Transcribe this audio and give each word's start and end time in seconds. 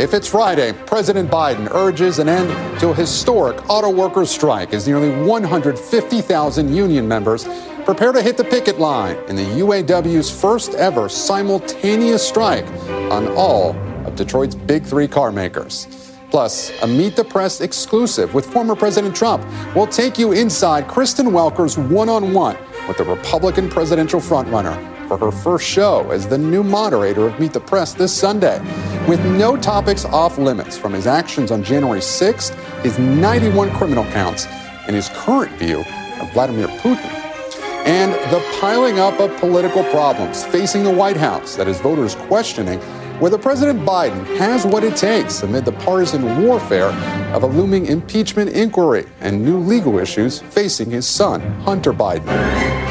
If 0.00 0.14
it's 0.14 0.26
Friday, 0.26 0.72
President 0.86 1.30
Biden 1.30 1.70
urges 1.74 2.20
an 2.20 2.26
end 2.26 2.48
to 2.80 2.88
a 2.88 2.94
historic 2.94 3.68
auto 3.68 3.90
workers 3.90 4.30
strike 4.30 4.72
as 4.72 4.88
nearly 4.88 5.10
150,000 5.26 6.74
union 6.74 7.06
members 7.06 7.46
prepare 7.84 8.10
to 8.10 8.22
hit 8.22 8.38
the 8.38 8.44
picket 8.44 8.78
line 8.78 9.18
in 9.28 9.36
the 9.36 9.44
UAW's 9.44 10.30
first 10.30 10.72
ever 10.72 11.10
simultaneous 11.10 12.26
strike 12.26 12.64
on 13.12 13.28
all 13.36 13.76
of 14.06 14.16
Detroit's 14.16 14.54
big 14.54 14.84
three 14.84 15.06
car 15.06 15.30
makers. 15.30 15.86
Plus, 16.30 16.72
a 16.80 16.86
Meet 16.86 17.16
the 17.16 17.24
Press 17.24 17.60
exclusive 17.60 18.32
with 18.32 18.46
former 18.46 18.74
President 18.74 19.14
Trump 19.14 19.44
will 19.74 19.86
take 19.86 20.18
you 20.18 20.32
inside 20.32 20.88
Kristen 20.88 21.30
Welker's 21.30 21.76
one 21.76 22.08
on 22.08 22.32
one 22.32 22.56
with 22.88 22.96
the 22.96 23.04
Republican 23.04 23.68
presidential 23.68 24.18
frontrunner 24.18 24.99
for 25.10 25.18
her 25.18 25.32
first 25.32 25.66
show 25.66 26.08
as 26.12 26.28
the 26.28 26.38
new 26.38 26.62
moderator 26.62 27.26
of 27.26 27.40
Meet 27.40 27.52
the 27.52 27.58
Press 27.58 27.94
this 27.94 28.16
Sunday. 28.16 28.60
With 29.08 29.20
no 29.24 29.56
topics 29.56 30.04
off 30.04 30.38
limits 30.38 30.78
from 30.78 30.92
his 30.92 31.08
actions 31.08 31.50
on 31.50 31.64
January 31.64 31.98
6th, 31.98 32.54
his 32.82 32.96
91 32.96 33.72
criminal 33.72 34.04
counts, 34.12 34.46
and 34.86 34.94
his 34.94 35.08
current 35.08 35.50
view 35.58 35.80
of 36.20 36.32
Vladimir 36.32 36.68
Putin. 36.78 37.10
And 37.86 38.12
the 38.32 38.38
piling 38.60 39.00
up 39.00 39.18
of 39.18 39.36
political 39.40 39.82
problems 39.82 40.44
facing 40.44 40.84
the 40.84 40.94
White 40.94 41.16
House 41.16 41.56
that 41.56 41.66
has 41.66 41.80
voters 41.80 42.14
questioning 42.14 42.78
whether 43.18 43.36
President 43.36 43.80
Biden 43.80 44.24
has 44.36 44.64
what 44.64 44.84
it 44.84 44.94
takes 44.94 45.42
amid 45.42 45.64
the 45.64 45.72
partisan 45.72 46.40
warfare 46.44 46.92
of 47.34 47.42
a 47.42 47.46
looming 47.46 47.86
impeachment 47.86 48.50
inquiry 48.50 49.06
and 49.18 49.44
new 49.44 49.58
legal 49.58 49.98
issues 49.98 50.38
facing 50.38 50.88
his 50.88 51.04
son, 51.04 51.40
Hunter 51.62 51.92
Biden. 51.92 52.89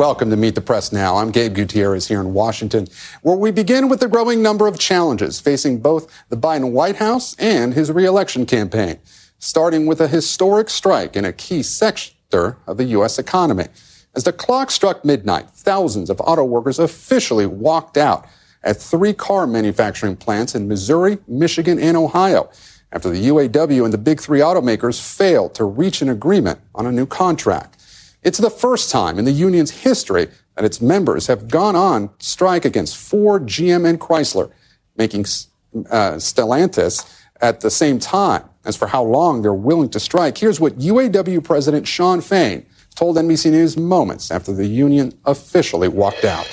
Welcome 0.00 0.30
to 0.30 0.36
Meet 0.36 0.54
the 0.54 0.62
Press 0.62 0.92
Now. 0.92 1.18
I'm 1.18 1.30
Gabe 1.30 1.52
Gutierrez 1.52 2.08
here 2.08 2.22
in 2.22 2.32
Washington, 2.32 2.86
where 3.20 3.36
we 3.36 3.50
begin 3.50 3.90
with 3.90 4.00
the 4.00 4.08
growing 4.08 4.40
number 4.40 4.66
of 4.66 4.78
challenges 4.78 5.38
facing 5.40 5.80
both 5.80 6.10
the 6.30 6.38
Biden 6.38 6.72
White 6.72 6.96
House 6.96 7.36
and 7.38 7.74
his 7.74 7.92
reelection 7.92 8.46
campaign, 8.46 8.98
starting 9.40 9.84
with 9.84 10.00
a 10.00 10.08
historic 10.08 10.70
strike 10.70 11.16
in 11.16 11.26
a 11.26 11.34
key 11.34 11.62
sector 11.62 12.56
of 12.66 12.78
the 12.78 12.84
U.S. 12.84 13.18
economy. 13.18 13.66
As 14.14 14.24
the 14.24 14.32
clock 14.32 14.70
struck 14.70 15.04
midnight, 15.04 15.50
thousands 15.50 16.08
of 16.08 16.18
auto 16.22 16.44
workers 16.44 16.78
officially 16.78 17.44
walked 17.44 17.98
out 17.98 18.26
at 18.62 18.78
three 18.78 19.12
car 19.12 19.46
manufacturing 19.46 20.16
plants 20.16 20.54
in 20.54 20.66
Missouri, 20.66 21.18
Michigan, 21.28 21.78
and 21.78 21.98
Ohio 21.98 22.48
after 22.90 23.10
the 23.10 23.28
UAW 23.28 23.84
and 23.84 23.92
the 23.92 23.98
big 23.98 24.18
three 24.18 24.40
automakers 24.40 24.98
failed 24.98 25.54
to 25.56 25.64
reach 25.64 26.00
an 26.00 26.08
agreement 26.08 26.58
on 26.74 26.86
a 26.86 26.90
new 26.90 27.04
contract. 27.04 27.76
It's 28.22 28.38
the 28.38 28.50
first 28.50 28.90
time 28.90 29.18
in 29.18 29.24
the 29.24 29.32
union's 29.32 29.70
history 29.70 30.28
that 30.56 30.64
its 30.64 30.80
members 30.80 31.26
have 31.26 31.48
gone 31.48 31.74
on 31.74 32.10
strike 32.18 32.64
against 32.64 32.96
Ford, 32.96 33.46
GM, 33.46 33.88
and 33.88 33.98
Chrysler, 33.98 34.50
making 34.96 35.22
uh, 35.22 36.16
Stellantis 36.16 37.22
at 37.40 37.60
the 37.60 37.70
same 37.70 37.98
time. 37.98 38.44
As 38.64 38.76
for 38.76 38.88
how 38.88 39.02
long 39.02 39.40
they're 39.40 39.54
willing 39.54 39.88
to 39.90 40.00
strike, 40.00 40.36
here's 40.36 40.60
what 40.60 40.78
UAW 40.78 41.42
President 41.42 41.88
Shawn 41.88 42.20
Fain 42.20 42.66
told 42.94 43.16
NBC 43.16 43.50
News 43.50 43.78
moments 43.78 44.30
after 44.30 44.52
the 44.52 44.66
union 44.66 45.14
officially 45.24 45.88
walked 45.88 46.26
out 46.26 46.46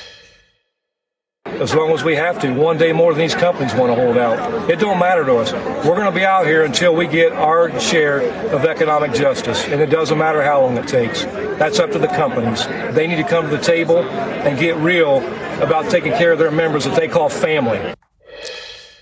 as 1.62 1.74
long 1.74 1.92
as 1.92 2.04
we 2.04 2.16
have 2.16 2.40
to. 2.42 2.54
One 2.54 2.78
day 2.78 2.94
more 2.94 3.14
than 3.14 3.22
these 3.22 3.36
companies 3.36 3.74
want 3.74 3.96
to 3.96 3.96
hold 3.96 4.18
out. 4.18 4.70
It 4.70 4.80
don't 4.80 5.00
matter 5.00 5.26
to 5.26 5.38
us. 5.38 5.54
We're 5.54 5.96
going 5.96 6.12
to 6.12 6.18
be 6.18 6.26
out 6.26 6.46
here 6.46 6.64
until 6.64 6.96
we 6.96 7.08
get 7.08 7.32
our 7.34 7.78
share 7.80 8.22
of 8.54 8.66
economic 8.66 9.14
justice, 9.14 9.66
and 9.68 9.82
it 9.82 9.88
doesn't 9.90 10.18
matter 10.18 10.42
how 10.42 10.62
long 10.62 10.78
it 10.78 10.88
takes. 10.88 11.24
That's 11.58 11.80
up 11.80 11.92
to 11.92 12.00
the 12.00 12.08
companies. 12.08 12.66
They 12.96 13.08
need 13.08 13.18
to 13.18 13.24
come 13.24 13.50
to 13.50 13.56
the 13.56 13.64
table 13.64 13.98
and 14.00 14.60
get 14.60 14.78
real 14.78 15.18
about 15.62 15.90
taking 15.90 16.12
care 16.14 16.32
of 16.32 16.40
their 16.40 16.52
members 16.52 16.86
that 16.86 16.96
they 16.96 17.08
call 17.08 17.30
family. 17.30 17.94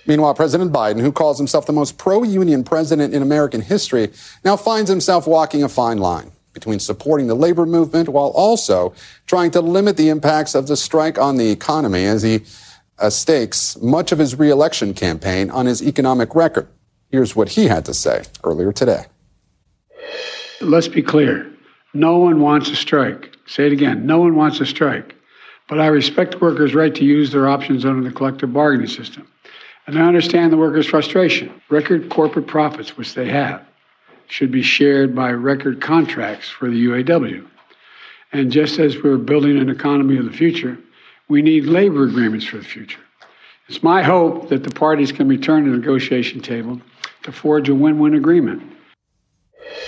Meanwhile, 0.07 0.35
President 0.35 0.72
Biden, 0.72 1.01
who 1.01 1.12
calls 1.12 1.38
himself 1.38 1.66
the 1.66 1.73
most 1.73 1.97
pro 1.97 2.23
union 2.23 2.63
president 2.63 3.13
in 3.13 3.22
American 3.22 3.62
history, 3.62 4.12
now 4.44 4.56
finds 4.56 4.89
himself 4.89 5.25
walking 5.25 5.63
a 5.63 5.69
fine 5.69 5.97
line 5.97 6.31
between 6.56 6.80
supporting 6.80 7.28
the 7.28 7.36
labor 7.36 7.66
movement 7.66 8.10
while 8.10 8.30
also 8.30 8.94
trying 9.28 9.52
to 9.52 9.62
limit 9.62 9.98
the 9.98 10.10
impacts 10.10 10.56
of 10.56 10.68
the 10.68 10.78
strike 10.78 11.20
on 11.20 11.36
the 11.36 11.52
economy 11.52 12.06
as 12.06 12.24
he 12.24 12.42
uh, 12.98 13.10
stakes 13.10 13.78
much 13.82 14.14
of 14.14 14.18
his 14.18 14.40
reelection 14.40 14.94
campaign 14.94 15.52
on 15.52 15.66
his 15.68 15.84
economic 15.84 16.34
record. 16.34 16.68
Here's 17.12 17.36
what 17.36 17.50
he 17.50 17.66
had 17.68 17.84
to 17.86 17.94
say 17.94 18.24
earlier 18.44 18.72
today. 18.72 19.06
Let's 20.62 20.88
be 20.88 21.04
clear. 21.04 21.52
No 21.94 22.18
one 22.18 22.40
wants 22.40 22.70
a 22.70 22.76
strike. 22.76 23.36
Say 23.46 23.68
it 23.68 23.74
again. 23.74 24.06
No 24.06 24.20
one 24.20 24.36
wants 24.36 24.62
a 24.62 24.66
strike. 24.66 25.14
But 25.68 25.82
I 25.82 25.88
respect 25.88 26.42
workers' 26.42 26.74
right 26.74 26.96
to 26.96 27.04
use 27.04 27.32
their 27.32 27.50
options 27.50 27.84
under 27.84 28.08
the 28.08 28.16
collective 28.16 28.54
bargaining 28.54 28.88
system. 28.88 29.28
And 29.88 30.00
I 30.00 30.08
understand 30.08 30.54
the 30.54 30.58
workers' 30.58 30.88
frustration, 30.88 31.62
record 31.70 32.10
corporate 32.10 32.48
profits, 32.48 32.96
which 32.96 33.14
they 33.14 33.28
have 33.28 33.62
should 34.28 34.52
be 34.52 34.62
shared 34.62 35.16
by 35.16 35.31
record 35.31 35.81
contracts 35.81 36.50
for 36.50 36.69
the 36.69 36.86
UAW. 36.86 37.46
And 38.34 38.52
just 38.52 38.80
as 38.80 39.02
we're 39.02 39.18
building 39.18 39.58
an 39.58 39.69
economy 39.69 40.18
of 40.18 40.25
the 40.25 40.31
future, 40.31 40.78
we 41.30 41.41
need 41.41 41.66
labor 41.66 42.03
agreements 42.03 42.46
for 42.46 42.58
the 42.58 42.63
future. 42.63 43.00
It's 43.68 43.81
my 43.81 44.03
hope 44.03 44.50
that 44.50 44.63
the 44.63 44.72
parties 44.72 45.12
can 45.12 45.28
return 45.28 45.66
to 45.66 45.72
the 45.72 45.78
negotiation 45.78 46.41
table 46.41 46.80
to 47.24 47.31
forge 47.31 47.69
a 47.69 47.75
win 47.75 47.97
win 47.97 48.13
agreement. 48.13 48.62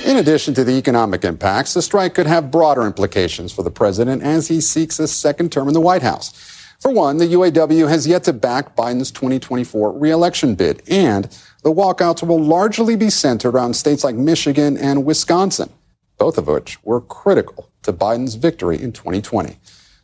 In 0.06 0.18
addition 0.18 0.54
to 0.56 0.64
the 0.64 0.78
economic 0.78 1.24
impacts, 1.24 1.74
the 1.74 1.82
strike 1.82 2.16
could 2.16 2.28
have 2.28 2.52
broader 2.52 2.84
implications 2.84 3.52
for 3.52 3.64
the 3.64 3.72
president 3.72 4.24
as 4.24 4.48
he 4.48 4.62
seeks 4.62 5.00
a 5.00 5.08
second 5.08 5.52
term 5.52 5.68
in 5.68 5.74
the 5.74 5.82
White 5.82 6.02
House. 6.02 6.32
For 6.80 6.92
one, 6.92 7.18
the 7.18 7.28
UAW 7.28 7.90
has 7.90 8.06
yet 8.06 8.24
to 8.26 8.34
back 8.34 8.76
Biden's 8.76 9.12
2024 9.12 9.94
reelection 9.94 10.56
bid, 10.56 10.84
and 10.88 11.28
the 11.68 11.74
walkouts 11.74 12.26
will 12.26 12.42
largely 12.42 12.96
be 12.96 13.10
centered 13.10 13.50
around 13.50 13.74
states 13.74 14.02
like 14.02 14.16
Michigan 14.16 14.78
and 14.78 15.04
Wisconsin, 15.04 15.70
both 16.18 16.38
of 16.38 16.48
which 16.48 16.82
were 16.86 17.02
critical 17.02 17.70
to 17.82 17.92
Biden's 17.92 18.36
victory 18.36 18.82
in 18.82 18.94
2020. 18.94 19.58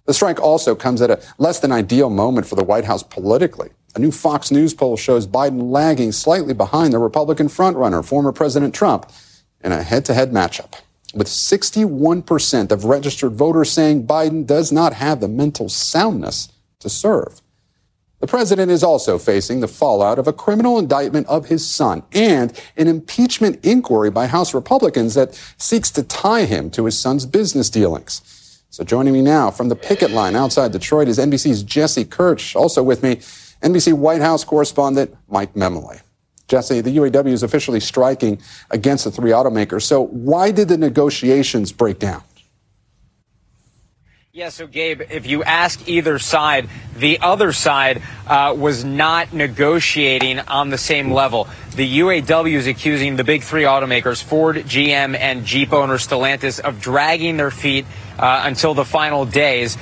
The 0.06 0.14
strike 0.14 0.42
also 0.42 0.76
comes 0.76 1.02
at 1.02 1.10
a 1.10 1.22
less 1.38 1.62
than 1.62 1.72
ideal 1.72 2.10
moment 2.10 2.48
for 2.48 2.56
the 2.56 2.66
White 2.66 2.84
House 2.84 3.02
politically. 3.02 3.70
A 3.96 4.00
new 4.00 4.12
Fox 4.12 4.52
News 4.52 4.74
poll 4.74 4.98
shows 4.98 5.26
Biden 5.26 5.72
lagging 5.72 6.12
slightly 6.12 6.54
behind 6.54 6.92
the 6.92 7.00
Republican 7.00 7.48
frontrunner, 7.48 8.04
former 8.04 8.34
President 8.34 8.76
Trump, 8.76 9.10
in 9.64 9.72
a 9.72 9.84
head 9.84 10.04
to 10.04 10.14
head 10.14 10.32
matchup 10.34 10.74
with 11.14 11.28
61% 11.28 12.74
of 12.74 12.84
registered 12.84 13.36
voters 13.36 13.72
saying 13.72 14.06
Biden 14.06 14.46
does 14.46 14.74
not 14.74 14.92
have 14.96 15.22
the 15.22 15.30
mental 15.30 15.70
soundness 15.70 16.50
to 16.80 16.90
serve. 16.90 17.42
The 18.24 18.28
president 18.28 18.72
is 18.72 18.84
also 18.84 19.18
facing 19.18 19.60
the 19.60 19.68
fallout 19.68 20.18
of 20.18 20.30
a 20.30 20.32
criminal 20.32 20.80
indictment 20.80 21.28
of 21.28 21.48
his 21.48 21.70
son 21.70 22.04
and 22.14 22.58
an 22.78 22.88
impeachment 22.88 23.60
inquiry 23.66 24.12
by 24.12 24.28
House 24.28 24.54
Republicans 24.54 25.14
that 25.16 25.36
seeks 25.58 25.92
to 25.92 26.04
tie 26.04 26.46
him 26.46 26.72
to 26.72 26.86
his 26.86 26.98
son's 26.98 27.26
business 27.26 27.70
dealings. 27.70 28.62
So 28.70 28.86
joining 28.86 29.12
me 29.12 29.22
now 29.22 29.52
from 29.52 29.68
the 29.68 29.76
picket 29.76 30.12
line 30.12 30.38
outside 30.38 30.72
Detroit 30.72 31.10
is 31.10 31.18
NBC's 31.18 31.64
Jesse 31.64 32.06
Kirsch. 32.06 32.56
Also 32.56 32.82
with 32.82 33.04
me, 33.04 33.18
NBC 33.62 33.92
White 33.92 34.22
House 34.22 34.46
correspondent 34.46 35.14
Mike 35.28 35.54
Memoli. 35.54 36.00
Jesse, 36.48 36.80
the 36.80 36.96
UAW 36.96 37.28
is 37.28 37.44
officially 37.44 37.82
striking 37.82 38.42
against 38.72 39.04
the 39.04 39.12
three 39.12 39.32
automakers. 39.32 39.82
So 39.82 40.06
why 40.06 40.52
did 40.52 40.70
the 40.70 40.78
negotiations 40.78 41.74
break 41.74 42.00
down? 42.00 42.24
Yeah, 44.36 44.50
so 44.50 44.66
Gabe, 44.66 45.04
if 45.12 45.28
you 45.28 45.44
ask 45.44 45.88
either 45.88 46.18
side, 46.18 46.68
the 46.96 47.20
other 47.20 47.54
side 47.54 48.02
uh, 48.26 48.56
was 48.58 48.84
not 48.84 49.32
negotiating 49.32 50.40
on 50.40 50.72
the 50.72 50.78
same 50.80 51.12
level. 51.12 51.48
The 51.76 52.00
UAW 52.00 52.54
is 52.54 52.66
accusing 52.66 53.16
the 53.16 53.24
big 53.24 53.44
three 53.44 53.62
automakers, 53.62 54.24
Ford, 54.24 54.56
GM, 54.56 55.16
and 55.16 55.46
Jeep 55.46 55.72
owner 55.72 56.00
Stellantis, 56.00 56.60
of 56.60 56.82
dragging 56.82 57.38
their 57.38 57.52
feet 57.52 57.86
uh, 58.18 58.42
until 58.46 58.74
the 58.74 58.84
final 58.84 59.26
days. 59.26 59.78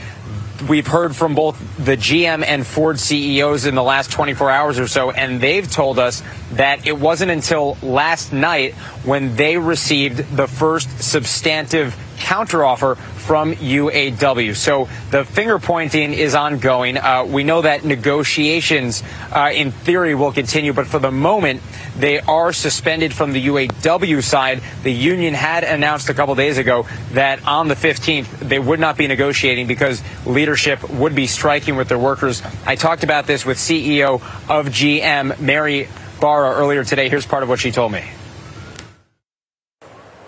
we've 0.67 0.85
heard 0.85 1.15
from 1.15 1.33
both 1.33 1.57
the 1.77 1.95
GM 1.95 2.43
and 2.45 2.67
Ford 2.67 2.99
CEOs 2.99 3.65
in 3.65 3.73
the 3.73 3.81
last 3.81 4.11
24 4.11 4.51
hours 4.51 4.79
or 4.79 4.87
so, 4.89 5.11
and 5.11 5.39
they've 5.39 5.71
told 5.71 5.97
us 5.97 6.21
that 6.55 6.85
it 6.85 6.99
wasn't 6.99 7.31
until 7.31 7.77
last 7.81 8.33
night 8.33 8.73
when 9.05 9.33
they 9.37 9.57
received 9.57 10.35
the 10.35 10.47
first 10.47 10.89
substantive 11.01 11.95
counteroffer 12.21 12.97
from 12.97 13.53
UAW. 13.55 14.55
So 14.55 14.87
the 15.09 15.25
finger 15.25 15.59
pointing 15.59 16.13
is 16.13 16.35
ongoing. 16.35 16.97
Uh, 16.97 17.25
we 17.25 17.43
know 17.43 17.61
that 17.61 17.83
negotiations, 17.83 19.03
uh, 19.31 19.51
in 19.53 19.71
theory, 19.71 20.15
will 20.15 20.31
continue, 20.31 20.73
but 20.73 20.87
for 20.87 20.99
the 20.99 21.11
moment, 21.11 21.61
they 21.97 22.19
are 22.19 22.53
suspended 22.53 23.13
from 23.13 23.33
the 23.33 23.47
UAW 23.47 24.23
side. 24.23 24.61
The 24.83 24.93
union 24.93 25.33
had 25.33 25.63
announced 25.63 26.09
a 26.09 26.13
couple 26.13 26.35
days 26.35 26.57
ago 26.57 26.87
that 27.13 27.45
on 27.45 27.67
the 27.67 27.75
15th 27.75 28.39
they 28.39 28.59
would 28.59 28.79
not 28.79 28.97
be 28.97 29.07
negotiating 29.07 29.67
because 29.67 30.01
leadership 30.25 30.87
would 30.89 31.15
be 31.15 31.27
striking 31.27 31.75
with 31.75 31.89
their 31.89 31.99
workers. 31.99 32.41
I 32.65 32.75
talked 32.75 33.03
about 33.03 33.27
this 33.27 33.45
with 33.45 33.57
CEO 33.57 34.21
of 34.49 34.67
GM, 34.67 35.39
Mary 35.39 35.87
Barra, 36.19 36.51
earlier 36.55 36.83
today. 36.83 37.09
Here's 37.09 37.25
part 37.25 37.43
of 37.43 37.49
what 37.49 37.59
she 37.59 37.71
told 37.71 37.91
me. 37.91 38.03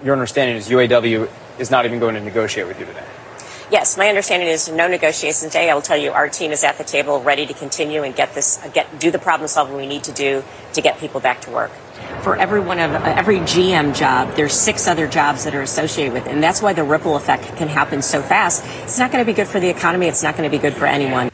Your 0.04 0.13
understanding 0.13 0.57
is 0.57 0.68
UAW 0.68 1.30
is 1.60 1.72
not 1.72 1.86
even 1.86 2.00
going 2.00 2.16
to 2.16 2.22
negotiate 2.22 2.68
with 2.68 2.80
you 2.80 2.86
today. 2.86 3.06
Yes, 3.72 3.98
my 3.98 4.08
understanding 4.08 4.50
is 4.50 4.70
no 4.70 4.88
negotiations 4.88 5.42
today. 5.42 5.70
I 5.72 5.74
will 5.74 5.82
tell 5.82 5.98
you, 5.98 6.12
our 6.12 6.30
team 6.30 6.52
is 6.52 6.64
at 6.64 6.78
the 6.78 6.84
table, 6.84 7.22
ready 7.24 7.46
to 7.48 7.54
continue 7.54 8.04
and 8.04 8.16
get 8.16 8.36
this, 8.36 8.64
uh, 8.64 8.68
get 8.68 9.00
do 9.00 9.10
the 9.10 9.18
problem 9.18 9.48
solving 9.48 9.76
we 9.76 9.88
need 9.88 10.04
to 10.04 10.12
do 10.12 10.44
to 10.74 10.82
get 10.82 11.00
people 11.00 11.20
back 11.20 11.42
to 11.42 11.50
work. 11.50 11.72
For 12.22 12.36
every 12.36 12.60
one 12.60 12.78
of 12.78 12.92
uh, 12.92 13.14
every 13.18 13.40
GM 13.40 13.96
job, 13.96 14.36
there's 14.36 14.54
six 14.54 14.88
other 14.88 15.08
jobs 15.08 15.44
that 15.46 15.56
are 15.56 15.62
associated 15.62 16.14
with, 16.14 16.28
it, 16.28 16.32
and 16.32 16.44
that's 16.44 16.62
why 16.62 16.74
the 16.74 16.84
ripple 16.84 17.16
effect 17.16 17.56
can 17.56 17.68
happen 17.68 18.02
so 18.04 18.22
fast. 18.22 18.64
It's 18.84 19.00
not 19.00 19.12
going 19.12 19.26
to 19.26 19.32
be 19.32 19.36
good 19.36 19.48
for 19.48 19.60
the 19.60 19.70
economy. 19.70 20.08
It's 20.08 20.22
not 20.22 20.38
going 20.38 20.50
to 20.50 20.56
be 20.56 20.62
good 20.62 20.76
for 20.76 20.86
anyone 20.86 21.33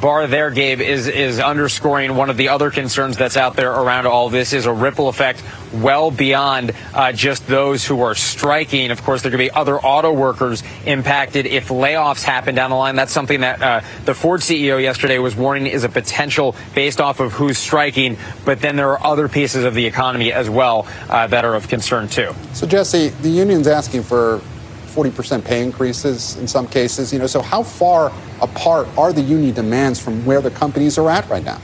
bar 0.00 0.26
there, 0.26 0.50
Gabe, 0.50 0.80
is 0.80 1.06
is 1.06 1.38
underscoring 1.40 2.16
one 2.16 2.30
of 2.30 2.36
the 2.36 2.48
other 2.48 2.70
concerns 2.70 3.16
that's 3.16 3.36
out 3.36 3.56
there 3.56 3.72
around 3.72 4.06
all 4.06 4.28
this 4.28 4.52
is 4.52 4.66
a 4.66 4.72
ripple 4.72 5.08
effect 5.08 5.42
well 5.72 6.10
beyond 6.10 6.72
uh, 6.94 7.12
just 7.12 7.46
those 7.46 7.84
who 7.84 8.00
are 8.00 8.14
striking. 8.14 8.90
Of 8.90 9.02
course, 9.02 9.22
there 9.22 9.30
could 9.30 9.38
be 9.38 9.50
other 9.50 9.78
auto 9.78 10.12
workers 10.12 10.62
impacted 10.86 11.46
if 11.46 11.68
layoffs 11.68 12.22
happen 12.22 12.54
down 12.54 12.70
the 12.70 12.76
line. 12.76 12.96
That's 12.96 13.12
something 13.12 13.40
that 13.40 13.62
uh, 13.62 13.80
the 14.04 14.14
Ford 14.14 14.40
CEO 14.40 14.80
yesterday 14.80 15.18
was 15.18 15.36
warning 15.36 15.66
is 15.66 15.84
a 15.84 15.88
potential 15.88 16.54
based 16.74 17.00
off 17.00 17.20
of 17.20 17.32
who's 17.32 17.58
striking. 17.58 18.16
But 18.44 18.60
then 18.60 18.76
there 18.76 18.90
are 18.90 19.04
other 19.04 19.28
pieces 19.28 19.64
of 19.64 19.74
the 19.74 19.86
economy 19.86 20.32
as 20.32 20.48
well 20.48 20.86
uh, 21.08 21.26
that 21.26 21.44
are 21.44 21.54
of 21.54 21.68
concern 21.68 22.08
too. 22.08 22.34
So, 22.52 22.66
Jesse, 22.66 23.08
the 23.08 23.30
union's 23.30 23.66
asking 23.66 24.02
for 24.02 24.40
40% 24.98 25.44
pay 25.44 25.62
increases 25.62 26.36
in 26.38 26.48
some 26.48 26.66
cases. 26.66 27.12
You 27.12 27.20
know, 27.20 27.28
so 27.28 27.40
how 27.40 27.62
far 27.62 28.12
apart 28.40 28.88
are 28.98 29.12
the 29.12 29.20
union 29.20 29.54
demands 29.54 30.00
from 30.00 30.24
where 30.24 30.40
the 30.40 30.50
companies 30.50 30.98
are 30.98 31.08
at 31.08 31.28
right 31.28 31.44
now? 31.44 31.60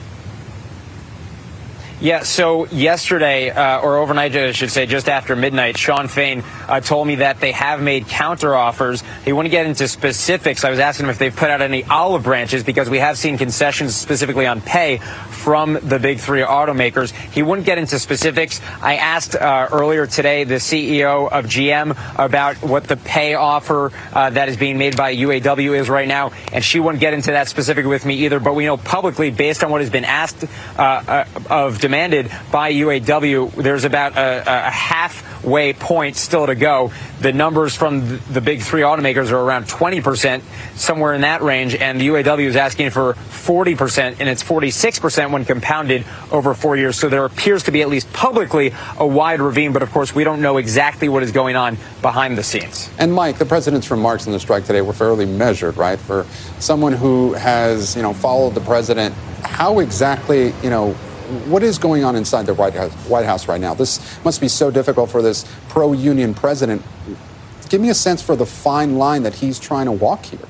Yeah, 2.05 2.23
so 2.23 2.67
yesterday, 2.67 3.49
uh, 3.49 3.81
or 3.81 3.97
overnight, 3.97 4.37
I 4.37 4.53
should 4.53 4.71
say, 4.71 4.85
just 4.85 5.09
after 5.09 5.35
midnight, 5.35 5.79
Shawn 5.79 6.09
Fain 6.09 6.45
uh, 6.69 6.81
told 6.81 7.07
me 7.07 7.15
that 7.15 7.41
they 7.41 7.53
have 7.53 7.81
made 7.81 8.05
counteroffers. 8.05 9.03
He 9.25 9.33
wouldn't 9.33 9.51
get 9.51 9.65
into 9.65 9.89
specifics. 9.89 10.65
I 10.65 10.71
was 10.71 10.81
asking 10.81 11.07
him 11.07 11.11
if 11.11 11.19
they've 11.19 11.35
put 11.35 11.49
out 11.49 11.63
any 11.63 11.83
olive 11.85 12.25
branches 12.25 12.63
because 12.63 12.91
we 12.91 12.99
have 12.99 13.17
seen 13.17 13.39
concessions 13.39 13.97
specifically 13.97 14.47
on 14.47 14.61
pay 14.61 14.99
from 14.99 15.79
the 15.83 15.99
big 15.99 16.19
three 16.19 16.43
automakers. 16.43 17.11
He 17.33 17.43
wouldn't 17.43 17.65
get 17.65 17.79
into 17.79 17.99
specifics. 17.99 18.61
I 18.83 18.97
asked 18.97 19.35
uh, 19.35 19.69
earlier 19.73 20.07
today 20.07 20.45
the 20.45 20.57
CEO 20.57 21.33
of 21.33 21.47
GM 21.47 21.97
about 22.23 22.57
what 22.63 22.85
the 22.85 22.99
pay 22.99 23.33
offer 23.33 23.93
uh, 24.13 24.29
that 24.29 24.51
is 24.51 24.59
being 24.59 24.77
made 24.77 24.95
by 24.95 25.17
UAW 25.17 25.81
is 25.81 25.89
right 25.89 26.07
now, 26.07 26.33
and 26.53 26.63
she 26.63 26.81
wouldn't 26.81 27.01
get 27.01 27.15
into 27.15 27.31
that 27.31 27.49
specific 27.49 27.87
with 27.87 28.05
me 28.05 28.27
either. 28.27 28.41
But 28.41 28.55
we 28.55 28.67
know 28.67 28.77
publicly, 28.77 29.31
based 29.31 29.65
on 29.65 29.71
what 29.71 29.81
has 29.81 29.89
been 29.89 30.05
asked 30.05 30.45
uh, 30.77 30.83
uh, 30.83 31.25
of 31.49 31.81
demand 31.81 31.94
demanded 31.95 32.29
by 32.51 32.73
UAW. 32.73 33.53
There's 33.53 33.85
about 33.85 34.17
a, 34.17 34.43
a 34.67 34.71
halfway 34.71 35.73
point 35.73 36.17
still 36.17 36.45
to 36.47 36.57
go. 36.57 36.91
The 37.21 37.33
numbers 37.33 37.77
from 37.77 38.19
the 38.33 38.41
big 38.41 38.63
three 38.63 38.83
automakers 38.83 39.31
are 39.31 39.39
around 39.39 39.67
20%, 39.67 40.43
somewhere 40.75 41.15
in 41.15 41.21
that 41.21 41.43
range, 41.43 41.77
and 41.77 42.01
the 42.01 42.09
UAW 42.09 42.47
is 42.47 42.57
asking 42.57 42.91
for 42.91 43.15
40%, 43.15 44.17
and 44.19 44.29
it's 44.29 44.43
46% 44.43 45.31
when 45.31 45.45
compounded 45.45 46.05
over 46.33 46.53
four 46.53 46.77
years. 46.77 46.99
So 46.99 47.09
there 47.09 47.25
appears 47.25 47.63
to 47.65 47.71
be, 47.71 47.81
at 47.81 47.89
least 47.89 48.13
publicly, 48.13 48.75
a 48.99 49.07
wide 49.07 49.41
ravine, 49.41 49.73
but 49.73 49.85
of 49.85 49.93
course, 49.93 50.13
we 50.13 50.25
don't 50.25 50.43
know 50.43 50.57
exactly 50.57 51.09
what 51.09 51.23
is 51.23 51.31
going 51.31 51.55
on 51.55 51.79
behind 52.03 52.37
the 52.37 52.43
scenes. 52.43 52.91
And 52.99 53.13
Mike, 53.13 53.39
the 53.39 53.47
president's 53.47 53.89
remarks 53.93 54.27
on 54.27 54.33
the 54.33 54.41
strike 54.41 54.65
today 54.65 54.81
were 54.81 54.93
fairly 54.93 55.27
measured, 55.27 55.77
right? 55.77 56.01
For 56.01 56.27
someone 56.59 56.93
who 56.93 57.35
has, 57.35 57.95
you 57.95 58.03
know, 58.03 58.13
followed 58.13 58.55
the 58.55 58.63
president, 58.63 59.15
how 59.45 59.79
exactly, 59.79 60.53
you 60.63 60.71
know, 60.71 60.97
what 61.49 61.63
is 61.63 61.79
going 61.79 62.05
on 62.05 62.17
inside 62.17 62.47
the 62.47 62.55
White 62.55 62.75
House, 62.75 62.93
White 63.09 63.27
House 63.27 63.49
right 63.49 63.61
now? 63.61 63.75
This 63.75 64.01
must 64.25 64.41
be 64.41 64.49
so 64.49 64.71
difficult 64.71 65.11
for 65.11 65.23
this 65.23 65.45
pro 65.69 65.93
union 65.93 66.35
president. 66.35 66.83
Give 67.69 67.81
me 67.81 67.91
a 67.91 67.95
sense 67.95 68.23
for 68.23 68.37
the 68.37 68.47
fine 68.47 68.97
line 68.97 69.23
that 69.23 69.35
he's 69.35 69.59
trying 69.59 69.87
to 69.87 69.93
walk 69.93 70.27
here. 70.27 70.47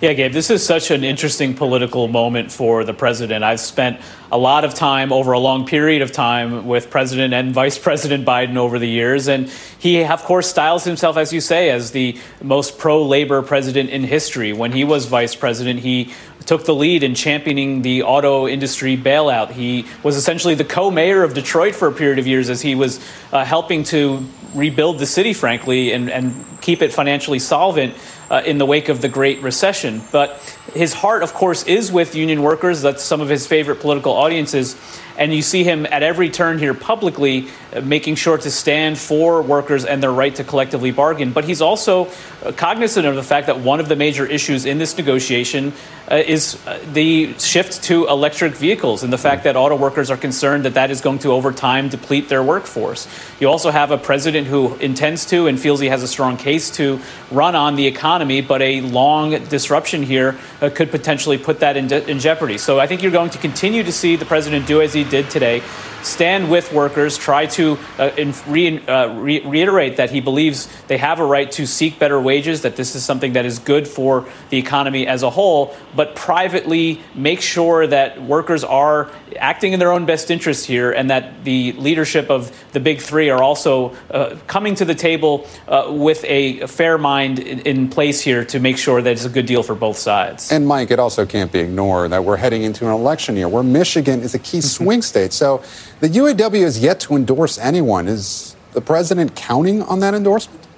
Yeah, 0.00 0.12
Gabe, 0.12 0.32
this 0.32 0.48
is 0.48 0.64
such 0.64 0.92
an 0.92 1.02
interesting 1.02 1.54
political 1.54 2.06
moment 2.06 2.52
for 2.52 2.84
the 2.84 2.94
president. 2.94 3.42
I've 3.42 3.58
spent 3.58 4.00
a 4.30 4.38
lot 4.38 4.64
of 4.64 4.72
time 4.72 5.12
over 5.12 5.32
a 5.32 5.40
long 5.40 5.66
period 5.66 6.02
of 6.02 6.12
time 6.12 6.68
with 6.68 6.88
President 6.88 7.34
and 7.34 7.52
Vice 7.52 7.78
President 7.80 8.24
Biden 8.24 8.56
over 8.56 8.78
the 8.78 8.86
years. 8.88 9.26
And 9.26 9.48
he, 9.76 10.04
of 10.04 10.22
course, 10.22 10.48
styles 10.48 10.84
himself, 10.84 11.16
as 11.16 11.32
you 11.32 11.40
say, 11.40 11.70
as 11.70 11.90
the 11.90 12.16
most 12.40 12.78
pro 12.78 13.04
labor 13.04 13.42
president 13.42 13.90
in 13.90 14.04
history. 14.04 14.52
When 14.52 14.70
he 14.70 14.84
was 14.84 15.06
vice 15.06 15.34
president, 15.34 15.80
he 15.80 16.14
took 16.48 16.64
the 16.64 16.74
lead 16.74 17.02
in 17.02 17.14
championing 17.14 17.82
the 17.82 18.02
auto 18.02 18.48
industry 18.48 18.96
bailout. 18.96 19.50
He 19.50 19.84
was 20.02 20.16
essentially 20.16 20.54
the 20.54 20.64
co 20.64 20.90
mayor 20.90 21.22
of 21.22 21.34
Detroit 21.34 21.74
for 21.74 21.88
a 21.88 21.92
period 21.92 22.18
of 22.18 22.26
years 22.26 22.48
as 22.48 22.62
he 22.62 22.74
was 22.74 23.00
uh, 23.32 23.44
helping 23.44 23.84
to 23.84 24.26
rebuild 24.54 24.98
the 24.98 25.04
city, 25.04 25.34
frankly, 25.34 25.92
and, 25.92 26.10
and 26.10 26.44
keep 26.68 26.82
it 26.82 26.92
financially 26.92 27.38
solvent 27.38 27.94
uh, 28.28 28.42
in 28.44 28.58
the 28.58 28.66
wake 28.66 28.90
of 28.90 29.00
the 29.00 29.08
Great 29.08 29.40
Recession. 29.40 30.02
But 30.12 30.38
his 30.74 30.92
heart, 30.92 31.22
of 31.22 31.32
course, 31.32 31.62
is 31.62 31.90
with 31.90 32.14
union 32.14 32.42
workers. 32.42 32.82
That's 32.82 33.02
some 33.02 33.22
of 33.22 33.30
his 33.30 33.46
favorite 33.46 33.80
political 33.80 34.12
audiences. 34.12 34.76
And 35.16 35.34
you 35.34 35.42
see 35.42 35.64
him 35.64 35.86
at 35.86 36.02
every 36.02 36.28
turn 36.30 36.58
here 36.58 36.74
publicly 36.74 37.48
uh, 37.74 37.80
making 37.80 38.16
sure 38.16 38.38
to 38.38 38.50
stand 38.50 38.98
for 38.98 39.42
workers 39.42 39.84
and 39.84 40.02
their 40.02 40.12
right 40.12 40.34
to 40.36 40.44
collectively 40.44 40.92
bargain. 40.92 41.32
But 41.32 41.44
he's 41.44 41.62
also 41.62 42.08
uh, 42.44 42.52
cognizant 42.52 43.06
of 43.06 43.16
the 43.16 43.22
fact 43.22 43.46
that 43.46 43.58
one 43.60 43.80
of 43.80 43.88
the 43.88 43.96
major 43.96 44.26
issues 44.26 44.66
in 44.66 44.78
this 44.78 44.96
negotiation 44.96 45.72
uh, 46.10 46.16
is 46.16 46.58
uh, 46.66 46.78
the 46.92 47.36
shift 47.38 47.82
to 47.84 48.06
electric 48.08 48.54
vehicles 48.54 49.02
and 49.02 49.12
the 49.12 49.18
fact 49.18 49.44
that 49.44 49.56
auto 49.56 49.74
workers 49.74 50.10
are 50.10 50.16
concerned 50.16 50.64
that 50.66 50.74
that 50.74 50.90
is 50.90 51.00
going 51.00 51.18
to, 51.20 51.32
over 51.32 51.50
time, 51.50 51.88
deplete 51.88 52.28
their 52.28 52.42
workforce. 52.42 53.08
You 53.40 53.48
also 53.48 53.70
have 53.70 53.90
a 53.90 53.98
president 53.98 54.46
who 54.46 54.76
intends 54.76 55.26
to 55.26 55.48
and 55.48 55.58
feels 55.58 55.80
he 55.80 55.88
has 55.88 56.02
a 56.02 56.08
strong 56.08 56.36
case 56.36 56.57
to 56.72 57.00
run 57.30 57.54
on 57.54 57.76
the 57.76 57.86
economy, 57.86 58.40
but 58.40 58.60
a 58.62 58.80
long 58.80 59.30
disruption 59.46 60.02
here 60.02 60.36
uh, 60.60 60.70
could 60.70 60.90
potentially 60.90 61.38
put 61.38 61.60
that 61.60 61.76
in, 61.76 61.86
de- 61.86 62.08
in 62.10 62.18
jeopardy. 62.18 62.58
So 62.58 62.80
I 62.80 62.86
think 62.86 63.02
you're 63.02 63.12
going 63.12 63.30
to 63.30 63.38
continue 63.38 63.82
to 63.82 63.92
see 63.92 64.16
the 64.16 64.26
president 64.26 64.66
do 64.66 64.80
as 64.80 64.92
he 64.92 65.04
did 65.04 65.30
today 65.30 65.62
stand 66.02 66.50
with 66.50 66.72
workers, 66.72 67.16
try 67.16 67.46
to 67.46 67.78
uh, 67.98 68.10
re- 68.46 68.86
uh, 68.86 69.14
re- 69.14 69.44
reiterate 69.44 69.96
that 69.96 70.10
he 70.10 70.20
believes 70.20 70.68
they 70.86 70.98
have 70.98 71.20
a 71.20 71.24
right 71.24 71.50
to 71.52 71.66
seek 71.66 71.98
better 71.98 72.20
wages, 72.20 72.62
that 72.62 72.76
this 72.76 72.94
is 72.94 73.04
something 73.04 73.32
that 73.34 73.44
is 73.44 73.58
good 73.58 73.86
for 73.86 74.26
the 74.50 74.58
economy 74.58 75.06
as 75.06 75.22
a 75.22 75.30
whole, 75.30 75.74
but 75.94 76.14
privately 76.14 77.00
make 77.14 77.40
sure 77.40 77.86
that 77.86 78.22
workers 78.22 78.64
are 78.64 79.10
acting 79.36 79.72
in 79.72 79.80
their 79.80 79.92
own 79.92 80.06
best 80.06 80.30
interest 80.30 80.66
here 80.66 80.90
and 80.90 81.10
that 81.10 81.44
the 81.44 81.72
leadership 81.72 82.30
of 82.30 82.52
the 82.72 82.80
big 82.80 83.00
three 83.00 83.30
are 83.30 83.42
also 83.42 83.94
uh, 84.10 84.36
coming 84.46 84.74
to 84.74 84.84
the 84.84 84.94
table 84.94 85.46
uh, 85.66 85.86
with 85.90 86.24
a 86.24 86.66
fair 86.66 86.98
mind 86.98 87.38
in, 87.38 87.60
in 87.60 87.88
place 87.88 88.20
here 88.20 88.44
to 88.44 88.58
make 88.60 88.78
sure 88.78 89.02
that 89.02 89.10
it's 89.10 89.24
a 89.24 89.28
good 89.28 89.46
deal 89.46 89.62
for 89.62 89.74
both 89.74 89.96
sides. 89.96 90.50
And 90.52 90.66
Mike, 90.66 90.90
it 90.90 90.98
also 90.98 91.26
can't 91.26 91.52
be 91.52 91.60
ignored 91.60 92.10
that 92.10 92.24
we're 92.24 92.36
heading 92.36 92.62
into 92.62 92.86
an 92.86 92.92
election 92.92 93.36
year 93.36 93.48
where 93.48 93.62
Michigan 93.62 94.20
is 94.20 94.34
a 94.34 94.38
key 94.38 94.60
swing 94.60 95.02
state. 95.02 95.32
So 95.32 95.62
the 96.00 96.08
UAW 96.08 96.62
has 96.62 96.78
yet 96.78 97.00
to 97.00 97.16
endorse 97.16 97.58
anyone. 97.58 98.06
Is 98.06 98.56
the 98.72 98.80
president 98.80 99.34
counting 99.34 99.82
on 99.82 100.00
that 100.00 100.14
endorsement? 100.14 100.68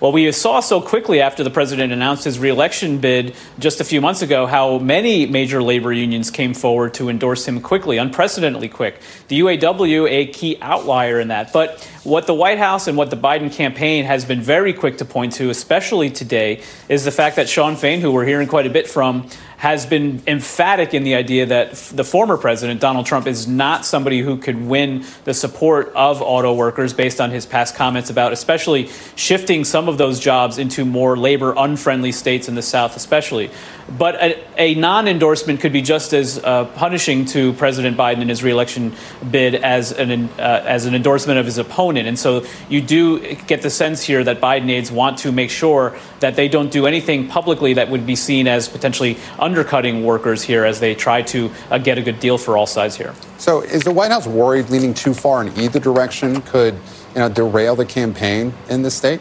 Well, 0.00 0.12
we 0.12 0.32
saw 0.32 0.60
so 0.60 0.80
quickly 0.80 1.20
after 1.20 1.44
the 1.44 1.50
president 1.50 1.92
announced 1.92 2.24
his 2.24 2.38
reelection 2.38 3.00
bid 3.00 3.34
just 3.58 3.82
a 3.82 3.84
few 3.84 4.00
months 4.00 4.22
ago 4.22 4.46
how 4.46 4.78
many 4.78 5.26
major 5.26 5.62
labor 5.62 5.92
unions 5.92 6.30
came 6.30 6.54
forward 6.54 6.94
to 6.94 7.10
endorse 7.10 7.46
him 7.46 7.60
quickly, 7.60 7.98
unprecedentedly 7.98 8.70
quick. 8.70 8.98
The 9.28 9.40
UAW, 9.40 10.08
a 10.10 10.26
key 10.28 10.56
outlier 10.62 11.20
in 11.20 11.28
that. 11.28 11.52
But 11.52 11.86
what 12.02 12.26
the 12.26 12.34
White 12.34 12.58
House 12.58 12.86
and 12.86 12.96
what 12.96 13.10
the 13.10 13.16
Biden 13.16 13.52
campaign 13.52 14.06
has 14.06 14.24
been 14.24 14.40
very 14.40 14.72
quick 14.72 14.98
to 14.98 15.04
point 15.04 15.34
to, 15.34 15.50
especially 15.50 16.08
today, 16.10 16.62
is 16.88 17.04
the 17.04 17.10
fact 17.10 17.36
that 17.36 17.48
Shawn 17.48 17.76
Fain, 17.76 18.00
who 18.00 18.10
we're 18.10 18.24
hearing 18.24 18.48
quite 18.48 18.66
a 18.66 18.70
bit 18.70 18.88
from, 18.88 19.28
has 19.58 19.84
been 19.84 20.22
emphatic 20.26 20.94
in 20.94 21.02
the 21.02 21.14
idea 21.14 21.44
that 21.44 21.74
the 21.74 22.02
former 22.02 22.38
president, 22.38 22.80
Donald 22.80 23.04
Trump, 23.04 23.26
is 23.26 23.46
not 23.46 23.84
somebody 23.84 24.22
who 24.22 24.38
could 24.38 24.56
win 24.56 25.04
the 25.24 25.34
support 25.34 25.92
of 25.94 26.22
auto 26.22 26.54
workers 26.54 26.94
based 26.94 27.20
on 27.20 27.30
his 27.30 27.44
past 27.44 27.74
comments 27.74 28.08
about 28.08 28.32
especially 28.32 28.88
shifting 29.16 29.62
some 29.62 29.86
of 29.86 29.98
those 29.98 30.18
jobs 30.18 30.56
into 30.56 30.86
more 30.86 31.18
labor 31.18 31.52
unfriendly 31.58 32.12
states 32.12 32.48
in 32.48 32.54
the 32.54 32.62
South, 32.62 32.96
especially. 32.96 33.50
But 33.96 34.14
a, 34.16 34.44
a 34.56 34.74
non 34.74 35.08
endorsement 35.08 35.60
could 35.60 35.72
be 35.72 35.82
just 35.82 36.12
as 36.12 36.38
uh, 36.38 36.66
punishing 36.76 37.24
to 37.26 37.52
President 37.54 37.96
Biden 37.96 38.20
in 38.20 38.28
his 38.28 38.42
reelection 38.42 38.94
bid 39.30 39.56
as 39.56 39.92
an, 39.92 40.28
uh, 40.38 40.62
as 40.64 40.86
an 40.86 40.94
endorsement 40.94 41.38
of 41.38 41.46
his 41.46 41.58
opponent. 41.58 42.06
And 42.06 42.18
so 42.18 42.44
you 42.68 42.80
do 42.80 43.34
get 43.34 43.62
the 43.62 43.70
sense 43.70 44.02
here 44.02 44.22
that 44.24 44.40
Biden 44.40 44.70
aides 44.70 44.92
want 44.92 45.18
to 45.18 45.32
make 45.32 45.50
sure 45.50 45.96
that 46.20 46.36
they 46.36 46.48
don't 46.48 46.70
do 46.70 46.86
anything 46.86 47.26
publicly 47.26 47.74
that 47.74 47.90
would 47.90 48.06
be 48.06 48.16
seen 48.16 48.46
as 48.46 48.68
potentially 48.68 49.16
undercutting 49.38 50.04
workers 50.04 50.42
here 50.42 50.64
as 50.64 50.78
they 50.80 50.94
try 50.94 51.22
to 51.22 51.50
uh, 51.70 51.78
get 51.78 51.98
a 51.98 52.02
good 52.02 52.20
deal 52.20 52.38
for 52.38 52.56
all 52.56 52.66
sides 52.66 52.96
here. 52.96 53.14
So 53.38 53.62
is 53.62 53.82
the 53.82 53.92
White 53.92 54.10
House 54.10 54.26
worried 54.26 54.70
leaning 54.70 54.94
too 54.94 55.14
far 55.14 55.42
in 55.42 55.58
either 55.58 55.80
direction 55.80 56.42
could 56.42 56.74
you 57.14 57.20
know, 57.20 57.28
derail 57.28 57.74
the 57.74 57.86
campaign 57.86 58.54
in 58.68 58.82
the 58.82 58.90
state? 58.90 59.20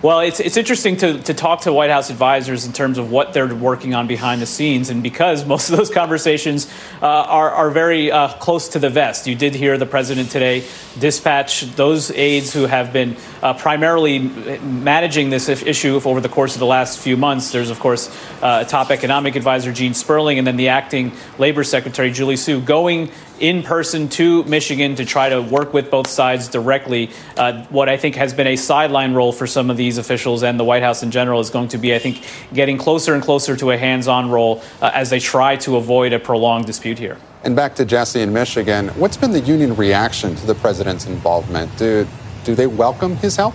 Well, 0.00 0.20
it's, 0.20 0.38
it's 0.38 0.56
interesting 0.56 0.96
to, 0.98 1.20
to 1.24 1.34
talk 1.34 1.62
to 1.62 1.72
White 1.72 1.90
House 1.90 2.08
advisors 2.08 2.64
in 2.64 2.72
terms 2.72 2.98
of 2.98 3.10
what 3.10 3.32
they're 3.32 3.52
working 3.52 3.94
on 3.96 4.06
behind 4.06 4.40
the 4.40 4.46
scenes. 4.46 4.90
And 4.90 5.02
because 5.02 5.44
most 5.44 5.70
of 5.70 5.76
those 5.76 5.90
conversations 6.02 6.70
uh, 7.02 7.06
are, 7.06 7.50
are 7.50 7.70
very 7.70 8.12
uh, 8.12 8.28
close 8.34 8.68
to 8.70 8.78
the 8.78 8.90
vest, 8.90 9.26
you 9.26 9.34
did 9.34 9.56
hear 9.56 9.76
the 9.76 9.86
president 9.86 10.30
today 10.30 10.64
dispatch 11.00 11.62
those 11.74 12.12
aides 12.12 12.52
who 12.52 12.66
have 12.66 12.92
been 12.92 13.16
uh, 13.42 13.54
primarily 13.54 14.20
managing 14.20 15.30
this 15.30 15.48
issue 15.48 16.00
over 16.04 16.20
the 16.20 16.28
course 16.28 16.54
of 16.54 16.60
the 16.60 16.66
last 16.66 17.00
few 17.00 17.16
months. 17.16 17.50
There's, 17.50 17.70
of 17.70 17.80
course, 17.80 18.08
uh, 18.40 18.62
top 18.62 18.92
economic 18.92 19.34
advisor 19.34 19.72
Gene 19.72 19.94
Sperling 19.94 20.38
and 20.38 20.46
then 20.46 20.56
the 20.56 20.68
acting 20.68 21.10
labor 21.38 21.64
secretary 21.64 22.12
Julie 22.12 22.36
Su 22.36 22.60
going 22.60 23.10
in 23.40 23.62
person 23.62 24.08
to 24.08 24.44
Michigan 24.44 24.94
to 24.96 25.04
try 25.04 25.28
to 25.28 25.40
work 25.40 25.72
with 25.72 25.90
both 25.90 26.06
sides 26.06 26.48
directly. 26.48 27.10
Uh, 27.36 27.64
what 27.66 27.88
I 27.88 27.96
think 27.96 28.16
has 28.16 28.34
been 28.34 28.46
a 28.46 28.56
sideline 28.56 29.14
role 29.14 29.32
for 29.32 29.46
some 29.46 29.70
of 29.70 29.76
these 29.76 29.98
officials 29.98 30.42
and 30.42 30.58
the 30.58 30.64
White 30.64 30.82
House 30.82 31.02
in 31.02 31.10
general 31.10 31.40
is 31.40 31.50
going 31.50 31.68
to 31.68 31.78
be, 31.78 31.94
I 31.94 31.98
think, 31.98 32.24
getting 32.52 32.78
closer 32.78 33.14
and 33.14 33.22
closer 33.22 33.56
to 33.56 33.70
a 33.70 33.78
hands 33.78 34.08
on 34.08 34.30
role 34.30 34.62
uh, 34.80 34.90
as 34.94 35.10
they 35.10 35.20
try 35.20 35.56
to 35.56 35.76
avoid 35.76 36.12
a 36.12 36.18
prolonged 36.18 36.66
dispute 36.66 36.98
here. 36.98 37.18
And 37.44 37.54
back 37.54 37.74
to 37.76 37.84
Jesse 37.84 38.20
in 38.20 38.32
Michigan, 38.32 38.88
what's 38.90 39.16
been 39.16 39.30
the 39.30 39.40
union 39.40 39.76
reaction 39.76 40.34
to 40.34 40.46
the 40.46 40.54
president's 40.54 41.06
involvement? 41.06 41.76
Do, 41.78 42.06
do 42.44 42.54
they 42.54 42.66
welcome 42.66 43.16
his 43.16 43.36
help? 43.36 43.54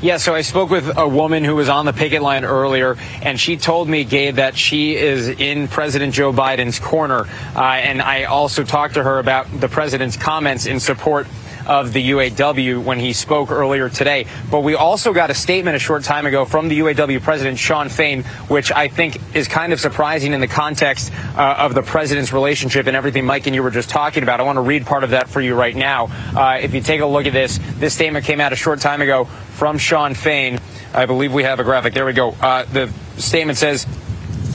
Yeah, 0.00 0.18
so 0.18 0.32
I 0.32 0.42
spoke 0.42 0.70
with 0.70 0.96
a 0.96 1.08
woman 1.08 1.42
who 1.42 1.56
was 1.56 1.68
on 1.68 1.84
the 1.84 1.92
picket 1.92 2.22
line 2.22 2.44
earlier, 2.44 2.96
and 3.20 3.38
she 3.38 3.56
told 3.56 3.88
me, 3.88 4.04
Gabe, 4.04 4.36
that 4.36 4.56
she 4.56 4.94
is 4.94 5.26
in 5.26 5.66
President 5.66 6.14
Joe 6.14 6.32
Biden's 6.32 6.78
corner. 6.78 7.26
Uh, 7.56 7.60
and 7.60 8.00
I 8.00 8.22
also 8.24 8.62
talked 8.62 8.94
to 8.94 9.02
her 9.02 9.18
about 9.18 9.48
the 9.60 9.66
president's 9.66 10.16
comments 10.16 10.66
in 10.66 10.78
support 10.78 11.26
of 11.68 11.92
the 11.92 12.10
UAW 12.10 12.82
when 12.82 12.98
he 12.98 13.12
spoke 13.12 13.50
earlier 13.50 13.88
today. 13.88 14.26
But 14.50 14.60
we 14.60 14.74
also 14.74 15.12
got 15.12 15.30
a 15.30 15.34
statement 15.34 15.76
a 15.76 15.78
short 15.78 16.02
time 16.02 16.26
ago 16.26 16.44
from 16.44 16.68
the 16.68 16.78
UAW 16.80 17.20
president, 17.22 17.58
Shawn 17.58 17.88
Fain, 17.88 18.24
which 18.48 18.72
I 18.72 18.88
think 18.88 19.18
is 19.36 19.46
kind 19.46 19.72
of 19.72 19.80
surprising 19.80 20.32
in 20.32 20.40
the 20.40 20.48
context 20.48 21.12
uh, 21.36 21.56
of 21.58 21.74
the 21.74 21.82
president's 21.82 22.32
relationship 22.32 22.86
and 22.86 22.96
everything 22.96 23.26
Mike 23.26 23.46
and 23.46 23.54
you 23.54 23.62
were 23.62 23.70
just 23.70 23.90
talking 23.90 24.22
about. 24.22 24.40
I 24.40 24.44
want 24.44 24.56
to 24.56 24.62
read 24.62 24.86
part 24.86 25.04
of 25.04 25.10
that 25.10 25.28
for 25.28 25.40
you 25.40 25.54
right 25.54 25.76
now. 25.76 26.06
Uh, 26.34 26.58
if 26.60 26.74
you 26.74 26.80
take 26.80 27.00
a 27.00 27.06
look 27.06 27.26
at 27.26 27.32
this, 27.32 27.58
this 27.78 27.94
statement 27.94 28.24
came 28.24 28.40
out 28.40 28.52
a 28.52 28.56
short 28.56 28.80
time 28.80 29.02
ago 29.02 29.24
from 29.24 29.78
Shawn 29.78 30.14
Fain. 30.14 30.58
I 30.94 31.06
believe 31.06 31.34
we 31.34 31.42
have 31.42 31.60
a 31.60 31.64
graphic. 31.64 31.92
There 31.92 32.06
we 32.06 32.14
go. 32.14 32.30
Uh, 32.40 32.64
the 32.64 32.90
statement 33.18 33.58
says, 33.58 33.86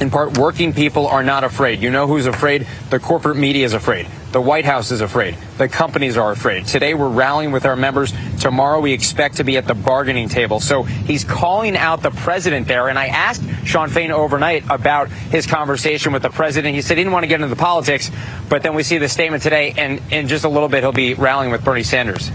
in 0.01 0.10
part, 0.10 0.38
working 0.38 0.74
people 0.74 1.08
are 1.08 1.24
not 1.24 1.43
afraid. 1.43 1.82
You 1.82 1.91
know 1.91 2.08
who's 2.08 2.25
afraid? 2.25 2.67
The 2.89 3.00
corporate 3.00 3.38
media 3.38 3.65
is 3.65 3.74
afraid. 3.74 4.08
The 4.33 4.41
White 4.41 4.65
House 4.65 4.89
is 4.89 4.99
afraid. 4.99 5.37
The 5.59 5.69
companies 5.69 6.17
are 6.17 6.31
afraid. 6.31 6.65
Today 6.65 6.95
we're 6.95 7.07
rallying 7.07 7.51
with 7.51 7.67
our 7.67 7.75
members. 7.75 8.11
Tomorrow 8.39 8.79
we 8.79 8.91
expect 8.91 9.37
to 9.37 9.43
be 9.43 9.57
at 9.57 9.67
the 9.67 9.75
bargaining 9.75 10.27
table. 10.27 10.59
So 10.59 10.81
he's 10.81 11.23
calling 11.23 11.77
out 11.77 12.01
the 12.01 12.09
president 12.09 12.67
there. 12.67 12.89
And 12.89 12.97
I 12.97 13.05
asked 13.05 13.43
Shawn 13.63 13.91
Fain 13.91 14.09
overnight 14.09 14.63
about 14.71 15.09
his 15.09 15.45
conversation 15.45 16.13
with 16.13 16.23
the 16.23 16.31
president. 16.31 16.73
He 16.73 16.81
said 16.81 16.97
he 16.97 17.03
didn't 17.03 17.13
want 17.13 17.25
to 17.25 17.27
get 17.27 17.35
into 17.35 17.47
the 17.47 17.55
politics, 17.55 18.09
but 18.49 18.63
then 18.63 18.73
we 18.73 18.81
see 18.81 18.97
the 18.97 19.07
statement 19.07 19.43
today, 19.43 19.75
and 19.77 20.01
in 20.11 20.27
just 20.27 20.45
a 20.45 20.49
little 20.49 20.67
bit 20.67 20.81
he'll 20.81 20.91
be 20.91 21.13
rallying 21.13 21.51
with 21.51 21.63
Bernie 21.63 21.83
Sanders. 21.83 22.31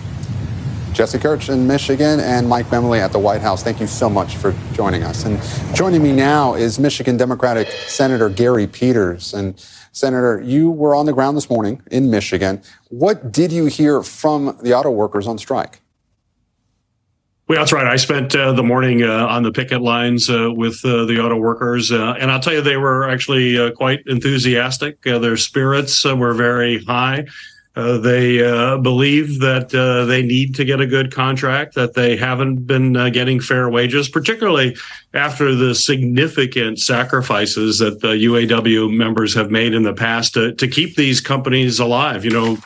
Jesse 0.93 1.19
Kirsch 1.19 1.49
in 1.49 1.67
Michigan 1.67 2.21
and 2.21 2.49
Mike 2.49 2.67
Memoli 2.67 3.01
at 3.01 3.11
the 3.11 3.19
White 3.19 3.41
House. 3.41 3.65
Thank 3.65 3.81
you 3.81 3.89
so 3.89 4.09
much 4.09 4.37
for 4.37 4.55
joining 4.73 5.03
us. 5.03 5.25
And 5.25 5.41
joining 5.75 6.03
me 6.03 6.13
now 6.13 6.55
is 6.55 6.79
Michigan 6.79 7.17
Democratic 7.17 7.69
Senator 7.89 8.29
Gary 8.29 8.69
Peters. 8.69 9.35
And 9.35 9.61
Senator, 9.93 10.41
you 10.45 10.71
were 10.71 10.95
on 10.95 11.07
the 11.07 11.13
ground 11.13 11.37
this 11.37 11.51
morning 11.51 11.83
in 11.91 12.11
Michigan. 12.11 12.63
What 12.89 13.33
did 13.33 13.53
you 13.53 13.67
hear 13.67 14.03
from 14.03 14.59
the 14.63 14.75
auto 14.75 14.91
workers 14.91 15.27
on 15.27 15.39
strike? 15.39 15.81
Well, 17.49 17.59
that's 17.59 17.73
right. 17.73 17.87
I 17.87 17.97
spent 17.97 18.37
uh, 18.37 18.53
the 18.53 18.63
morning 18.63 19.03
uh, 19.03 19.27
on 19.27 19.43
the 19.43 19.51
picket 19.51 19.81
lines 19.81 20.29
uh, 20.29 20.51
with 20.53 20.85
uh, 20.85 21.07
the 21.07 21.19
auto 21.19 21.37
workers, 21.37 21.91
uh, 21.91 22.15
and 22.21 22.31
I'll 22.31 22.41
tell 22.41 22.53
you, 22.53 22.61
they 22.61 22.77
were 22.77 23.09
actually 23.09 23.59
uh, 23.59 23.71
quite 23.71 24.01
enthusiastic. 24.07 25.01
their 25.01 25.39
spirits 25.39 26.05
were 26.05 26.35
very 26.35 26.85
high. 26.85 27.25
Uh, 27.79 27.97
they 27.97 28.43
uh, 28.45 28.77
believe 28.79 29.39
that 29.39 29.73
uh, 29.73 30.05
they 30.05 30.21
need 30.21 30.53
to 30.53 30.65
get 30.65 30.81
a 30.81 30.87
good 30.87 31.15
contract, 31.15 31.77
that 31.77 31.95
they 31.95 32.17
haven't 32.17 32.67
been 32.67 32.97
uh, 32.97 33.09
getting 33.09 33.39
fair 33.39 33.71
wages, 33.71 34.09
particularly 34.09 34.77
after 35.15 35.55
the 35.55 35.73
significant 35.77 36.81
sacrifices 36.81 37.79
that 37.79 38.01
the 38.01 38.15
UAW 38.15 38.93
members 38.93 39.33
have 39.33 39.53
made 39.53 39.75
in 39.75 39.85
the 39.85 39.95
past 39.95 40.35
to, 40.35 40.53
to 40.55 40.67
keep 40.67 40.97
these 40.97 41.21
companies 41.21 41.79
alive. 41.79 42.25
You 42.25 42.33
know, 42.33 42.59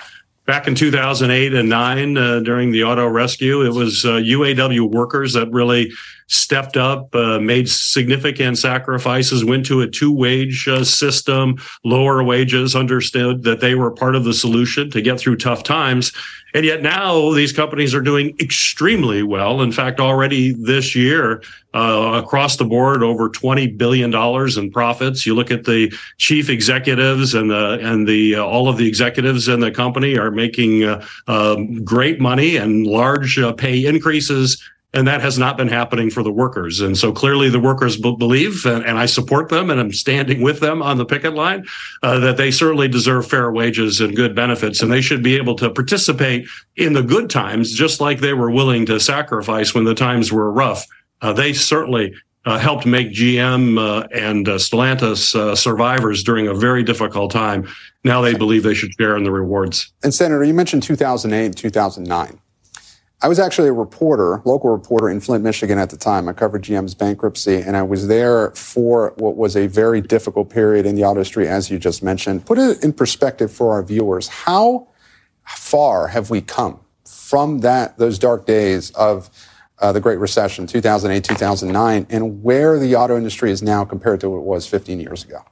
back 0.47 0.67
in 0.67 0.75
2008 0.75 1.55
and 1.55 1.69
9 1.69 2.17
uh, 2.17 2.41
during 2.41 2.73
the 2.73 2.85
auto 2.85 3.07
rescue, 3.07 3.63
it 3.63 3.73
was 3.73 4.05
UAW 4.05 4.91
workers 4.91 5.33
that 5.35 5.51
really 5.51 5.93
stepped 6.33 6.79
up, 6.79 7.15
uh, 7.15 7.39
made 7.39 7.69
significant 7.69 8.57
sacrifices, 8.57 9.45
went 9.45 9.67
to 9.67 9.83
a 9.83 9.87
two 9.87 10.11
wage 10.11 10.67
uh, 10.67 10.83
system, 10.83 11.57
lower 11.85 12.25
wages, 12.25 12.75
understood 12.75 13.43
that 13.43 13.61
they 13.61 13.75
were 13.75 13.91
part 13.91 14.15
of 14.15 14.25
the 14.25 14.33
solution 14.33 14.91
to 14.91 15.03
get 15.03 15.21
through 15.21 15.37
tough 15.37 15.63
times. 15.63 16.13
And 16.55 16.67
yet 16.67 16.83
now 16.83 17.33
these 17.33 17.53
companies 17.53 17.95
are 17.95 18.01
doing 18.01 18.37
extremely 18.39 19.23
well. 19.23 19.63
In 19.63 19.73
fact, 19.73 20.01
already 20.01 20.53
this 20.53 20.95
year, 20.95 21.43
uh, 21.75 22.21
across 22.23 22.57
the 22.57 22.65
board, 22.65 23.03
over 23.03 23.31
twenty 23.31 23.67
billion 23.67 24.11
dollars 24.11 24.59
in 24.59 24.71
profits. 24.71 25.25
You 25.25 25.35
look 25.35 25.51
at 25.51 25.65
the 25.65 25.93
chief 26.19 26.51
executives 26.51 27.35
and 27.35 27.51
the 27.51 27.79
and 27.83 28.07
the 28.07 28.37
uh, 28.37 28.45
all 28.45 28.69
of 28.69 28.77
the 28.77 28.87
executives 28.87 29.49
in 29.49 29.61
the 29.61 29.71
company 29.71 30.19
are 30.19 30.31
making 30.31 30.85
uh, 30.85 31.05
um, 31.29 31.83
great 31.83 32.21
money 32.21 32.57
and 32.57 32.87
large 32.87 33.39
uh, 33.39 33.53
pay 33.53 33.87
increases 33.87 34.63
and 34.95 35.09
that 35.09 35.23
has 35.23 35.39
not 35.39 35.57
been 35.57 35.69
happening 35.69 36.11
for 36.11 36.23
the 36.23 36.33
workers. 36.33 36.81
And 36.81 36.97
so 36.97 37.13
clearly 37.13 37.49
the 37.49 37.61
workers 37.61 37.97
b- 37.97 38.15
believe, 38.19 38.67
and, 38.67 38.85
and, 38.85 38.99
I 38.99 39.07
support 39.07 39.49
them, 39.49 39.71
and 39.71 39.81
I'm 39.81 39.93
standing 39.93 40.43
with 40.43 40.61
them 40.61 40.83
on 40.83 40.99
the 40.99 41.07
picket 41.07 41.35
line, 41.35 41.65
uh, 42.03 42.19
that 42.21 42.37
they 42.37 42.51
certainly 42.51 42.89
deserve 42.89 43.27
fair 43.27 43.51
wages 43.51 44.01
and 44.01 44.15
good 44.15 44.35
benefits, 44.35 44.83
and 44.83 44.93
they 44.93 45.01
should 45.01 45.23
be 45.23 45.37
able 45.37 45.55
to 45.57 45.71
participate 45.71 46.47
in 46.77 46.93
the 46.93 47.03
good 47.03 47.31
times, 47.31 47.73
just 47.73 48.01
like 48.01 48.21
they 48.21 48.35
were 48.35 48.51
willing 48.51 48.85
to 48.87 49.01
sacrifice 49.01 49.75
when 49.75 49.85
the 49.85 49.95
times 49.95 50.33
were 50.33 50.51
rough. 50.51 50.87
Uh, 51.23 51.33
they 51.33 51.53
certainly 51.53 52.15
uh, 52.45 52.59
helped 52.59 52.87
make 52.87 53.11
GM 53.13 53.79
uh, 53.79 54.07
and 54.13 54.49
uh, 54.49 54.57
Stellantis 54.57 55.35
uh, 55.35 55.55
survivors 55.55 56.23
during 56.23 56.49
a 56.49 56.55
very 56.55 56.83
difficult 56.83 57.31
time. 57.31 57.69
Now 58.05 58.21
they 58.21 58.35
believe 58.35 58.65
they 58.65 58.75
should 58.75 58.93
share 58.95 59.17
in 59.17 59.25
the 59.25 59.31
rewards. 59.31 59.93
And 60.03 60.13
Senator, 60.13 60.43
you 60.45 60.55
mentioned 60.55 60.83
2008 60.83 61.57
2009. 61.57 62.42
I 63.23 63.29
was 63.29 63.39
actually 63.39 63.69
a 63.69 63.73
reporter, 63.73 64.43
local 64.45 64.71
reporter 64.71 65.09
in 65.09 65.21
Flint, 65.21 65.45
Michigan 65.45 65.79
at 65.79 65.91
the 65.91 65.97
time. 65.97 66.29
I 66.29 66.33
covered 66.33 66.63
GM's 66.63 66.97
bankruptcy, 66.97 67.57
and 67.57 67.77
I 67.77 67.83
was 67.83 68.09
there 68.09 68.51
for 68.51 69.15
what 69.17 69.37
was 69.37 69.57
a 69.57 69.69
very 69.69 70.01
difficult 70.01 70.51
period 70.51 70.87
in 70.87 70.97
the 70.97 71.05
auto 71.05 71.21
industry, 71.21 71.47
as 71.47 71.71
you 71.71 71.79
just 71.79 72.03
mentioned. 72.03 72.45
Put 72.47 72.59
it 72.59 72.83
in 72.83 72.93
perspective 72.93 73.53
for 73.53 73.75
our 73.75 73.85
viewers. 73.85 74.27
How 74.27 74.89
far 75.47 76.09
have 76.09 76.31
we 76.31 76.41
come 76.41 76.81
from 77.07 77.61
that 77.61 77.97
those 77.97 78.19
dark 78.19 78.45
days 78.45 78.91
of 78.93 79.31
uh, 79.79 79.93
the 79.93 80.01
Great 80.01 80.19
Recession, 80.19 80.67
2008, 80.67 81.23
2009, 81.23 82.07
and 82.11 82.43
where 82.43 82.77
the 82.77 82.97
auto 82.97 83.17
industry 83.17 83.53
is 83.53 83.63
now 83.63 83.85
compared 83.85 84.19
to 84.21 84.31
what 84.31 84.39
it 84.39 84.45
was 84.45 84.67
15 84.67 84.99
years 84.99 85.23
ago? 85.25 85.45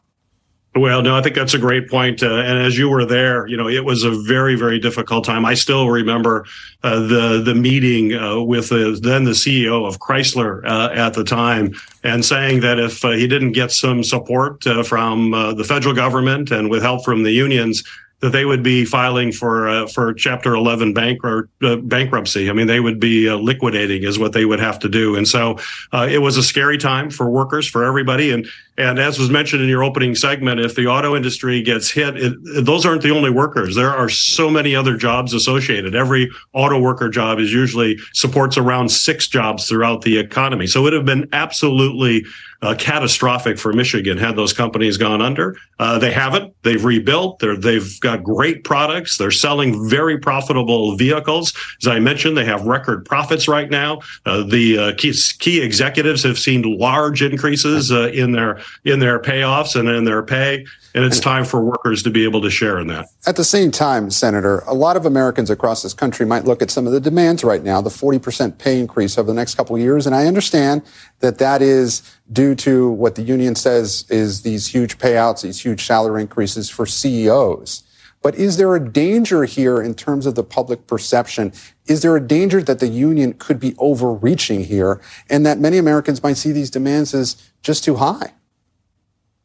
Well, 0.76 1.02
no, 1.02 1.16
I 1.16 1.22
think 1.22 1.34
that's 1.34 1.54
a 1.54 1.58
great 1.58 1.88
point. 1.88 2.22
Uh, 2.22 2.32
and 2.32 2.58
as 2.64 2.78
you 2.78 2.88
were 2.88 3.04
there, 3.04 3.44
you 3.48 3.56
know, 3.56 3.68
it 3.68 3.84
was 3.84 4.04
a 4.04 4.12
very, 4.12 4.54
very 4.54 4.78
difficult 4.78 5.24
time. 5.24 5.44
I 5.44 5.54
still 5.54 5.90
remember 5.90 6.46
uh, 6.84 7.00
the 7.00 7.42
the 7.44 7.56
meeting 7.56 8.14
uh, 8.14 8.40
with 8.40 8.68
then 8.68 9.24
the 9.24 9.32
CEO 9.32 9.84
of 9.84 9.98
Chrysler 9.98 10.64
uh, 10.64 10.90
at 10.94 11.14
the 11.14 11.24
time, 11.24 11.74
and 12.04 12.24
saying 12.24 12.60
that 12.60 12.78
if 12.78 13.04
uh, 13.04 13.10
he 13.10 13.26
didn't 13.26 13.52
get 13.52 13.72
some 13.72 14.04
support 14.04 14.64
uh, 14.64 14.84
from 14.84 15.32
the 15.32 15.64
federal 15.64 15.94
government 15.94 16.52
and 16.52 16.70
with 16.70 16.82
help 16.82 17.04
from 17.04 17.24
the 17.24 17.32
unions, 17.32 17.82
that 18.20 18.30
they 18.30 18.44
would 18.44 18.62
be 18.62 18.84
filing 18.84 19.32
for 19.32 19.68
uh, 19.68 19.86
for 19.86 20.12
Chapter 20.12 20.54
11 20.54 20.92
bank 20.92 21.24
or, 21.24 21.48
uh, 21.62 21.76
bankruptcy. 21.76 22.50
I 22.50 22.52
mean, 22.52 22.66
they 22.66 22.80
would 22.80 23.00
be 23.00 23.28
uh, 23.28 23.36
liquidating 23.36 24.02
is 24.02 24.18
what 24.18 24.32
they 24.32 24.44
would 24.44 24.60
have 24.60 24.78
to 24.80 24.88
do. 24.88 25.16
And 25.16 25.26
so 25.26 25.58
it 25.92 26.20
was 26.20 26.36
a 26.36 26.42
scary 26.42 26.78
time 26.78 27.10
for 27.10 27.28
workers, 27.30 27.66
for 27.66 27.84
everybody. 27.84 28.30
And 28.30 28.46
And 28.80 28.98
as 28.98 29.18
was 29.18 29.28
mentioned 29.28 29.62
in 29.62 29.68
your 29.68 29.84
opening 29.84 30.14
segment, 30.14 30.58
if 30.58 30.74
the 30.74 30.86
auto 30.86 31.14
industry 31.14 31.60
gets 31.60 31.90
hit, 31.90 32.16
it, 32.16 32.32
those 32.64 32.86
aren't 32.86 33.02
the 33.02 33.10
only 33.10 33.28
workers. 33.28 33.76
There 33.76 33.90
are 33.90 34.08
so 34.08 34.48
many 34.48 34.74
other 34.74 34.96
jobs 34.96 35.34
associated. 35.34 35.94
Every 35.94 36.30
auto 36.54 36.80
worker 36.80 37.10
job 37.10 37.40
is 37.40 37.52
usually 37.52 37.98
supports 38.14 38.56
around 38.56 38.88
six 38.88 39.28
jobs 39.28 39.68
throughout 39.68 40.00
the 40.00 40.16
economy. 40.18 40.66
So 40.66 40.80
it 40.80 40.84
would 40.84 40.92
have 40.94 41.04
been 41.04 41.28
absolutely 41.34 42.24
uh, 42.62 42.74
catastrophic 42.78 43.58
for 43.58 43.72
Michigan 43.72 44.18
had 44.18 44.36
those 44.36 44.52
companies 44.52 44.96
gone 44.96 45.22
under. 45.22 45.56
Uh, 45.78 45.98
they 45.98 46.12
haven't. 46.12 46.54
They've 46.62 46.84
rebuilt. 46.84 47.38
They're, 47.38 47.56
they've 47.56 47.98
got 48.00 48.22
great 48.22 48.64
products. 48.64 49.16
They're 49.16 49.30
selling 49.30 49.88
very 49.88 50.18
profitable 50.18 50.94
vehicles. 50.96 51.54
As 51.80 51.88
I 51.88 52.00
mentioned, 52.00 52.36
they 52.36 52.44
have 52.44 52.66
record 52.66 53.06
profits 53.06 53.48
right 53.48 53.70
now. 53.70 54.00
Uh, 54.26 54.42
the 54.42 54.78
uh, 54.78 54.92
key, 54.96 55.14
key, 55.38 55.60
executives 55.62 56.22
have 56.22 56.38
seen 56.38 56.78
large 56.78 57.22
increases 57.22 57.90
uh, 57.90 58.08
in 58.08 58.32
their 58.32 58.60
in 58.84 58.98
their 58.98 59.20
payoffs 59.20 59.78
and 59.78 59.88
in 59.88 60.04
their 60.04 60.22
pay. 60.22 60.64
And 60.94 61.04
it's 61.04 61.20
time 61.20 61.44
for 61.44 61.62
workers 61.62 62.02
to 62.02 62.10
be 62.10 62.24
able 62.24 62.40
to 62.42 62.50
share 62.50 62.80
in 62.80 62.88
that. 62.88 63.06
At 63.26 63.36
the 63.36 63.44
same 63.44 63.70
time, 63.70 64.10
Senator, 64.10 64.60
a 64.66 64.74
lot 64.74 64.96
of 64.96 65.06
Americans 65.06 65.48
across 65.48 65.82
this 65.82 65.94
country 65.94 66.26
might 66.26 66.44
look 66.44 66.62
at 66.62 66.70
some 66.70 66.86
of 66.86 66.92
the 66.92 67.00
demands 67.00 67.44
right 67.44 67.62
now, 67.62 67.80
the 67.80 67.90
40% 67.90 68.58
pay 68.58 68.80
increase 68.80 69.16
over 69.16 69.26
the 69.26 69.34
next 69.34 69.54
couple 69.54 69.76
of 69.76 69.82
years. 69.82 70.06
And 70.06 70.14
I 70.14 70.26
understand 70.26 70.82
that 71.20 71.38
that 71.38 71.62
is 71.62 72.02
due 72.32 72.54
to 72.56 72.90
what 72.90 73.14
the 73.14 73.22
union 73.22 73.54
says 73.54 74.04
is 74.10 74.42
these 74.42 74.66
huge 74.66 74.98
payouts, 74.98 75.42
these 75.42 75.60
huge 75.60 75.84
salary 75.84 76.22
increases 76.22 76.68
for 76.68 76.86
CEOs. 76.86 77.84
But 78.22 78.34
is 78.34 78.56
there 78.58 78.74
a 78.74 78.92
danger 78.92 79.44
here 79.44 79.80
in 79.80 79.94
terms 79.94 80.26
of 80.26 80.34
the 80.34 80.44
public 80.44 80.86
perception? 80.86 81.52
Is 81.86 82.02
there 82.02 82.16
a 82.16 82.26
danger 82.26 82.62
that 82.62 82.78
the 82.78 82.88
union 82.88 83.32
could 83.34 83.58
be 83.58 83.74
overreaching 83.78 84.64
here 84.64 85.00
and 85.30 85.46
that 85.46 85.58
many 85.58 85.78
Americans 85.78 86.22
might 86.22 86.36
see 86.36 86.52
these 86.52 86.70
demands 86.70 87.14
as 87.14 87.36
just 87.62 87.82
too 87.82 87.96
high? 87.96 88.32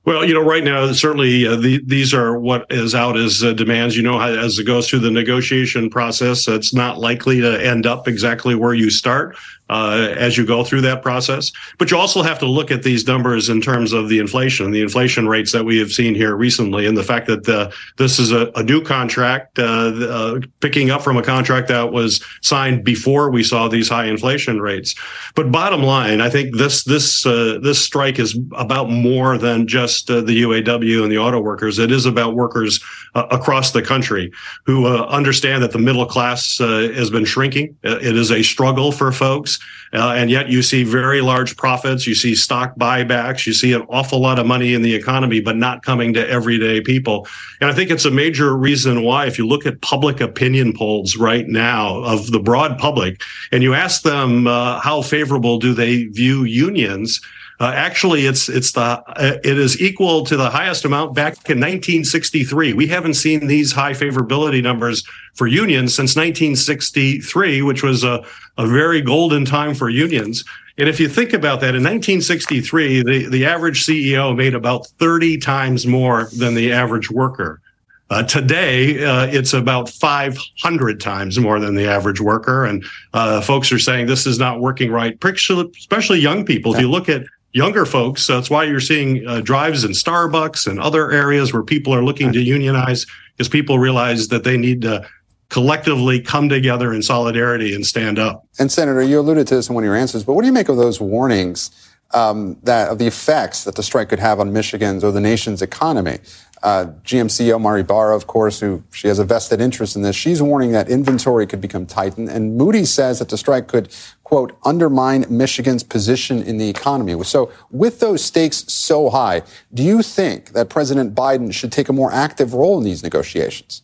Well, 0.06 0.24
you 0.24 0.36
know, 0.36 0.42
right 0.42 0.64
now, 0.64 0.92
certainly 0.92 1.48
uh, 1.48 1.56
the, 1.56 1.82
these 1.84 2.14
are 2.14 2.38
what 2.38 2.68
is 2.70 2.94
out 2.94 3.18
as 3.18 3.44
uh, 3.44 3.54
demands. 3.54 3.98
You 3.98 4.04
know, 4.04 4.22
as 4.22 4.60
it 4.60 4.66
goes 4.66 4.88
through 4.88 5.00
the 5.00 5.10
negotiation 5.10 5.90
process, 5.90 6.48
it's 6.48 6.76
not 6.76 7.00
likely 7.00 7.42
to 7.42 7.66
end 7.66 7.88
up 7.88 8.08
exactly 8.08 8.54
where 8.54 8.76
you 8.76 8.92
start 8.92 9.36
uh, 9.70 10.14
as 10.18 10.38
you 10.38 10.46
go 10.46 10.64
through 10.64 10.82
that 10.82 11.02
process. 11.02 11.52
But 11.78 11.90
you 11.92 11.98
also 11.98 12.22
have 12.22 12.40
to 12.40 12.46
look 12.46 12.72
at 12.72 12.84
these 12.84 13.08
numbers 13.08 13.50
in 13.50 13.62
terms 13.62 13.94
of 13.94 14.10
the 14.10 14.20
inflation, 14.20 14.72
the 14.72 14.82
inflation 14.82 15.28
rates 15.28 15.52
that 15.54 15.66
we 15.66 15.78
have 15.80 15.92
seen 15.92 16.14
here 16.14 16.36
recently, 16.36 16.86
and 16.86 16.98
the 16.98 17.04
fact 17.04 17.28
that 17.28 17.46
the, 17.46 17.74
this 17.98 18.20
is 18.20 18.32
a, 18.32 18.52
a 18.56 18.64
new 18.64 18.82
contract, 18.82 19.58
uh, 19.58 19.64
uh, 19.64 20.40
picking 20.60 20.92
up 20.92 21.02
from 21.02 21.18
a 21.18 21.24
contract 21.24 21.68
that 21.70 21.92
was 21.92 22.24
signed 22.42 22.84
before 22.84 23.32
we 23.32 23.44
saw 23.44 23.68
these 23.68 23.90
high 23.90 24.06
inflation 24.06 24.62
rates. 24.62 24.96
But 25.34 25.52
bottom 25.52 25.82
line, 25.82 26.22
I 26.22 26.30
think 26.30 26.56
this 26.56 26.84
this 26.84 27.26
uh, 27.26 27.60
this 27.62 27.84
strike 27.84 28.20
is 28.20 28.40
about 28.56 28.90
more 28.90 29.38
than 29.38 29.68
just 29.68 30.10
uh, 30.10 30.22
the 30.22 30.44
UAW 30.44 31.04
and 31.04 31.12
the 31.12 31.18
auto 31.18 31.40
workers. 31.40 31.80
It 31.80 31.92
is 31.92 32.06
about 32.06 32.36
workers 32.36 32.80
uh, 33.16 33.26
across 33.32 33.72
the 33.72 33.82
country 33.82 34.32
who 34.66 34.86
understand 34.88 35.64
that 35.64 35.72
the 35.72 35.80
middle 35.80 36.06
class 36.06 36.60
has 36.60 37.10
been 37.10 37.26
shrinking. 37.26 37.76
It 37.84 38.16
is 38.16 38.32
a 38.32 38.44
struggle 38.44 38.92
for 38.92 39.12
folks. 39.12 39.55
Uh, 39.94 40.14
and 40.16 40.30
yet 40.30 40.50
you 40.50 40.62
see 40.62 40.84
very 40.84 41.22
large 41.22 41.56
profits. 41.56 42.06
You 42.06 42.16
see 42.16 42.36
stock 42.36 42.76
buybacks. 42.76 43.46
You 43.46 43.54
see 43.54 43.74
an 43.74 43.84
awful 43.90 44.20
lot 44.20 44.40
of 44.40 44.46
money 44.46 44.74
in 44.74 44.82
the 44.82 44.94
economy, 44.94 45.40
but 45.40 45.56
not 45.56 45.84
coming 45.84 46.14
to 46.14 46.30
everyday 46.30 46.82
people. 46.82 47.28
And 47.62 47.70
I 47.70 47.74
think 47.74 47.90
it's 47.92 48.06
a 48.06 48.12
major 48.12 48.56
reason 48.56 49.04
why, 49.04 49.26
if 49.28 49.38
you 49.38 49.48
look 49.48 49.66
at 49.66 49.82
public 49.82 50.20
opinion 50.22 50.74
polls 50.74 51.16
right 51.16 51.48
now 51.48 52.04
of 52.04 52.32
the 52.32 52.40
broad 52.40 52.78
public, 52.78 53.22
and 53.52 53.64
you 53.64 53.74
ask 53.74 54.02
them 54.02 54.48
uh, 54.48 54.80
how 54.80 55.02
favorable 55.02 55.60
do 55.60 55.74
they 55.74 56.06
view 56.06 56.44
unions, 56.44 57.22
uh, 57.60 57.72
actually, 57.74 58.26
it's 58.26 58.50
it's 58.50 58.74
the 58.74 58.82
uh, 58.82 59.38
it 59.44 59.58
is 59.58 59.82
equal 59.82 60.26
to 60.26 60.36
the 60.36 60.50
highest 60.50 60.84
amount 60.84 61.16
back 61.16 61.34
in 61.50 61.60
1963. 61.60 62.74
We 62.74 62.88
haven't 62.88 63.14
seen 63.14 63.48
these 63.48 63.72
high 63.72 63.94
favorability 63.94 64.62
numbers 64.62 65.06
for 65.36 65.48
unions 65.48 65.96
since 65.96 66.18
1963, 66.18 67.62
which 67.62 67.82
was 67.82 68.04
a, 68.04 68.26
a 68.58 68.68
very 68.68 69.02
golden 69.02 69.46
time 69.46 69.74
for 69.74 69.90
unions. 69.90 70.44
And 70.78 70.90
if 70.90 71.00
you 71.00 71.08
think 71.08 71.32
about 71.32 71.62
that, 71.62 71.76
in 71.76 71.84
1963, 71.84 73.04
the, 73.04 73.30
the 73.30 73.46
average 73.46 73.86
CEO 73.86 74.36
made 74.36 74.54
about 74.54 74.88
30 74.88 75.38
times 75.38 75.88
more 75.88 76.28
than 76.38 76.54
the 76.54 76.74
average 76.74 77.10
worker. 77.10 77.62
Uh, 78.10 78.22
today, 78.24 79.04
uh, 79.04 79.26
it's 79.28 79.54
about 79.54 79.90
500 79.90 81.00
times 81.00 81.40
more 81.40 81.60
than 81.60 81.74
the 81.74 81.88
average 81.88 82.22
worker. 82.22 82.66
And 82.66 82.86
uh, 83.14 83.42
folks 83.42 83.72
are 83.72 83.80
saying 83.80 84.06
this 84.06 84.28
is 84.28 84.38
not 84.38 84.60
working 84.60 84.92
right, 84.92 85.18
especially 85.24 86.20
young 86.20 86.46
people. 86.46 86.76
If 86.76 86.82
you 86.82 86.92
look 86.92 87.10
at 87.10 87.24
younger 87.56 87.86
folks. 87.86 88.24
So 88.24 88.36
that's 88.36 88.50
why 88.50 88.66
you're 88.66 88.82
seeing 88.82 89.26
uh, 89.26 89.40
drives 89.40 89.86
in 89.86 89.92
Starbucks 89.92 90.68
and 90.68 90.78
other 90.78 91.12
areas 91.12 91.54
where 91.54 91.64
people 91.64 91.96
are 91.96 92.04
looking 92.04 92.34
to 92.34 92.42
unionize 92.42 93.06
because 93.32 93.48
people 93.48 93.80
realize 93.80 94.28
that 94.28 94.44
they 94.44 94.58
need 94.58 94.82
to 94.82 95.08
collectively 95.50 96.20
come 96.20 96.50
together 96.50 96.94
in 96.94 97.02
solidarity 97.02 97.74
and 97.74 97.86
stand 97.86 98.20
up. 98.20 98.46
And 98.60 98.70
Senator, 98.70 99.02
you 99.02 99.22
alluded 99.22 99.48
to 99.48 99.56
this 99.56 99.70
in 99.70 99.76
one 99.76 99.86
of 99.86 99.86
your 99.86 99.96
answers, 99.96 100.26
but 100.26 100.34
what 100.34 100.42
do 100.42 100.48
you 100.48 100.54
make 100.54 100.68
of 100.68 100.76
those 100.76 101.00
warnings 101.00 101.72
um, 102.14 102.58
that 102.64 102.90
of 102.90 103.00
the 103.00 103.08
effects 103.08 103.64
that 103.64 103.76
the 103.76 103.84
strike 103.84 104.10
could 104.10 104.20
have 104.20 104.42
on 104.42 104.52
Michigan's 104.52 105.02
or 105.02 105.14
the 105.14 105.22
nation's 105.22 105.62
economy? 105.62 106.20
Uh, 106.66 106.86
GM 107.04 107.28
CEO 107.28 107.62
Mary 107.62 107.84
Barra, 107.84 108.16
of 108.16 108.26
course, 108.26 108.60
who 108.60 108.84
she 108.92 109.08
has 109.08 109.20
a 109.20 109.24
vested 109.24 109.62
interest 109.62 109.96
in 109.96 110.02
this, 110.02 110.16
she's 110.16 110.42
warning 110.42 110.72
that 110.72 110.90
inventory 110.90 111.46
could 111.46 111.62
become 111.62 111.86
tightened. 111.86 112.28
And 112.28 112.58
Moody 112.58 112.86
says 112.86 113.20
that 113.20 113.30
the 113.30 113.38
strike 113.38 113.68
could, 113.68 113.96
quote, 114.24 114.58
undermine 114.66 115.28
Michigan's 115.30 115.84
position 115.84 116.42
in 116.42 116.58
the 116.58 116.68
economy. 116.68 117.24
So 117.24 117.52
with 117.70 118.00
those 118.00 118.26
stakes 118.26 118.66
so 118.74 119.12
high, 119.12 119.44
do 119.76 119.84
you 119.84 120.02
think 120.02 120.54
that 120.54 120.70
President 120.70 121.14
Biden 121.14 121.54
should 121.54 121.72
take 121.72 121.88
a 121.88 121.94
more 121.94 122.12
active 122.12 122.56
role 122.56 122.80
in 122.80 122.84
these 122.84 123.04
negotiations? 123.04 123.84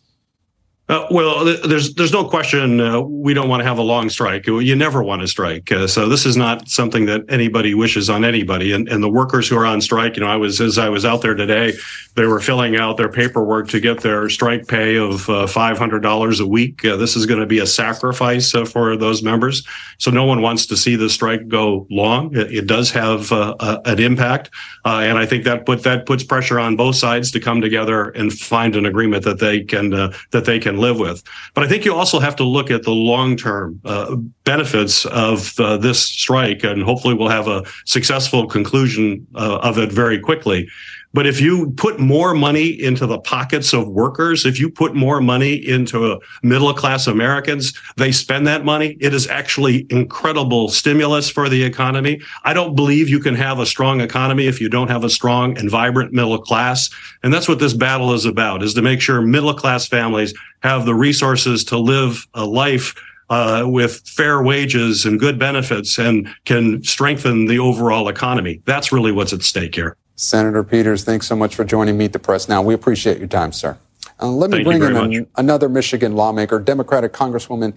Uh, 0.92 1.06
well, 1.10 1.42
there's 1.42 1.94
there's 1.94 2.12
no 2.12 2.22
question 2.22 2.78
uh, 2.78 3.00
we 3.00 3.32
don't 3.32 3.48
want 3.48 3.60
to 3.60 3.64
have 3.64 3.78
a 3.78 3.82
long 3.82 4.10
strike. 4.10 4.46
You 4.46 4.76
never 4.76 5.02
want 5.02 5.22
to 5.22 5.26
strike. 5.26 5.72
Uh, 5.72 5.86
so 5.86 6.06
this 6.06 6.26
is 6.26 6.36
not 6.36 6.68
something 6.68 7.06
that 7.06 7.22
anybody 7.30 7.72
wishes 7.72 8.10
on 8.10 8.26
anybody. 8.26 8.72
And, 8.72 8.86
and 8.90 9.02
the 9.02 9.08
workers 9.08 9.48
who 9.48 9.56
are 9.56 9.64
on 9.64 9.80
strike, 9.80 10.16
you 10.16 10.22
know, 10.22 10.28
I 10.28 10.36
was 10.36 10.60
as 10.60 10.76
I 10.76 10.90
was 10.90 11.06
out 11.06 11.22
there 11.22 11.32
today, 11.34 11.72
they 12.14 12.26
were 12.26 12.40
filling 12.40 12.76
out 12.76 12.98
their 12.98 13.08
paperwork 13.08 13.68
to 13.68 13.80
get 13.80 14.02
their 14.02 14.28
strike 14.28 14.68
pay 14.68 14.96
of 14.96 15.30
uh, 15.30 15.46
$500 15.46 16.40
a 16.40 16.46
week. 16.46 16.84
Uh, 16.84 16.96
this 16.96 17.16
is 17.16 17.24
going 17.24 17.40
to 17.40 17.46
be 17.46 17.60
a 17.60 17.66
sacrifice 17.66 18.54
uh, 18.54 18.66
for 18.66 18.94
those 18.94 19.22
members. 19.22 19.66
So 19.96 20.10
no 20.10 20.26
one 20.26 20.42
wants 20.42 20.66
to 20.66 20.76
see 20.76 20.96
the 20.96 21.08
strike 21.08 21.48
go 21.48 21.86
long. 21.90 22.36
It, 22.36 22.52
it 22.52 22.66
does 22.66 22.90
have 22.90 23.32
an 23.32 23.98
impact, 23.98 24.50
and 24.84 25.16
I 25.16 25.24
think 25.24 25.44
that 25.44 25.64
put 25.64 25.84
that 25.84 26.04
puts 26.04 26.22
pressure 26.22 26.58
on 26.58 26.76
both 26.76 26.96
sides 26.96 27.30
to 27.30 27.40
come 27.40 27.62
together 27.62 28.10
and 28.10 28.30
find 28.30 28.76
an 28.76 28.84
agreement 28.84 29.24
that 29.24 29.38
they 29.38 29.62
can 29.62 29.90
that 29.90 30.44
they 30.44 30.58
can 30.58 30.81
live 30.82 30.98
with. 30.98 31.22
But 31.54 31.64
I 31.64 31.68
think 31.68 31.86
you 31.86 31.94
also 31.94 32.20
have 32.20 32.36
to 32.36 32.44
look 32.44 32.70
at 32.70 32.82
the 32.82 32.90
long 32.90 33.36
term 33.36 33.80
uh, 33.84 34.16
benefits 34.44 35.06
of 35.06 35.58
uh, 35.58 35.78
this 35.78 36.00
strike, 36.02 36.62
and 36.64 36.82
hopefully 36.82 37.14
we'll 37.14 37.28
have 37.28 37.48
a 37.48 37.64
successful 37.86 38.46
conclusion 38.46 39.26
uh, 39.34 39.58
of 39.62 39.78
it 39.78 39.90
very 39.90 40.18
quickly. 40.18 40.68
But 41.14 41.26
if 41.26 41.40
you 41.40 41.72
put 41.72 42.00
more 42.00 42.34
money 42.34 42.68
into 42.68 43.06
the 43.06 43.18
pockets 43.18 43.72
of 43.72 43.88
workers, 43.88 44.46
if 44.46 44.58
you 44.58 44.70
put 44.70 44.94
more 44.94 45.20
money 45.20 45.54
into 45.54 46.20
middle 46.42 46.72
class 46.72 47.06
Americans, 47.06 47.72
they 47.96 48.12
spend 48.12 48.46
that 48.46 48.64
money. 48.64 48.96
It 49.00 49.12
is 49.12 49.28
actually 49.28 49.86
incredible 49.90 50.68
stimulus 50.68 51.28
for 51.28 51.48
the 51.48 51.62
economy. 51.62 52.20
I 52.44 52.54
don't 52.54 52.74
believe 52.74 53.08
you 53.08 53.20
can 53.20 53.34
have 53.34 53.58
a 53.58 53.66
strong 53.66 54.00
economy 54.00 54.46
if 54.46 54.60
you 54.60 54.68
don't 54.68 54.88
have 54.88 55.04
a 55.04 55.10
strong 55.10 55.58
and 55.58 55.70
vibrant 55.70 56.12
middle 56.12 56.40
class. 56.40 56.88
And 57.22 57.32
that's 57.32 57.48
what 57.48 57.58
this 57.58 57.74
battle 57.74 58.14
is 58.14 58.24
about, 58.24 58.62
is 58.62 58.74
to 58.74 58.82
make 58.82 59.00
sure 59.00 59.20
middle 59.20 59.54
class 59.54 59.86
families 59.86 60.34
have 60.62 60.86
the 60.86 60.94
resources 60.94 61.64
to 61.64 61.78
live 61.78 62.26
a 62.34 62.44
life 62.44 62.94
uh, 63.30 63.64
with 63.66 64.06
fair 64.06 64.42
wages 64.42 65.04
and 65.06 65.18
good 65.18 65.38
benefits 65.38 65.98
and 65.98 66.28
can 66.44 66.82
strengthen 66.82 67.46
the 67.46 67.58
overall 67.58 68.08
economy. 68.08 68.60
That's 68.66 68.92
really 68.92 69.12
what's 69.12 69.32
at 69.32 69.42
stake 69.42 69.74
here. 69.74 69.96
Senator 70.14 70.62
Peters, 70.62 71.04
thanks 71.04 71.26
so 71.26 71.34
much 71.34 71.54
for 71.54 71.64
joining 71.64 71.96
Meet 71.96 72.12
the 72.12 72.18
Press 72.18 72.48
Now. 72.48 72.62
We 72.62 72.74
appreciate 72.74 73.18
your 73.18 73.28
time, 73.28 73.52
sir. 73.52 73.78
Uh, 74.20 74.28
let 74.28 74.50
me 74.50 74.58
Thank 74.58 74.66
bring 74.66 74.82
in 74.82 74.96
an, 74.96 75.26
another 75.36 75.68
Michigan 75.68 76.14
lawmaker, 76.14 76.58
Democratic 76.58 77.12
Congresswoman 77.12 77.76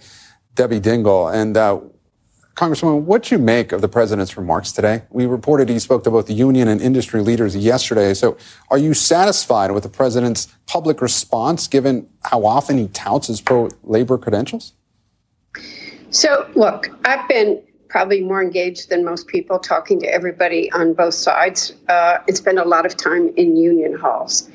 Debbie 0.54 0.80
Dingell. 0.80 1.34
And 1.34 1.58
uh, 1.58 1.80
Congresswoman, 2.56 3.02
what 3.02 3.24
do 3.24 3.36
you 3.36 3.40
make 3.40 3.72
of 3.72 3.82
the 3.82 3.88
president's 3.88 4.38
remarks 4.38 4.72
today? 4.72 5.04
We 5.10 5.26
reported 5.26 5.70
he 5.70 5.80
spoke 5.80 6.04
to 6.06 6.12
both 6.12 6.28
the 6.28 6.34
union 6.34 6.68
and 6.68 6.82
industry 6.82 7.22
leaders 7.22 7.56
yesterday. 7.56 8.14
So 8.14 8.38
are 8.70 8.78
you 8.78 8.94
satisfied 8.94 9.72
with 9.72 9.84
the 9.84 9.90
president's 9.90 10.48
public 10.66 11.02
response, 11.02 11.68
given 11.68 12.10
how 12.24 12.46
often 12.46 12.78
he 12.78 12.88
touts 12.90 13.28
his 13.28 13.42
pro 13.42 13.70
labor 13.84 14.18
credentials? 14.18 14.74
So, 16.12 16.50
look, 16.56 16.88
I've 17.04 17.28
been 17.28 17.62
probably 17.88 18.22
more 18.22 18.42
engaged 18.42 18.90
than 18.90 19.04
most 19.04 19.28
people, 19.28 19.60
talking 19.60 20.00
to 20.00 20.08
everybody 20.08 20.72
on 20.72 20.94
both 20.94 21.14
sides. 21.14 21.74
Uh, 21.88 22.18
and 22.28 22.36
spend 22.36 22.60
a 22.60 22.66
lot 22.66 22.86
of 22.86 22.98
time 22.98 23.32
in 23.36 23.56
union 23.56 23.94
halls. 23.94 24.50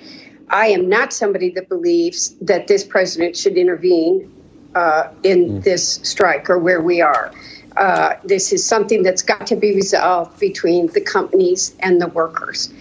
I 0.48 0.66
am 0.66 0.88
not 0.88 1.12
somebody 1.12 1.50
that 1.50 1.68
believes 1.68 2.34
that 2.40 2.66
this 2.66 2.84
president 2.84 3.36
should 3.36 3.56
intervene 3.56 4.32
uh, 4.74 5.08
in 5.22 5.48
mm. 5.48 5.64
this 5.64 6.00
strike 6.02 6.50
or 6.50 6.58
where 6.58 6.80
we 6.80 7.00
are. 7.00 7.32
Uh, 7.76 8.14
this 8.24 8.52
is 8.52 8.64
something 8.66 9.02
that's 9.02 9.22
got 9.22 9.46
to 9.46 9.56
be 9.56 9.74
resolved 9.74 10.38
between 10.40 10.88
the 10.88 11.00
companies 11.00 11.74
and 11.80 12.00
the 12.00 12.08
workers. 12.08 12.72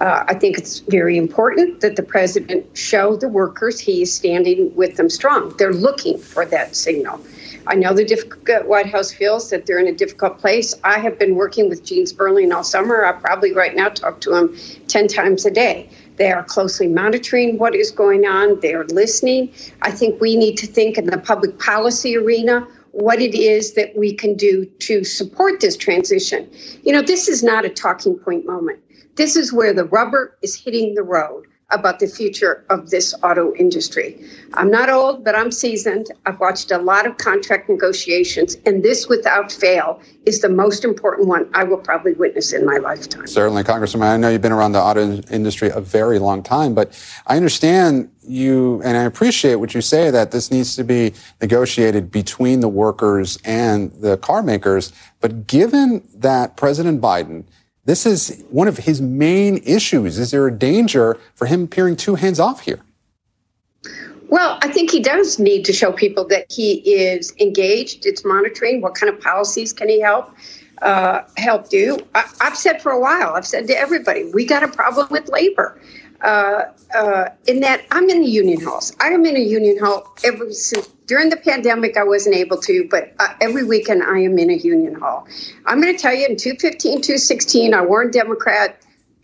Uh, 0.00 0.24
I 0.28 0.34
think 0.34 0.58
it's 0.58 0.80
very 0.80 1.16
important 1.16 1.80
that 1.80 1.96
the 1.96 2.02
president 2.02 2.66
show 2.76 3.16
the 3.16 3.28
workers 3.28 3.80
he 3.80 4.02
is 4.02 4.14
standing 4.14 4.74
with 4.76 4.96
them 4.96 5.08
strong. 5.08 5.56
They're 5.56 5.72
looking 5.72 6.18
for 6.18 6.44
that 6.46 6.76
signal. 6.76 7.20
I 7.68 7.74
know 7.74 7.92
the 7.92 8.04
difficult, 8.04 8.66
White 8.66 8.86
House 8.86 9.12
feels 9.12 9.50
that 9.50 9.66
they're 9.66 9.78
in 9.78 9.88
a 9.88 9.92
difficult 9.92 10.38
place. 10.38 10.74
I 10.84 10.98
have 10.98 11.18
been 11.18 11.34
working 11.34 11.68
with 11.68 11.84
Gene 11.84 12.06
Sperling 12.06 12.52
all 12.52 12.62
summer. 12.62 13.04
I 13.04 13.12
probably 13.12 13.52
right 13.52 13.74
now 13.74 13.88
talk 13.88 14.20
to 14.22 14.34
him 14.34 14.56
10 14.86 15.08
times 15.08 15.44
a 15.44 15.50
day. 15.50 15.90
They 16.16 16.30
are 16.30 16.44
closely 16.44 16.86
monitoring 16.86 17.58
what 17.58 17.74
is 17.74 17.90
going 17.90 18.24
on. 18.24 18.60
They 18.60 18.74
are 18.74 18.84
listening. 18.84 19.52
I 19.82 19.90
think 19.90 20.20
we 20.20 20.36
need 20.36 20.56
to 20.58 20.66
think 20.66 20.96
in 20.96 21.06
the 21.06 21.18
public 21.18 21.58
policy 21.58 22.16
arena 22.16 22.66
what 22.92 23.20
it 23.20 23.34
is 23.34 23.74
that 23.74 23.94
we 23.96 24.14
can 24.14 24.34
do 24.34 24.64
to 24.64 25.04
support 25.04 25.60
this 25.60 25.76
transition. 25.76 26.48
You 26.82 26.92
know, 26.92 27.02
this 27.02 27.28
is 27.28 27.42
not 27.42 27.64
a 27.64 27.68
talking 27.68 28.18
point 28.18 28.46
moment. 28.46 28.78
This 29.16 29.36
is 29.36 29.52
where 29.52 29.74
the 29.74 29.84
rubber 29.84 30.36
is 30.42 30.56
hitting 30.56 30.94
the 30.94 31.02
road 31.02 31.46
about 31.70 31.98
the 31.98 32.06
future 32.06 32.64
of 32.70 32.90
this 32.90 33.12
auto 33.24 33.52
industry. 33.56 34.24
I'm 34.54 34.70
not 34.70 34.88
old, 34.88 35.24
but 35.24 35.34
I'm 35.34 35.50
seasoned. 35.50 36.06
I've 36.24 36.38
watched 36.38 36.70
a 36.70 36.78
lot 36.78 37.06
of 37.06 37.18
contract 37.18 37.68
negotiations, 37.68 38.56
and 38.64 38.84
this, 38.84 39.08
without 39.08 39.50
fail, 39.50 40.00
is 40.26 40.42
the 40.42 40.48
most 40.48 40.84
important 40.84 41.26
one 41.26 41.50
I 41.54 41.64
will 41.64 41.78
probably 41.78 42.12
witness 42.12 42.52
in 42.52 42.64
my 42.64 42.76
lifetime. 42.76 43.26
Certainly, 43.26 43.64
Congresswoman. 43.64 44.02
I 44.02 44.16
know 44.16 44.28
you've 44.28 44.42
been 44.42 44.52
around 44.52 44.72
the 44.72 44.80
auto 44.80 45.20
industry 45.30 45.70
a 45.70 45.80
very 45.80 46.20
long 46.20 46.44
time, 46.44 46.72
but 46.72 46.96
I 47.26 47.36
understand 47.36 48.10
you, 48.22 48.80
and 48.84 48.96
I 48.96 49.02
appreciate 49.02 49.56
what 49.56 49.74
you 49.74 49.80
say 49.80 50.10
that 50.10 50.30
this 50.30 50.52
needs 50.52 50.76
to 50.76 50.84
be 50.84 51.14
negotiated 51.40 52.12
between 52.12 52.60
the 52.60 52.68
workers 52.68 53.38
and 53.44 53.92
the 53.94 54.18
car 54.18 54.42
makers. 54.42 54.92
But 55.20 55.48
given 55.48 56.06
that 56.14 56.56
President 56.56 57.00
Biden 57.00 57.44
this 57.86 58.04
is 58.04 58.44
one 58.50 58.68
of 58.68 58.78
his 58.78 59.00
main 59.00 59.62
issues. 59.64 60.18
Is 60.18 60.32
there 60.32 60.46
a 60.46 60.52
danger 60.52 61.18
for 61.34 61.46
him 61.46 61.64
appearing 61.64 61.96
too 61.96 62.16
hands 62.16 62.38
off 62.38 62.60
here? 62.60 62.80
Well, 64.28 64.58
I 64.60 64.68
think 64.68 64.90
he 64.90 65.00
does 65.00 65.38
need 65.38 65.64
to 65.66 65.72
show 65.72 65.92
people 65.92 66.26
that 66.28 66.50
he 66.50 66.78
is 66.94 67.32
engaged. 67.40 68.04
It's 68.04 68.24
monitoring. 68.24 68.80
What 68.80 68.96
kind 68.96 69.12
of 69.12 69.20
policies 69.20 69.72
can 69.72 69.88
he 69.88 70.00
help 70.00 70.34
uh, 70.82 71.22
help 71.36 71.68
do? 71.68 71.98
I, 72.14 72.24
have 72.40 72.56
said 72.56 72.82
for 72.82 72.90
a 72.90 73.00
while. 73.00 73.34
I've 73.34 73.46
said 73.46 73.68
to 73.68 73.78
everybody, 73.78 74.24
we 74.34 74.44
got 74.44 74.64
a 74.64 74.68
problem 74.68 75.06
with 75.10 75.28
labor. 75.28 75.80
Uh, 76.22 76.64
uh, 76.94 77.28
in 77.46 77.60
that 77.60 77.84
I'm 77.90 78.08
in 78.08 78.20
the 78.20 78.28
union 78.28 78.60
halls. 78.60 78.94
I 79.00 79.08
am 79.08 79.24
in 79.26 79.36
a 79.36 79.40
union 79.40 79.78
hall 79.78 80.14
every 80.24 80.52
since 80.52 80.88
during 81.06 81.30
the 81.30 81.36
pandemic. 81.36 81.96
I 81.96 82.04
wasn't 82.04 82.36
able 82.36 82.58
to, 82.62 82.88
but 82.90 83.14
uh, 83.18 83.34
every 83.40 83.64
weekend 83.64 84.02
I 84.02 84.20
am 84.20 84.38
in 84.38 84.50
a 84.50 84.56
union 84.56 84.94
hall. 84.94 85.26
I'm 85.66 85.80
going 85.80 85.94
to 85.94 86.00
tell 86.00 86.14
you 86.14 86.26
in 86.26 86.36
215, 86.36 87.02
216, 87.02 87.74
I 87.74 87.82
warned 87.82 88.12
Democrat 88.12 88.82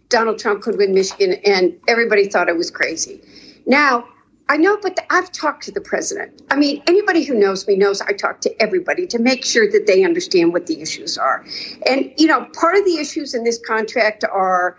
Donald 0.08 0.38
Trump 0.38 0.62
could 0.62 0.76
win 0.76 0.92
Michigan, 0.92 1.34
and 1.44 1.78
everybody 1.88 2.28
thought 2.28 2.48
I 2.48 2.52
was 2.52 2.70
crazy. 2.70 3.22
Now 3.66 4.06
I 4.48 4.58
know, 4.58 4.76
but 4.82 4.98
I've 5.08 5.32
talked 5.32 5.62
to 5.64 5.72
the 5.72 5.80
president. 5.80 6.42
I 6.50 6.56
mean, 6.56 6.82
anybody 6.86 7.24
who 7.24 7.34
knows 7.34 7.66
me 7.66 7.74
knows 7.74 8.02
I 8.02 8.12
talk 8.12 8.42
to 8.42 8.62
everybody 8.62 9.06
to 9.06 9.18
make 9.18 9.46
sure 9.46 9.70
that 9.70 9.86
they 9.86 10.04
understand 10.04 10.52
what 10.52 10.66
the 10.66 10.82
issues 10.82 11.16
are. 11.16 11.42
And 11.88 12.12
you 12.18 12.26
know, 12.26 12.46
part 12.52 12.76
of 12.76 12.84
the 12.84 12.98
issues 12.98 13.32
in 13.32 13.44
this 13.44 13.58
contract 13.58 14.24
are 14.24 14.76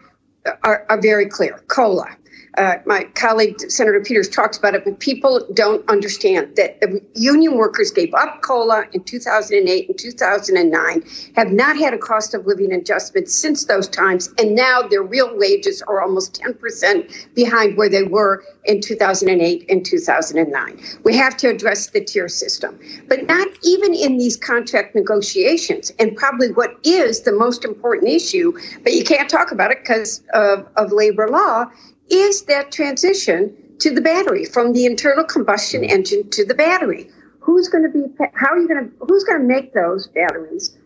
are, 0.63 0.85
are 0.89 1.01
very 1.01 1.27
clear. 1.27 1.63
COLA. 1.67 2.17
Uh, 2.57 2.75
my 2.85 3.03
colleague 3.15 3.59
Senator 3.71 3.99
Peters 3.99 4.29
talks 4.29 4.57
about 4.57 4.75
it, 4.75 4.83
but 4.85 4.99
people 4.99 5.47
don't 5.53 5.87
understand 5.89 6.55
that 6.55 6.79
the 6.81 7.01
union 7.15 7.57
workers 7.57 7.89
gave 7.89 8.13
up 8.13 8.41
COLA 8.41 8.85
in 8.93 9.03
2008 9.03 9.89
and 9.89 9.97
2009, 9.97 11.03
have 11.35 11.51
not 11.51 11.77
had 11.77 11.93
a 11.93 11.97
cost 11.97 12.33
of 12.35 12.45
living 12.45 12.71
adjustment 12.71 13.27
since 13.27 13.65
those 13.65 13.87
times, 13.87 14.29
and 14.37 14.53
now 14.53 14.83
their 14.83 15.01
real 15.01 15.35
wages 15.37 15.81
are 15.83 16.01
almost 16.01 16.39
10% 16.41 17.33
behind 17.33 17.75
where 17.75 17.89
they 17.89 18.03
were 18.03 18.43
in 18.65 18.81
2008 18.81 19.65
and 19.69 19.83
2009. 19.83 20.79
We 21.03 21.15
have 21.17 21.35
to 21.37 21.49
address 21.49 21.87
the 21.87 22.01
tier 22.01 22.29
system, 22.29 22.79
but 23.07 23.25
not 23.25 23.47
even 23.63 23.95
in 23.95 24.17
these 24.17 24.37
contract 24.37 24.93
negotiations, 24.93 25.91
and 25.97 26.15
probably 26.15 26.51
what 26.51 26.77
is 26.83 27.21
the 27.21 27.31
most 27.31 27.65
important 27.65 28.11
issue, 28.11 28.53
but 28.83 28.93
you 28.93 29.03
can't 29.03 29.29
talk 29.29 29.51
about 29.51 29.71
it 29.71 29.79
because 29.79 30.21
of, 30.35 30.67
of 30.75 30.91
labor 30.91 31.27
law 31.27 31.65
is 32.09 32.43
that 32.43 32.71
transition 32.71 33.55
to 33.79 33.93
the 33.93 34.01
battery 34.01 34.45
from 34.45 34.73
the 34.73 34.85
internal 34.85 35.23
combustion 35.23 35.81
mm. 35.81 35.89
engine 35.89 36.29
to 36.31 36.45
the 36.45 36.53
battery. 36.53 37.09
Who's 37.39 37.67
going 37.67 37.83
to 37.83 37.89
be, 37.89 38.05
how 38.33 38.51
are 38.53 38.59
you 38.59 38.67
going 38.67 38.85
to, 38.85 39.05
who's 39.05 39.23
going 39.23 39.41
to 39.41 39.47
make 39.47 39.73
those 39.73 40.07
batteries? 40.07 40.77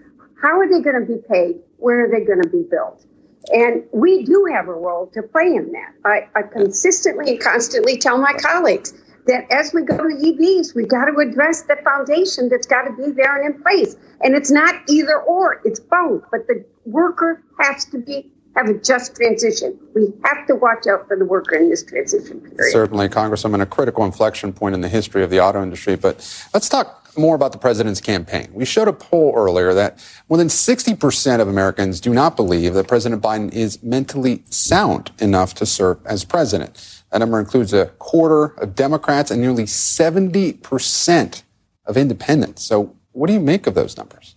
How 0.41 0.60
are 0.60 0.67
they 0.67 0.82
going 0.82 0.99
to 0.99 1.06
be 1.06 1.21
paid? 1.30 1.58
Where 1.77 2.06
are 2.06 2.10
they 2.10 2.25
going 2.25 2.41
to 2.41 2.49
be 2.49 2.63
built? 2.69 3.06
And 3.53 3.84
we 3.91 4.23
do 4.23 4.47
have 4.51 4.67
a 4.67 4.73
role 4.73 5.08
to 5.13 5.21
play 5.21 5.45
in 5.45 5.71
that. 5.71 5.93
I, 6.03 6.27
I 6.36 6.41
consistently 6.43 7.32
and 7.32 7.39
constantly 7.39 7.97
tell 7.97 8.17
my 8.17 8.34
colleagues 8.34 8.93
that 9.27 9.45
as 9.51 9.73
we 9.73 9.84
go 9.84 9.97
to 9.97 10.03
EVs, 10.03 10.73
we 10.75 10.86
got 10.86 11.06
to 11.06 11.17
address 11.17 11.63
the 11.63 11.77
foundation 11.84 12.49
that's 12.49 12.67
got 12.67 12.84
to 12.84 12.93
be 12.93 13.12
there 13.12 13.41
and 13.41 13.56
in 13.56 13.62
place. 13.62 13.95
And 14.21 14.36
it's 14.36 14.51
not 14.51 14.75
either 14.89 15.21
or, 15.21 15.62
it's 15.63 15.80
both. 15.80 16.23
But 16.32 16.47
the 16.47 16.65
worker 16.86 17.43
has 17.60 17.86
to 17.86 17.99
be 17.99 18.32
have 18.58 18.67
a 18.70 18.74
just 18.74 19.15
transition. 19.15 19.78
We 19.93 20.12
have 20.24 20.48
to 20.48 20.56
watch 20.56 20.88
out 20.88 21.08
for 21.08 21.15
the 21.15 21.26
worker 21.26 21.56
in 21.56 21.70
this 21.70 21.84
transition 21.84 22.41
period. 22.41 22.72
Certainly, 22.72 23.10
Congresswoman, 23.10 23.62
a 23.62 23.65
critical 23.65 24.04
inflection 24.04 24.52
point 24.52 24.74
in 24.74 24.82
the 24.82 24.89
history 24.89 25.24
of 25.24 25.30
the 25.30 25.39
auto 25.39 25.62
industry. 25.62 25.96
But 25.96 26.15
let's 26.54 26.67
talk 26.67 27.08
more 27.17 27.36
about 27.36 27.52
the 27.52 27.58
president's 27.58 28.02
campaign. 28.02 28.48
We 28.52 28.65
showed 28.65 28.88
a 28.88 28.93
poll 28.93 29.34
earlier 29.36 29.74
that 29.74 30.04
more 30.30 30.38
than 30.38 30.48
60% 30.48 31.39
of 31.39 31.48
Americans 31.48 32.00
do 32.00 32.13
not 32.13 32.36
believe 32.36 32.74
that 32.74 32.88
President 32.88 33.22
Biden 33.22 33.52
is 33.54 33.82
mentally 33.82 34.43
sound 34.50 35.12
enough 35.20 35.54
to 35.56 35.65
serve 35.65 36.00
as 36.06 36.24
president. 36.24 37.04
That 37.12 37.20
number 37.20 37.39
includes 37.39 37.74
a 37.74 37.88
quarter 38.00 38.56
of 38.60 38.76
Democrats 38.76 39.32
and 39.32 39.41
nearly 39.41 39.63
70% 39.63 41.43
of 41.86 41.98
independents. 41.98 42.63
So, 42.63 42.96
what 43.13 43.28
do 43.28 43.34
you 43.34 43.39
make 43.39 43.65
of 43.65 43.74
those 43.74 43.98
numbers? 43.98 44.36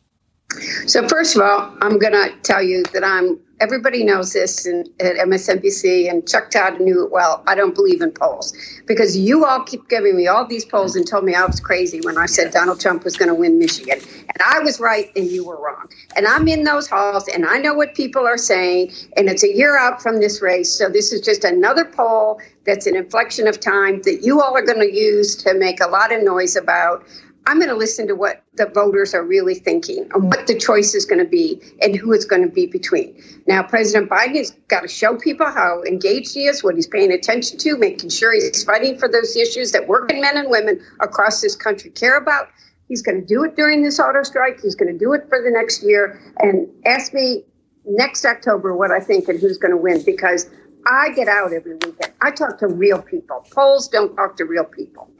So, 0.86 1.06
first 1.06 1.36
of 1.36 1.42
all, 1.42 1.76
I'm 1.82 1.98
going 1.98 2.12
to 2.12 2.32
tell 2.42 2.62
you 2.62 2.82
that 2.94 3.04
I'm 3.04 3.38
everybody 3.60 4.02
knows 4.02 4.32
this 4.32 4.66
in, 4.66 4.86
at 4.98 5.16
MSNBC, 5.16 6.10
and 6.10 6.26
Chuck 6.26 6.50
Todd 6.50 6.80
knew 6.80 7.04
it 7.04 7.12
well. 7.12 7.42
I 7.46 7.54
don't 7.54 7.74
believe 7.74 8.00
in 8.00 8.10
polls 8.10 8.54
because 8.86 9.16
you 9.16 9.44
all 9.44 9.62
keep 9.62 9.88
giving 9.88 10.16
me 10.16 10.26
all 10.26 10.46
these 10.46 10.64
polls 10.64 10.96
and 10.96 11.06
told 11.06 11.24
me 11.24 11.34
I 11.34 11.44
was 11.44 11.60
crazy 11.60 12.00
when 12.00 12.18
I 12.18 12.26
said 12.26 12.52
Donald 12.52 12.80
Trump 12.80 13.04
was 13.04 13.16
going 13.16 13.28
to 13.28 13.34
win 13.34 13.58
Michigan. 13.58 14.00
And 14.00 14.42
I 14.44 14.60
was 14.60 14.80
right 14.80 15.10
and 15.14 15.26
you 15.26 15.44
were 15.44 15.60
wrong. 15.60 15.88
And 16.16 16.26
I'm 16.26 16.48
in 16.48 16.64
those 16.64 16.88
halls 16.88 17.28
and 17.28 17.44
I 17.44 17.58
know 17.58 17.74
what 17.74 17.94
people 17.94 18.26
are 18.26 18.38
saying. 18.38 18.92
And 19.16 19.28
it's 19.28 19.44
a 19.44 19.54
year 19.54 19.78
out 19.78 20.02
from 20.02 20.20
this 20.20 20.40
race. 20.40 20.72
So 20.72 20.88
this 20.88 21.12
is 21.12 21.20
just 21.20 21.44
another 21.44 21.84
poll 21.84 22.40
that's 22.64 22.86
an 22.86 22.96
inflection 22.96 23.46
of 23.46 23.60
time 23.60 24.00
that 24.02 24.20
you 24.22 24.40
all 24.40 24.56
are 24.56 24.64
going 24.64 24.80
to 24.80 24.92
use 24.92 25.36
to 25.36 25.54
make 25.54 25.80
a 25.80 25.86
lot 25.86 26.12
of 26.12 26.22
noise 26.22 26.56
about. 26.56 27.04
I'm 27.50 27.58
going 27.58 27.68
to 27.68 27.74
listen 27.74 28.06
to 28.06 28.14
what 28.14 28.44
the 28.54 28.66
voters 28.66 29.12
are 29.12 29.24
really 29.24 29.56
thinking 29.56 30.08
and 30.14 30.32
what 30.32 30.46
the 30.46 30.56
choice 30.56 30.94
is 30.94 31.04
going 31.04 31.18
to 31.18 31.28
be 31.28 31.60
and 31.82 31.96
who 31.96 32.12
it's 32.12 32.24
going 32.24 32.42
to 32.42 32.48
be 32.48 32.66
between. 32.66 33.20
Now, 33.48 33.64
President 33.64 34.08
Biden 34.08 34.36
has 34.36 34.52
got 34.68 34.82
to 34.82 34.88
show 34.88 35.16
people 35.16 35.46
how 35.46 35.82
engaged 35.82 36.32
he 36.32 36.46
is, 36.46 36.62
what 36.62 36.76
he's 36.76 36.86
paying 36.86 37.10
attention 37.10 37.58
to, 37.58 37.76
making 37.76 38.10
sure 38.10 38.32
he's 38.32 38.62
fighting 38.62 38.96
for 38.98 39.08
those 39.08 39.34
issues 39.34 39.72
that 39.72 39.88
working 39.88 40.20
men 40.20 40.36
and 40.36 40.48
women 40.48 40.80
across 41.00 41.40
this 41.40 41.56
country 41.56 41.90
care 41.90 42.16
about. 42.16 42.50
He's 42.86 43.02
going 43.02 43.20
to 43.20 43.26
do 43.26 43.42
it 43.42 43.56
during 43.56 43.82
this 43.82 43.98
auto 43.98 44.22
strike. 44.22 44.60
He's 44.60 44.76
going 44.76 44.92
to 44.92 44.96
do 44.96 45.12
it 45.12 45.28
for 45.28 45.42
the 45.42 45.50
next 45.50 45.82
year. 45.82 46.20
And 46.38 46.68
ask 46.86 47.12
me 47.12 47.44
next 47.84 48.24
October 48.24 48.76
what 48.76 48.92
I 48.92 49.00
think 49.00 49.26
and 49.26 49.40
who's 49.40 49.58
going 49.58 49.72
to 49.72 49.76
win 49.76 50.04
because 50.04 50.48
I 50.86 51.10
get 51.16 51.26
out 51.26 51.52
every 51.52 51.72
weekend. 51.72 52.12
I 52.22 52.30
talk 52.30 52.58
to 52.58 52.68
real 52.68 53.02
people. 53.02 53.44
Polls 53.50 53.88
don't 53.88 54.14
talk 54.14 54.36
to 54.36 54.44
real 54.44 54.64
people. 54.64 55.10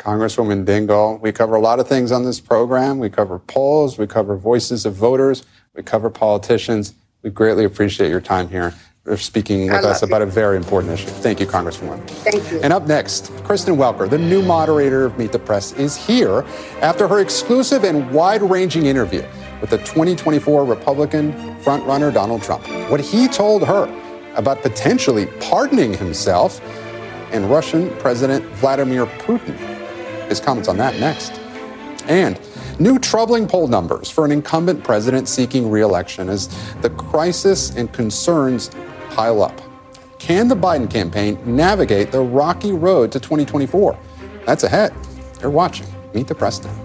Congresswoman 0.00 0.64
Dingell. 0.64 1.20
We 1.20 1.30
cover 1.30 1.54
a 1.54 1.60
lot 1.60 1.78
of 1.78 1.86
things 1.86 2.10
on 2.10 2.24
this 2.24 2.40
program. 2.40 2.98
We 2.98 3.10
cover 3.10 3.38
polls, 3.38 3.98
we 3.98 4.06
cover 4.06 4.34
voices 4.36 4.86
of 4.86 4.94
voters, 4.94 5.44
we 5.74 5.82
cover 5.82 6.08
politicians. 6.08 6.94
We 7.22 7.28
greatly 7.28 7.64
appreciate 7.64 8.08
your 8.08 8.22
time 8.22 8.48
here 8.48 8.72
for 9.04 9.18
speaking 9.18 9.70
with 9.70 9.84
us 9.84 10.02
about 10.02 10.22
a 10.22 10.26
very 10.26 10.56
important 10.56 10.94
issue. 10.94 11.06
Thank 11.06 11.38
you, 11.38 11.46
Congresswoman. 11.46 12.06
Thank 12.08 12.50
you. 12.50 12.60
And 12.62 12.72
up 12.72 12.86
next, 12.86 13.30
Kristen 13.44 13.76
Welker, 13.76 14.08
the 14.08 14.16
new 14.16 14.42
moderator 14.42 15.04
of 15.04 15.18
Meet 15.18 15.32
the 15.32 15.38
Press, 15.38 15.72
is 15.72 15.96
here 15.96 16.46
after 16.80 17.06
her 17.06 17.20
exclusive 17.20 17.84
and 17.84 18.10
wide 18.10 18.40
ranging 18.42 18.86
interview 18.86 19.22
with 19.60 19.68
the 19.68 19.78
2024 19.78 20.64
Republican 20.64 21.32
frontrunner 21.60 22.12
Donald 22.12 22.42
Trump. 22.42 22.66
What 22.90 23.00
he 23.00 23.28
told 23.28 23.66
her 23.66 23.84
about 24.36 24.62
potentially 24.62 25.26
pardoning 25.40 25.92
himself 25.92 26.62
and 27.32 27.50
Russian 27.50 27.94
President 27.98 28.44
Vladimir 28.56 29.06
Putin. 29.06 29.69
His 30.30 30.40
comments 30.40 30.68
on 30.68 30.78
that 30.78 30.98
next. 30.98 31.32
And 32.08 32.40
new 32.78 32.98
troubling 32.98 33.46
poll 33.46 33.66
numbers 33.66 34.10
for 34.10 34.24
an 34.24 34.30
incumbent 34.30 34.82
president 34.82 35.28
seeking 35.28 35.70
reelection 35.70 36.30
as 36.30 36.48
the 36.80 36.90
crisis 36.90 37.76
and 37.76 37.92
concerns 37.92 38.70
pile 39.10 39.42
up. 39.42 39.60
Can 40.18 40.48
the 40.48 40.54
Biden 40.54 40.88
campaign 40.90 41.38
navigate 41.44 42.12
the 42.12 42.20
rocky 42.20 42.72
road 42.72 43.10
to 43.12 43.20
2024? 43.20 43.98
That's 44.46 44.64
ahead. 44.64 44.94
You're 45.40 45.50
watching. 45.50 45.86
Meet 46.14 46.28
the 46.28 46.34
President. 46.34 46.78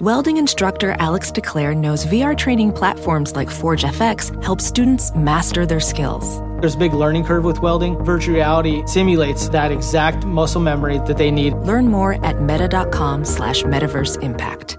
Welding 0.00 0.38
instructor 0.38 0.96
Alex 0.98 1.30
DeClaire 1.30 1.76
knows 1.76 2.06
VR 2.06 2.36
training 2.36 2.72
platforms 2.72 3.36
like 3.36 3.50
Forge 3.50 3.84
FX 3.84 4.42
help 4.42 4.60
students 4.60 5.14
master 5.14 5.66
their 5.66 5.80
skills. 5.80 6.40
There's 6.60 6.74
a 6.74 6.78
big 6.78 6.92
learning 6.92 7.24
curve 7.24 7.44
with 7.44 7.60
welding. 7.62 7.96
Virtual 8.04 8.34
reality 8.34 8.82
simulates 8.86 9.48
that 9.48 9.72
exact 9.72 10.26
muscle 10.26 10.60
memory 10.60 10.98
that 11.06 11.16
they 11.16 11.30
need. 11.30 11.54
Learn 11.54 11.88
more 11.88 12.24
at 12.24 12.40
meta.com 12.42 13.24
slash 13.24 13.62
metaverse 13.62 14.22
impact. 14.22 14.76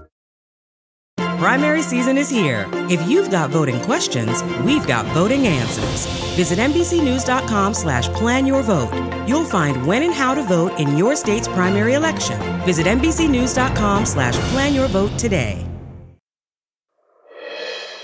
Primary 1.16 1.82
season 1.82 2.16
is 2.16 2.30
here. 2.30 2.68
If 2.88 3.08
you've 3.08 3.28
got 3.28 3.50
voting 3.50 3.80
questions, 3.80 4.44
we've 4.64 4.86
got 4.86 5.04
voting 5.06 5.48
answers. 5.48 6.06
Visit 6.36 6.60
NBCNews.com 6.60 7.74
slash 7.74 8.06
plan 8.10 8.46
your 8.46 8.62
vote. 8.62 8.94
You'll 9.26 9.44
find 9.44 9.84
when 9.84 10.04
and 10.04 10.14
how 10.14 10.34
to 10.34 10.42
vote 10.44 10.78
in 10.78 10.96
your 10.96 11.16
state's 11.16 11.48
primary 11.48 11.94
election. 11.94 12.38
Visit 12.64 12.86
NBCNews.com 12.86 14.06
slash 14.06 14.36
plan 14.52 14.72
your 14.72 14.86
vote 14.86 15.18
today. 15.18 15.71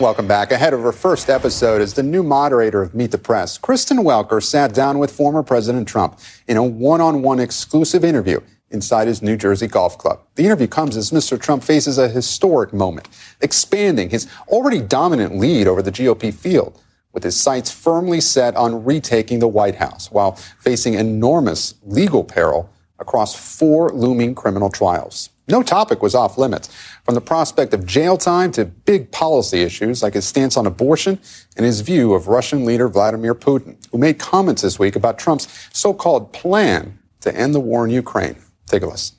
Welcome 0.00 0.28
back. 0.28 0.52
Ahead 0.52 0.74
of 0.74 0.82
her 0.82 0.92
first 0.92 1.28
episode 1.28 1.80
as 1.80 1.94
the 1.94 2.04
new 2.04 2.22
moderator 2.22 2.82
of 2.82 2.94
Meet 2.94 3.10
the 3.10 3.18
Press, 3.18 3.58
Kristen 3.58 3.98
Welker 3.98 4.40
sat 4.40 4.72
down 4.72 5.00
with 5.00 5.10
former 5.10 5.42
President 5.42 5.88
Trump 5.88 6.20
in 6.46 6.56
a 6.56 6.62
one-on-one 6.62 7.40
exclusive 7.40 8.04
interview 8.04 8.38
inside 8.70 9.08
his 9.08 9.22
New 9.22 9.36
Jersey 9.36 9.66
golf 9.66 9.98
club. 9.98 10.20
The 10.36 10.44
interview 10.44 10.68
comes 10.68 10.96
as 10.96 11.10
Mr. 11.10 11.40
Trump 11.40 11.64
faces 11.64 11.98
a 11.98 12.08
historic 12.08 12.72
moment, 12.72 13.08
expanding 13.40 14.10
his 14.10 14.28
already 14.46 14.80
dominant 14.80 15.36
lead 15.36 15.66
over 15.66 15.82
the 15.82 15.90
GOP 15.90 16.32
field, 16.32 16.80
with 17.12 17.24
his 17.24 17.34
sights 17.36 17.72
firmly 17.72 18.20
set 18.20 18.54
on 18.54 18.84
retaking 18.84 19.40
the 19.40 19.48
White 19.48 19.74
House 19.74 20.12
while 20.12 20.36
facing 20.60 20.94
enormous 20.94 21.74
legal 21.82 22.22
peril 22.22 22.70
across 23.00 23.34
four 23.34 23.90
looming 23.90 24.36
criminal 24.36 24.70
trials. 24.70 25.30
No 25.50 25.62
topic 25.62 26.02
was 26.02 26.14
off 26.14 26.36
limits, 26.36 26.68
from 27.04 27.14
the 27.14 27.22
prospect 27.22 27.72
of 27.72 27.86
jail 27.86 28.18
time 28.18 28.52
to 28.52 28.66
big 28.66 29.10
policy 29.10 29.62
issues 29.62 30.02
like 30.02 30.12
his 30.12 30.26
stance 30.26 30.58
on 30.58 30.66
abortion 30.66 31.18
and 31.56 31.64
his 31.64 31.80
view 31.80 32.12
of 32.12 32.28
Russian 32.28 32.66
leader 32.66 32.86
Vladimir 32.86 33.34
Putin, 33.34 33.76
who 33.90 33.96
made 33.96 34.18
comments 34.18 34.60
this 34.60 34.78
week 34.78 34.94
about 34.94 35.18
Trump's 35.18 35.48
so-called 35.72 36.34
plan 36.34 36.98
to 37.22 37.34
end 37.34 37.54
the 37.54 37.60
war 37.60 37.86
in 37.86 37.90
Ukraine. 37.90 38.36
Take 38.66 38.82
a 38.82 38.86
listen. 38.86 39.16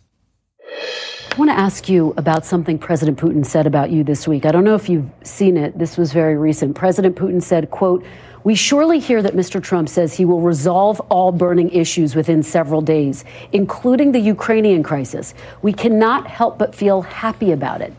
I 1.32 1.36
want 1.36 1.50
to 1.50 1.58
ask 1.58 1.90
you 1.90 2.14
about 2.18 2.46
something 2.46 2.78
President 2.78 3.18
Putin 3.18 3.46
said 3.46 3.66
about 3.66 3.90
you 3.90 4.04
this 4.04 4.28
week. 4.28 4.46
I 4.46 4.52
don't 4.52 4.64
know 4.64 4.76
if 4.76 4.90
you've 4.90 5.10
seen 5.24 5.58
it. 5.58 5.80
This 5.80 5.98
was 5.98 6.12
very 6.12 6.38
recent. 6.38 6.76
President 6.76 7.16
Putin 7.16 7.42
said, 7.42 7.72
quote, 7.72 8.06
we 8.44 8.56
surely 8.56 9.00
hear 9.00 9.22
that 9.22 9.34
Mr. 9.34 9.62
Trump 9.62 9.90
says 9.90 10.14
he 10.14 10.26
will 10.26 10.42
resolve 10.42 11.00
all 11.10 11.32
burning 11.32 11.70
issues 11.70 12.16
within 12.16 12.42
several 12.44 12.82
days, 12.82 13.26
including 13.52 14.12
the 14.12 14.20
Ukrainian 14.20 14.84
crisis. 14.84 15.34
We 15.62 15.74
cannot 15.74 16.28
help 16.28 16.58
but 16.58 16.74
feel 16.74 17.02
happy 17.02 17.52
about 17.52 17.82
it. 17.82 17.94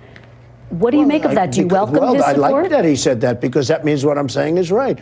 What 0.71 0.93
do 0.93 0.99
you 0.99 1.07
make 1.07 1.25
of 1.25 1.35
that? 1.35 1.53
Do 1.53 1.61
you 1.61 1.67
welcome 1.67 1.97
well, 1.97 2.15
his 2.15 2.23
I 2.23 2.33
like 2.33 2.71
that 2.71 2.85
he 2.85 2.95
said 2.97 3.21
that 3.23 3.41
because 3.41 3.69
that 3.69 3.85
means 3.85 4.05
what 4.05 4.17
I'm 4.17 4.29
saying 4.29 4.57
is 4.57 4.71
right. 4.71 4.99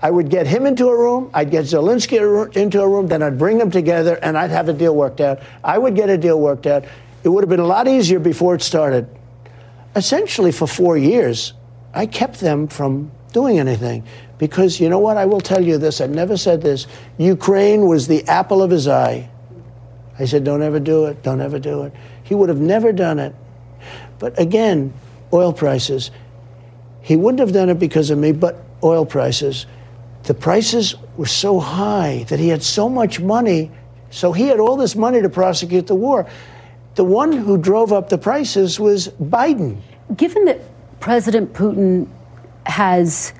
I 0.00 0.10
would 0.10 0.28
get 0.28 0.48
him 0.48 0.66
into 0.66 0.88
a 0.88 0.98
room, 0.98 1.30
I'd 1.32 1.52
get 1.52 1.64
Zelensky 1.64 2.56
into 2.56 2.82
a 2.82 2.88
room, 2.88 3.06
then 3.06 3.22
I'd 3.22 3.38
bring 3.38 3.56
them 3.56 3.70
together 3.70 4.16
and 4.16 4.36
I'd 4.36 4.50
have 4.50 4.68
a 4.68 4.72
deal 4.72 4.96
worked 4.96 5.20
out. 5.20 5.38
I 5.62 5.78
would 5.78 5.94
get 5.94 6.10
a 6.10 6.18
deal 6.18 6.40
worked 6.40 6.66
out. 6.66 6.84
It 7.22 7.28
would 7.28 7.44
have 7.44 7.48
been 7.48 7.60
a 7.60 7.66
lot 7.66 7.86
easier 7.86 8.18
before 8.18 8.56
it 8.56 8.62
started. 8.62 9.08
Essentially, 9.94 10.50
for 10.50 10.66
four 10.66 10.98
years, 10.98 11.52
I 11.94 12.06
kept 12.06 12.40
them 12.40 12.66
from 12.66 13.12
doing 13.32 13.58
anything 13.58 14.04
because 14.38 14.80
you 14.80 14.88
know 14.88 14.98
what? 14.98 15.16
I 15.16 15.26
will 15.26 15.40
tell 15.40 15.64
you 15.64 15.78
this. 15.78 16.00
I've 16.00 16.10
never 16.10 16.36
said 16.36 16.62
this. 16.62 16.86
Ukraine 17.18 17.86
was 17.86 18.06
the 18.06 18.26
apple 18.28 18.62
of 18.62 18.70
his 18.70 18.88
eye. 18.88 19.28
I 20.18 20.26
said, 20.26 20.44
don't 20.44 20.62
ever 20.62 20.78
do 20.78 21.06
it. 21.06 21.22
Don't 21.22 21.40
ever 21.40 21.58
do 21.58 21.82
it. 21.82 21.92
He 22.22 22.34
would 22.34 22.48
have 22.48 22.60
never 22.60 22.92
done 22.92 23.18
it. 23.18 23.34
But 24.18 24.38
again, 24.38 24.92
oil 25.32 25.52
prices. 25.52 26.10
He 27.00 27.16
wouldn't 27.16 27.40
have 27.40 27.52
done 27.52 27.70
it 27.70 27.78
because 27.78 28.10
of 28.10 28.18
me, 28.18 28.32
but 28.32 28.62
oil 28.84 29.04
prices 29.04 29.66
the 30.24 30.34
prices 30.34 30.94
were 31.16 31.26
so 31.26 31.58
high 31.58 32.24
that 32.28 32.38
he 32.38 32.48
had 32.48 32.62
so 32.62 32.88
much 32.88 33.20
money. 33.20 33.70
So 34.10 34.32
he 34.32 34.46
had 34.46 34.60
all 34.60 34.76
this 34.76 34.94
money 34.94 35.20
to 35.22 35.28
prosecute 35.28 35.86
the 35.86 35.94
war. 35.94 36.28
The 36.94 37.04
one 37.04 37.32
who 37.32 37.58
drove 37.58 37.92
up 37.92 38.08
the 38.08 38.18
prices 38.18 38.78
was 38.78 39.08
Biden. 39.08 39.80
Given 40.16 40.44
that 40.44 40.60
President 41.00 41.52
Putin 41.54 42.08
has 42.66 43.32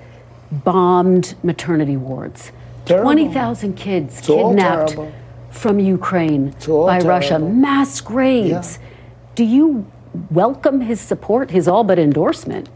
bombed 0.50 1.34
maternity 1.42 1.96
wards, 1.96 2.52
20,000 2.86 3.74
kids 3.74 4.18
It's 4.18 4.26
kidnapped 4.26 4.96
from 5.50 5.78
Ukraine 5.78 6.54
by 6.66 6.98
Russia, 7.00 7.38
mass 7.38 8.00
graves. 8.00 8.78
Do 9.34 9.44
you 9.44 9.90
welcome 10.30 10.80
his 10.80 11.00
support, 11.00 11.50
his 11.50 11.68
all 11.68 11.84
but 11.84 11.98
endorsement? 11.98 12.68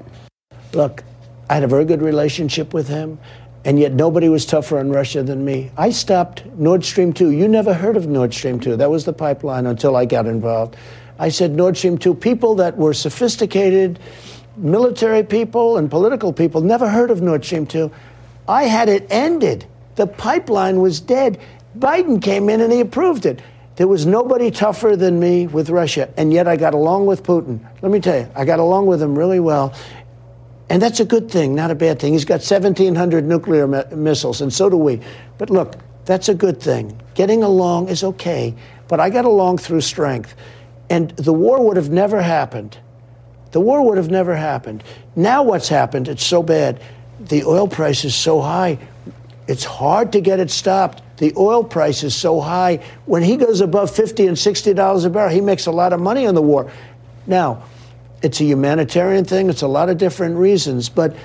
Look, 0.72 1.02
I 1.50 1.54
had 1.54 1.64
a 1.64 1.68
very 1.68 1.84
good 1.84 2.02
relationship 2.02 2.72
with 2.72 2.88
him, 2.88 3.18
and 3.64 3.78
yet 3.78 3.92
nobody 3.92 4.28
was 4.28 4.46
tougher 4.46 4.78
on 4.78 4.90
Russia 4.90 5.22
than 5.22 5.44
me. 5.44 5.70
I 5.76 5.90
stopped 5.90 6.46
Nord 6.56 6.84
Stream 6.84 7.12
2. 7.12 7.30
You 7.30 7.48
never 7.48 7.74
heard 7.74 7.96
of 7.96 8.06
Nord 8.06 8.32
Stream 8.32 8.60
2. 8.60 8.76
That 8.76 8.90
was 8.90 9.04
the 9.04 9.12
pipeline 9.12 9.66
until 9.66 9.96
I 9.96 10.04
got 10.04 10.26
involved. 10.26 10.76
I 11.18 11.30
said 11.30 11.52
Nord 11.52 11.76
Stream 11.76 11.98
2, 11.98 12.14
people 12.14 12.54
that 12.56 12.76
were 12.76 12.94
sophisticated, 12.94 13.98
military 14.56 15.22
people 15.22 15.76
and 15.76 15.90
political 15.90 16.32
people, 16.32 16.60
never 16.60 16.88
heard 16.88 17.10
of 17.10 17.22
Nord 17.22 17.44
Stream 17.44 17.66
2. 17.66 17.90
I 18.48 18.64
had 18.64 18.88
it 18.88 19.06
ended. 19.10 19.66
The 19.96 20.06
pipeline 20.06 20.80
was 20.80 21.00
dead. 21.00 21.40
Biden 21.78 22.22
came 22.22 22.48
in 22.48 22.60
and 22.60 22.72
he 22.72 22.80
approved 22.80 23.26
it. 23.26 23.42
There 23.76 23.86
was 23.86 24.06
nobody 24.06 24.50
tougher 24.50 24.96
than 24.96 25.20
me 25.20 25.46
with 25.46 25.68
Russia, 25.68 26.08
and 26.16 26.32
yet 26.32 26.48
I 26.48 26.56
got 26.56 26.72
along 26.72 27.06
with 27.06 27.22
Putin. 27.22 27.60
Let 27.82 27.92
me 27.92 28.00
tell 28.00 28.18
you, 28.18 28.28
I 28.34 28.46
got 28.46 28.58
along 28.58 28.86
with 28.86 29.02
him 29.02 29.18
really 29.18 29.40
well. 29.40 29.74
And 30.70 30.80
that's 30.80 30.98
a 30.98 31.04
good 31.04 31.30
thing, 31.30 31.54
not 31.54 31.70
a 31.70 31.74
bad 31.74 32.00
thing. 32.00 32.14
He's 32.14 32.24
got 32.24 32.40
1,700 32.40 33.24
nuclear 33.24 33.66
mi- 33.66 33.84
missiles, 33.94 34.40
and 34.40 34.52
so 34.52 34.70
do 34.70 34.76
we. 34.78 35.00
But 35.36 35.50
look, 35.50 35.76
that's 36.06 36.28
a 36.28 36.34
good 36.34 36.60
thing. 36.60 36.98
Getting 37.14 37.42
along 37.42 37.88
is 37.88 38.02
okay, 38.02 38.54
but 38.88 38.98
I 38.98 39.10
got 39.10 39.26
along 39.26 39.58
through 39.58 39.82
strength. 39.82 40.34
And 40.88 41.10
the 41.10 41.32
war 41.32 41.64
would 41.64 41.76
have 41.76 41.90
never 41.90 42.22
happened. 42.22 42.78
The 43.56 43.60
war 43.60 43.80
would 43.86 43.96
have 43.96 44.10
never 44.10 44.36
happened. 44.36 44.84
Now, 45.16 45.42
what's 45.42 45.70
happened? 45.70 46.08
It's 46.08 46.22
so 46.22 46.42
bad. 46.42 46.78
The 47.20 47.42
oil 47.44 47.66
price 47.66 48.04
is 48.04 48.14
so 48.14 48.42
high. 48.42 48.78
It's 49.48 49.64
hard 49.64 50.12
to 50.12 50.20
get 50.20 50.40
it 50.40 50.50
stopped. 50.50 51.00
The 51.16 51.32
oil 51.38 51.64
price 51.64 52.02
is 52.02 52.14
so 52.14 52.38
high. 52.38 52.84
When 53.06 53.22
he 53.22 53.38
goes 53.38 53.62
above 53.62 53.90
50 53.90 54.26
and 54.26 54.36
$60 54.36 55.06
a 55.06 55.08
barrel, 55.08 55.30
he 55.30 55.40
makes 55.40 55.64
a 55.64 55.70
lot 55.70 55.94
of 55.94 56.00
money 56.00 56.26
on 56.26 56.34
the 56.34 56.42
war. 56.42 56.70
Now, 57.26 57.62
it's 58.20 58.42
a 58.42 58.44
humanitarian 58.44 59.24
thing. 59.24 59.48
It's 59.48 59.62
a 59.62 59.68
lot 59.68 59.88
of 59.88 59.96
different 59.96 60.36
reasons, 60.36 60.90
but 60.90 61.16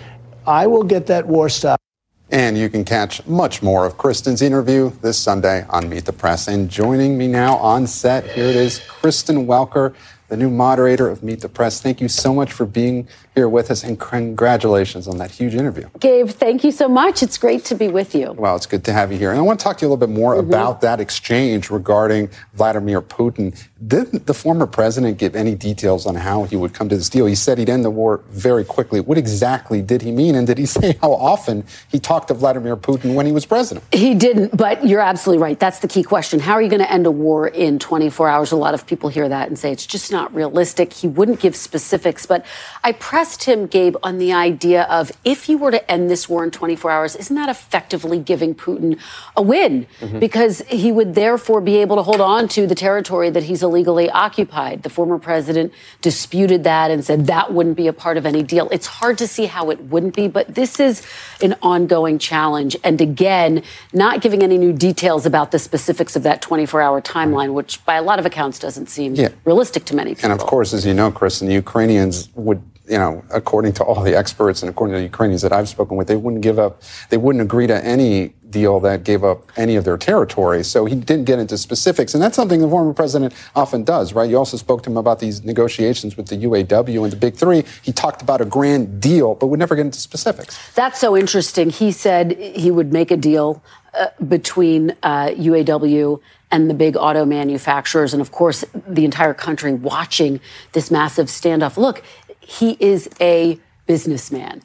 I 0.48 0.68
will 0.68 0.84
get 0.84 1.08
that 1.08 1.28
war 1.28 1.50
stopped. 1.50 1.84
And 2.30 2.58
you 2.58 2.70
can 2.70 2.86
catch 2.86 3.28
much 3.28 3.62
more 3.62 3.86
of 3.86 3.98
Kristen's 3.98 4.42
interview 4.42 4.90
this 5.02 5.18
Sunday 5.18 5.66
on 5.70 5.90
Meet 5.90 6.06
the 6.06 6.14
Press. 6.14 6.48
And 6.48 6.70
joining 6.70 7.18
me 7.18 7.28
now 7.28 7.58
on 7.58 7.88
set, 7.88 8.24
here 8.24 8.46
it 8.46 8.56
is, 8.56 8.80
Kristen 8.80 9.46
Welker, 9.48 9.94
the 10.32 10.38
new 10.38 10.50
moderator 10.50 11.10
of 11.10 11.22
Meet 11.22 11.42
the 11.42 11.50
Press. 11.50 11.82
Thank 11.82 12.00
you 12.00 12.08
so 12.08 12.34
much 12.34 12.54
for 12.54 12.66
being 12.66 13.06
here 13.36 13.48
with 13.48 13.72
us, 13.72 13.84
and 13.84 13.98
congratulations 14.00 15.08
on 15.08 15.18
that 15.18 15.32
huge 15.32 15.56
interview. 15.56 15.88
Gabe, 16.00 16.28
thank 16.30 16.64
you 16.66 16.72
so 16.72 16.90
much. 16.90 17.24
It's 17.24 17.38
great 17.38 17.64
to 17.66 17.76
be 17.76 17.88
with 17.88 18.14
you. 18.14 18.34
Well, 18.34 18.56
it's 18.58 18.66
good 18.66 18.84
to 18.86 18.94
have 18.94 19.12
you 19.12 19.18
here. 19.18 19.30
And 19.32 19.40
I 19.40 19.42
want 19.42 19.60
to 19.60 19.64
talk 19.64 19.78
to 19.78 19.86
you 19.86 19.88
a 19.88 19.92
little 19.94 20.06
bit 20.08 20.14
more 20.14 20.32
Mm-hmm. 20.36 20.50
about 20.50 20.82
that 20.82 21.00
exchange 21.02 21.70
regarding 21.70 22.30
Vladimir 22.54 23.02
Putin. 23.02 23.58
Didn't 23.86 24.26
the 24.28 24.34
former 24.34 24.66
president 24.68 25.18
give 25.18 25.36
any 25.36 25.56
details 25.56 26.06
on 26.06 26.16
how 26.16 26.44
he 26.44 26.56
would 26.56 26.74
come 26.74 26.88
to 26.90 26.96
this 26.96 27.10
deal? 27.10 27.26
He 27.26 27.36
said 27.36 27.58
he'd 27.58 27.70
end 27.70 27.84
the 27.84 27.90
war 27.90 28.22
very 28.30 28.64
quickly. 28.64 29.00
What 29.00 29.18
exactly 29.18 29.82
did 29.82 30.02
he 30.04 30.12
mean? 30.12 30.36
And 30.36 30.46
did 30.48 30.58
he 30.58 30.66
say 30.78 30.98
how 31.02 31.12
often 31.14 31.64
he 31.90 32.00
talked 32.00 32.28
to 32.30 32.34
Vladimir 32.34 32.76
Putin 32.78 33.16
when 33.16 33.26
he 33.26 33.32
was 33.32 33.46
president? 33.46 33.86
He 33.94 34.14
didn't, 34.14 34.56
but 34.56 34.86
you're 34.86 35.02
absolutely 35.02 35.42
right. 35.42 35.60
That's 35.60 35.80
the 35.80 35.88
key 35.88 36.04
question. 36.04 36.40
How 36.40 36.54
are 36.54 36.62
you 36.62 36.70
going 36.70 36.82
to 36.82 36.92
end 36.92 37.06
a 37.06 37.12
war 37.12 37.48
in 37.48 37.80
24 37.80 38.30
hours? 38.30 38.52
A 38.52 38.56
lot 38.56 38.74
of 38.74 38.86
people 38.88 39.10
hear 39.10 39.28
that 39.28 39.48
and 39.48 39.58
say 39.60 39.72
it's 39.72 39.86
just 39.86 40.12
not 40.12 40.34
realistic. 40.34 40.94
He 40.94 41.08
wouldn't 41.08 41.40
give 41.40 41.56
specifics, 41.56 42.26
but 42.26 42.46
I 42.84 42.92
pressed 43.22 43.44
him, 43.44 43.68
Gabe, 43.68 43.98
on 44.02 44.18
the 44.18 44.34
idea 44.34 44.82
of 44.86 45.12
if 45.24 45.48
you 45.48 45.56
were 45.56 45.70
to 45.70 45.92
end 45.92 46.10
this 46.10 46.28
war 46.28 46.44
in 46.44 46.50
24 46.50 46.90
hours, 46.90 47.16
isn't 47.16 47.36
that 47.36 47.50
effectively 47.50 48.18
giving 48.18 48.56
Putin 48.56 49.00
a 49.38 49.44
win? 49.44 49.86
Mm-hmm. 50.00 50.18
Because 50.18 50.64
he 50.68 50.92
would 50.92 51.14
therefore 51.14 51.62
be 51.62 51.78
able 51.78 51.98
to 51.98 52.02
hold 52.02 52.20
on 52.20 52.48
to 52.48 52.66
the 52.66 52.74
territory 52.74 53.30
that 53.30 53.44
he's 53.44 53.62
illegally 53.62 54.10
occupied. 54.10 54.82
The 54.82 54.90
former 54.90 55.20
president 55.20 55.72
disputed 56.02 56.64
that 56.64 56.90
and 56.90 57.06
said 57.06 57.28
that 57.28 57.54
wouldn't 57.54 57.78
be 57.78 57.86
a 57.86 57.94
part 57.94 58.18
of 58.18 58.26
any 58.26 58.42
deal. 58.42 58.68
It's 58.72 58.88
hard 58.88 59.20
to 59.20 59.28
see 59.28 59.46
how 59.46 59.70
it 59.70 59.80
wouldn't 59.82 60.16
be, 60.16 60.28
but 60.28 60.56
this 60.56 60.80
is 60.80 61.06
an 61.44 61.54
ongoing 61.62 62.18
challenge. 62.18 62.76
And 62.84 63.00
again, 63.00 63.62
not 63.94 64.22
giving 64.22 64.42
any 64.42 64.58
new 64.58 64.74
details 64.74 65.28
about 65.28 65.52
the 65.52 65.60
specifics 65.60 66.16
of 66.16 66.24
that 66.24 66.42
24 66.42 66.82
hour 66.82 67.00
timeline, 67.04 67.54
which 67.54 67.86
by 67.86 67.98
a 67.98 68.02
lot 68.02 68.18
of 68.18 68.26
accounts 68.26 68.58
doesn't 68.58 68.90
seem 68.90 69.14
Yeah. 69.14 69.30
realistic 69.46 69.86
to 69.86 69.96
many 69.96 70.16
people. 70.16 70.32
And 70.32 70.42
of 70.42 70.48
course, 70.48 70.74
as 70.74 70.88
you 70.88 70.96
know, 70.96 71.12
Chris, 71.12 71.40
and 71.40 71.48
the 71.52 71.54
Ukrainians 71.54 72.28
would 72.34 72.64
you 72.92 72.98
know, 72.98 73.24
according 73.30 73.72
to 73.72 73.86
all 73.86 74.04
the 74.04 74.18
experts 74.18 74.62
and 74.62 74.70
according 74.70 74.94
to 74.94 75.00
the 75.00 75.06
Ukrainians 75.06 75.42
that 75.44 75.54
I've 75.54 75.70
spoken 75.70 75.96
with, 75.96 76.10
they 76.10 76.18
wouldn't 76.18 76.44
give 76.44 76.60
up, 76.60 76.82
they 77.10 77.16
wouldn't 77.16 77.42
agree 77.42 77.66
to 77.66 77.86
any 77.86 78.34
deal 78.50 78.82
that 78.82 79.06
gave 79.06 79.24
up 79.24 79.50
any 79.56 79.78
of 79.78 79.86
their 79.86 79.98
territory. 79.98 80.62
So 80.62 80.84
he 80.84 80.96
didn't 80.96 81.24
get 81.24 81.40
into 81.40 81.58
specifics. 81.58 82.14
And 82.14 82.22
that's 82.22 82.36
something 82.36 82.60
the 82.60 82.68
former 82.68 82.94
president 82.94 83.34
often 83.56 83.86
does, 83.86 84.12
right? 84.12 84.30
You 84.30 84.38
also 84.38 84.58
spoke 84.58 84.84
to 84.84 84.90
him 84.90 84.98
about 84.98 85.20
these 85.20 85.42
negotiations 85.46 86.18
with 86.18 86.28
the 86.28 86.36
UAW 86.36 87.04
and 87.04 87.14
the 87.14 87.16
big 87.16 87.36
three. 87.36 87.64
He 87.82 87.94
talked 87.94 88.22
about 88.22 88.42
a 88.42 88.46
grand 88.46 89.00
deal, 89.00 89.36
but 89.36 89.48
would 89.48 89.60
never 89.60 89.78
get 89.78 89.86
into 89.86 90.00
specifics. 90.00 90.74
That's 90.74 91.00
so 91.00 91.16
interesting. 91.16 91.70
He 91.70 91.94
said 91.94 92.38
he 92.38 92.72
would 92.72 92.92
make 92.92 93.10
a 93.10 93.18
deal 93.18 93.64
uh, 93.94 94.08
between 94.28 94.92
uh, 95.02 95.28
UAW 95.30 96.20
and 96.52 96.70
the 96.70 96.74
big 96.74 96.98
auto 96.98 97.26
manufacturers, 97.26 98.14
and 98.14 98.22
of 98.22 98.32
course, 98.32 98.66
the 98.88 99.06
entire 99.06 99.34
country 99.34 99.74
watching 99.74 100.40
this 100.74 100.92
massive 100.92 101.28
standoff. 101.28 101.78
Look, 101.78 102.04
he 102.42 102.78
is 102.80 103.10
a 103.22 103.60
businessman. 103.86 104.62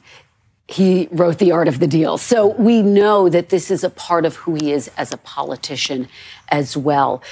He 0.67 1.07
wrote 1.11 1.37
The 1.37 1.51
Art 1.51 1.69
of 1.69 1.79
the 1.79 1.87
Deal. 1.87 2.17
So 2.17 2.47
we 2.47 2.81
know 2.81 3.29
that 3.29 3.49
this 3.49 3.71
is 3.71 3.83
a 3.83 3.89
part 3.89 4.25
of 4.25 4.35
who 4.35 4.55
he 4.55 4.73
is 4.73 4.89
as 4.97 5.13
a 5.13 5.17
politician 5.17 6.09
as 6.49 6.75
well. 6.75 7.23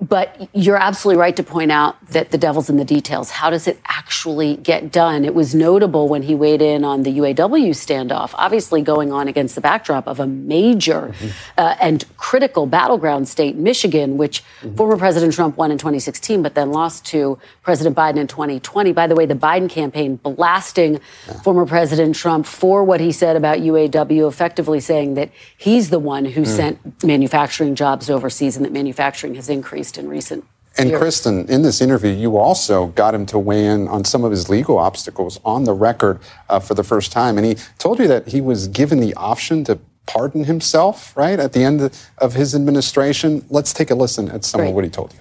But 0.00 0.48
you're 0.54 0.78
absolutely 0.78 1.20
right 1.20 1.36
to 1.36 1.42
point 1.42 1.70
out 1.70 1.94
that 2.06 2.30
the 2.30 2.38
devil's 2.38 2.70
in 2.70 2.78
the 2.78 2.84
details. 2.86 3.30
How 3.30 3.50
does 3.50 3.68
it 3.68 3.78
actually 3.86 4.56
get 4.56 4.90
done? 4.90 5.26
It 5.26 5.34
was 5.34 5.54
notable 5.54 6.08
when 6.08 6.22
he 6.22 6.34
weighed 6.34 6.62
in 6.62 6.84
on 6.84 7.02
the 7.02 7.18
UAW 7.18 7.70
standoff, 7.70 8.30
obviously 8.34 8.80
going 8.80 9.12
on 9.12 9.28
against 9.28 9.54
the 9.54 9.60
backdrop 9.60 10.06
of 10.06 10.18
a 10.18 10.26
major 10.26 11.12
mm-hmm. 11.12 11.28
uh, 11.58 11.76
and 11.82 12.04
critical 12.16 12.64
battleground 12.64 13.28
state, 13.28 13.56
Michigan, 13.56 14.16
which 14.16 14.42
mm-hmm. 14.42 14.74
former 14.74 14.96
President 14.96 15.34
Trump 15.34 15.58
won 15.58 15.70
in 15.70 15.76
2016, 15.76 16.42
but 16.42 16.54
then 16.54 16.70
lost 16.70 17.04
to 17.06 17.38
President 17.62 17.94
Biden 17.94 18.16
in 18.16 18.26
2020. 18.26 18.92
By 18.92 19.06
the 19.06 19.14
way, 19.14 19.26
the 19.26 19.34
Biden 19.34 19.68
campaign 19.68 20.16
blasting 20.16 20.94
yeah. 20.94 21.40
former 21.42 21.66
President 21.66 22.16
Trump 22.16 22.46
for 22.46 22.84
what 22.84 23.00
he 23.00 23.12
said 23.12 23.36
about 23.36 23.58
UAW, 23.58 24.26
effectively 24.26 24.80
saying 24.80 25.14
that 25.14 25.30
he's 25.58 25.90
the 25.90 25.98
one 25.98 26.24
who 26.24 26.42
mm. 26.42 26.46
sent 26.46 27.04
manufacturing 27.04 27.74
jobs 27.74 28.08
overseas 28.08 28.56
and 28.56 28.64
that 28.64 28.72
manufacturing 28.72 29.34
has 29.34 29.50
increased 29.50 29.89
in 29.98 30.08
recent 30.08 30.44
and 30.78 30.90
years. 30.90 31.00
Kristen, 31.00 31.48
in 31.48 31.62
this 31.62 31.80
interview, 31.80 32.10
you 32.10 32.36
also 32.36 32.86
got 32.88 33.14
him 33.14 33.26
to 33.26 33.38
weigh 33.38 33.66
in 33.66 33.88
on 33.88 34.04
some 34.04 34.24
of 34.24 34.30
his 34.30 34.48
legal 34.48 34.78
obstacles 34.78 35.40
on 35.44 35.64
the 35.64 35.72
record 35.72 36.20
uh, 36.48 36.60
for 36.60 36.74
the 36.74 36.84
first 36.84 37.12
time. 37.12 37.36
And 37.36 37.46
he 37.46 37.56
told 37.78 37.98
you 37.98 38.08
that 38.08 38.28
he 38.28 38.40
was 38.40 38.68
given 38.68 39.00
the 39.00 39.14
option 39.14 39.64
to 39.64 39.78
pardon 40.06 40.44
himself, 40.44 41.16
right, 41.16 41.38
at 41.38 41.52
the 41.52 41.62
end 41.62 41.90
of 42.18 42.34
his 42.34 42.54
administration. 42.54 43.44
Let's 43.48 43.72
take 43.72 43.90
a 43.90 43.94
listen 43.94 44.28
at 44.30 44.44
some 44.44 44.60
Great. 44.60 44.70
of 44.70 44.74
what 44.74 44.84
he 44.84 44.90
told 44.90 45.14
you. 45.14 45.20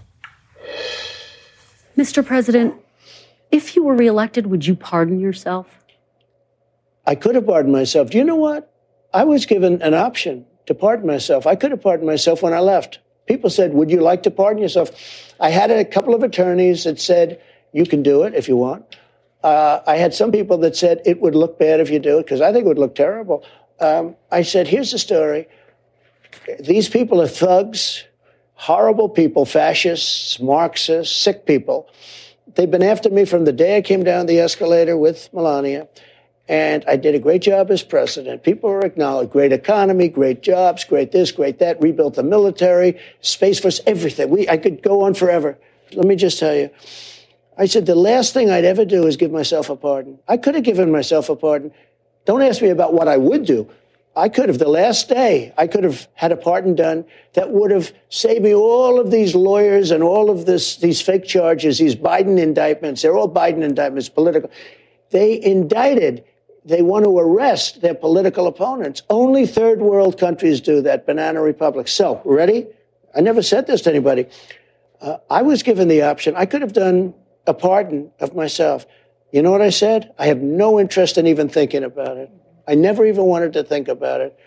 Mr. 1.97 2.25
President, 2.25 2.75
if 3.51 3.75
you 3.75 3.83
were 3.83 3.95
reelected, 3.95 4.47
would 4.47 4.65
you 4.65 4.75
pardon 4.75 5.19
yourself? 5.19 5.79
I 7.05 7.15
could 7.15 7.35
have 7.35 7.45
pardoned 7.45 7.73
myself. 7.73 8.09
Do 8.09 8.17
you 8.17 8.23
know 8.23 8.35
what? 8.35 8.73
I 9.13 9.23
was 9.23 9.45
given 9.45 9.81
an 9.81 9.93
option 9.93 10.45
to 10.67 10.75
pardon 10.75 11.07
myself. 11.07 11.47
I 11.47 11.55
could 11.55 11.71
have 11.71 11.81
pardoned 11.81 12.07
myself 12.07 12.43
when 12.43 12.53
I 12.53 12.59
left 12.59 12.99
people 13.29 13.49
said, 13.49 13.73
Would 13.73 13.89
you 13.89 14.01
like 14.01 14.23
to 14.23 14.31
pardon 14.31 14.61
yourself? 14.61 14.89
I 15.39 15.49
had 15.49 15.71
a 15.71 15.85
couple 15.85 16.13
of 16.13 16.23
attorneys 16.23 16.83
that 16.83 16.99
said, 16.99 17.41
You 17.71 17.85
can 17.85 18.03
do 18.03 18.23
it 18.23 18.33
if 18.33 18.49
you 18.49 18.57
want. 18.57 18.97
Uh, 19.41 19.79
I 19.87 19.95
had 19.95 20.13
some 20.13 20.33
people 20.33 20.57
that 20.57 20.75
said 20.75 21.01
it 21.05 21.21
would 21.21 21.35
look 21.35 21.57
bad 21.57 21.79
if 21.79 21.89
you 21.89 21.99
do 21.99 22.17
it 22.17 22.23
because 22.23 22.41
I 22.41 22.51
think 22.51 22.65
it 22.65 22.67
would 22.67 22.79
look 22.79 22.95
terrible. 22.95 23.45
Um, 23.79 24.17
I 24.31 24.41
said, 24.41 24.67
Here's 24.67 24.91
the 24.91 24.99
story. 24.99 25.47
These 26.59 26.89
people 26.89 27.21
are 27.21 27.27
thugs, 27.27 28.03
horrible 28.55 29.07
people, 29.07 29.45
fascists, 29.45 30.39
Marxists, 30.39 31.15
sick 31.15 31.45
people. 31.45 31.87
They've 32.55 32.69
been 32.69 32.83
after 32.83 33.09
me 33.09 33.25
from 33.25 33.45
the 33.45 33.53
day 33.53 33.77
I 33.77 33.81
came 33.81 34.03
down 34.03 34.25
the 34.25 34.39
escalator 34.39 34.97
with 34.97 35.29
Melania. 35.31 35.87
And 36.49 36.83
I 36.87 36.95
did 36.95 37.13
a 37.13 37.19
great 37.19 37.43
job 37.43 37.69
as 37.69 37.83
president. 37.83 38.41
People 38.41 38.71
are 38.71 38.83
acknowledged. 38.83 39.31
Great 39.31 39.53
economy, 39.53 40.09
great 40.09 40.41
jobs, 40.41 40.83
great 40.83 41.11
this, 41.11 41.31
great 41.31 41.59
that. 41.59 41.79
Rebuilt 41.79 42.15
the 42.15 42.23
military, 42.23 42.99
Space 43.21 43.59
Force, 43.59 43.79
everything. 43.85 44.31
We, 44.31 44.49
I 44.49 44.57
could 44.57 44.81
go 44.81 45.03
on 45.03 45.13
forever. 45.13 45.59
Let 45.93 46.07
me 46.07 46.15
just 46.15 46.39
tell 46.39 46.55
you. 46.55 46.71
I 47.55 47.67
said, 47.67 47.85
the 47.85 47.93
last 47.93 48.33
thing 48.33 48.49
I'd 48.49 48.65
ever 48.65 48.83
do 48.83 49.05
is 49.05 49.15
give 49.15 49.31
myself 49.31 49.69
a 49.69 49.75
pardon. 49.75 50.17
I 50.27 50.37
could 50.37 50.55
have 50.55 50.63
given 50.63 50.91
myself 50.91 51.29
a 51.29 51.35
pardon. 51.35 51.71
Don't 52.25 52.41
ask 52.41 52.63
me 52.63 52.69
about 52.69 52.93
what 52.95 53.07
I 53.07 53.17
would 53.17 53.45
do. 53.45 53.69
I 54.15 54.27
could 54.27 54.49
have, 54.49 54.57
the 54.57 54.67
last 54.67 55.07
day, 55.07 55.53
I 55.55 55.67
could 55.67 55.83
have 55.83 56.07
had 56.15 56.31
a 56.31 56.35
pardon 56.35 56.73
done 56.73 57.05
that 57.33 57.51
would 57.51 57.69
have 57.69 57.93
saved 58.09 58.43
me 58.43 58.55
all 58.55 58.99
of 58.99 59.11
these 59.11 59.35
lawyers 59.35 59.91
and 59.91 60.01
all 60.01 60.31
of 60.31 60.47
this, 60.47 60.77
these 60.77 60.99
fake 60.99 61.25
charges, 61.25 61.77
these 61.77 61.95
Biden 61.95 62.39
indictments. 62.39 63.03
They're 63.03 63.15
all 63.15 63.31
Biden 63.31 63.61
indictments, 63.61 64.09
political. 64.09 64.49
They 65.11 65.39
indicted 65.41 66.23
they 66.65 66.81
want 66.81 67.05
to 67.05 67.17
arrest 67.17 67.81
their 67.81 67.93
political 67.93 68.47
opponents. 68.47 69.01
Only 69.09 69.45
third 69.45 69.79
world 69.79 70.17
countries 70.17 70.61
do 70.61 70.81
that, 70.81 71.05
banana 71.05 71.41
republics. 71.41 71.91
So, 71.91 72.21
ready? 72.25 72.67
I 73.15 73.21
never 73.21 73.41
said 73.41 73.67
this 73.67 73.81
to 73.81 73.89
anybody. 73.89 74.27
Uh, 75.01 75.17
I 75.29 75.41
was 75.41 75.63
given 75.63 75.87
the 75.87 76.03
option. 76.03 76.35
I 76.35 76.45
could 76.45 76.61
have 76.61 76.73
done 76.73 77.13
a 77.47 77.53
pardon 77.53 78.11
of 78.19 78.35
myself. 78.35 78.85
You 79.31 79.41
know 79.41 79.51
what 79.51 79.61
I 79.61 79.69
said? 79.69 80.13
I 80.19 80.27
have 80.27 80.41
no 80.41 80.79
interest 80.79 81.17
in 81.17 81.27
even 81.27 81.49
thinking 81.49 81.83
about 81.83 82.17
it. 82.17 82.29
I 82.67 82.75
never 82.75 83.05
even 83.05 83.25
wanted 83.25 83.53
to 83.53 83.63
think 83.63 83.87
about 83.87 84.21
it. 84.21 84.37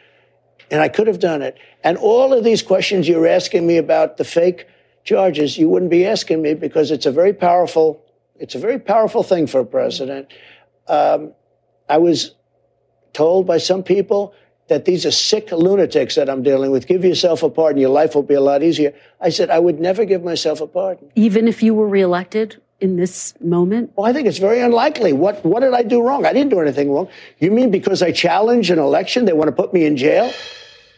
And 0.71 0.81
I 0.81 0.89
could 0.89 1.07
have 1.07 1.19
done 1.19 1.43
it. 1.43 1.59
And 1.83 1.97
all 1.99 2.33
of 2.33 2.45
these 2.45 2.63
questions 2.63 3.09
you're 3.09 3.27
asking 3.27 3.67
me 3.67 3.77
about 3.77 4.17
the 4.17 4.25
fake 4.25 4.67
charges, 5.05 5.59
you 5.59 5.69
wouldn't 5.69 5.91
be 5.91 6.07
asking 6.07 6.43
me 6.43 6.55
because 6.55 6.91
it's 6.91 7.07
a 7.07 7.13
very 7.13 7.33
powerful, 7.33 8.05
it's 8.39 8.55
a 8.55 8.59
very 8.59 8.79
powerful 8.79 9.23
thing 9.23 9.47
for 9.47 9.61
a 9.61 9.67
president. 9.67 10.33
Um, 10.87 11.33
I 11.93 11.99
was 11.99 12.35
told 13.13 13.47
by 13.47 13.59
some 13.59 13.83
people 13.83 14.35
that 14.69 14.87
these 14.87 15.05
are 15.05 15.11
sick 15.11 15.53
lunatics 15.53 16.15
that 16.15 16.31
I'm 16.31 16.43
dealing 16.43 16.71
with. 16.71 16.87
Give 16.87 17.05
yourself 17.05 17.43
a 17.43 17.51
pardon. 17.51 17.83
Your 17.83 17.91
life 17.91 18.15
will 18.15 18.23
be 18.23 18.33
a 18.33 18.41
lot 18.41 18.63
easier. 18.63 18.95
I 19.21 19.29
said, 19.29 19.51
I 19.51 19.59
would 19.59 19.79
never 19.79 20.07
give 20.07 20.25
myself 20.25 20.63
a 20.63 20.67
pardon. 20.67 21.11
Even 21.15 21.47
if 21.47 21.63
you 21.63 21.75
were 21.75 21.87
reelected 21.87 22.63
in 22.81 22.97
this 22.97 23.35
moment? 23.41 23.93
Well, 23.95 24.07
I 24.07 24.15
think 24.15 24.27
it's 24.27 24.39
very 24.39 24.63
unlikely. 24.63 25.13
What, 25.13 25.45
what 25.45 25.61
did 25.61 25.75
I 25.75 25.83
do 25.83 26.01
wrong? 26.01 26.25
I 26.25 26.33
didn't 26.33 26.49
do 26.49 26.61
anything 26.61 26.91
wrong. 26.91 27.09
You 27.39 27.51
mean 27.51 27.71
because 27.71 28.03
I 28.03 28.11
challenged 28.11 28.71
an 28.71 28.79
election, 28.79 29.27
they 29.27 29.35
want 29.35 29.49
to 29.49 29.53
put 29.53 29.75
me 29.75 29.85
in 29.85 29.99
jail? 29.99 30.33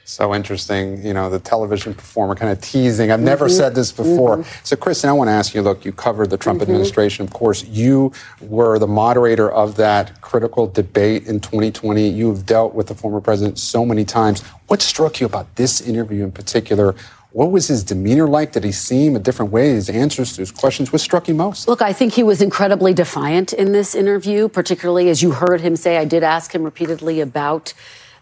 So 0.07 0.35
interesting, 0.35 1.05
you 1.05 1.15
know, 1.15 1.31
the 1.31 1.39
television 1.39 1.95
performer 1.95 2.35
kind 2.35 2.53
of 2.53 2.61
teasing. 2.61 3.11
I've 3.11 3.21
never 3.21 3.47
mm-hmm. 3.47 3.57
said 3.57 3.75
this 3.75 3.91
before. 3.91 4.37
Mm-hmm. 4.37 4.61
So, 4.63 4.77
Kristen, 4.77 5.09
I 5.09 5.15
want 5.15 5.29
to 5.29 5.33
ask 5.33 5.55
you 5.55 5.63
look, 5.63 5.87
you 5.87 5.93
covered 5.93 6.29
the 6.29 6.37
Trump 6.37 6.61
mm-hmm. 6.61 6.71
administration. 6.71 7.25
Of 7.25 7.33
course, 7.33 7.65
you 7.65 8.13
were 8.43 8.79
the 8.79 8.87
moderator 8.87 9.51
of 9.51 9.77
that 9.77 10.21
critical 10.21 10.67
debate 10.67 11.27
in 11.27 11.41
2020. 11.41 12.07
You've 12.07 12.45
dealt 12.45 12.75
with 12.75 12.89
the 12.89 12.95
former 12.95 13.23
president 13.23 13.59
so 13.59 13.87
many 13.87 14.05
times. 14.05 14.43
What 14.67 14.83
struck 14.83 15.21
you 15.21 15.27
about 15.27 15.57
this 15.57 15.81
interview 15.81 16.23
in 16.23 16.33
particular? 16.33 16.95
What 17.33 17.51
was 17.51 17.69
his 17.69 17.83
demeanor 17.83 18.29
like? 18.29 18.53
Did 18.53 18.63
he 18.63 18.73
seem 18.73 19.17
a 19.17 19.19
different 19.19 19.53
way? 19.53 19.71
His 19.71 19.89
answers 19.89 20.35
to 20.35 20.43
his 20.43 20.51
questions? 20.51 20.93
What 20.93 21.01
struck 21.01 21.29
you 21.29 21.35
most? 21.35 21.67
Look, 21.67 21.81
I 21.81 21.95
think 21.95 22.13
he 22.13 22.23
was 22.23 22.43
incredibly 22.43 22.93
defiant 22.93 23.55
in 23.55 23.73
this 23.73 23.95
interview, 23.95 24.49
particularly 24.49 25.09
as 25.09 25.23
you 25.23 25.33
heard 25.33 25.63
him 25.63 25.77
say. 25.77 25.97
I 25.97 26.05
did 26.05 26.23
ask 26.23 26.55
him 26.55 26.63
repeatedly 26.63 27.21
about 27.21 27.73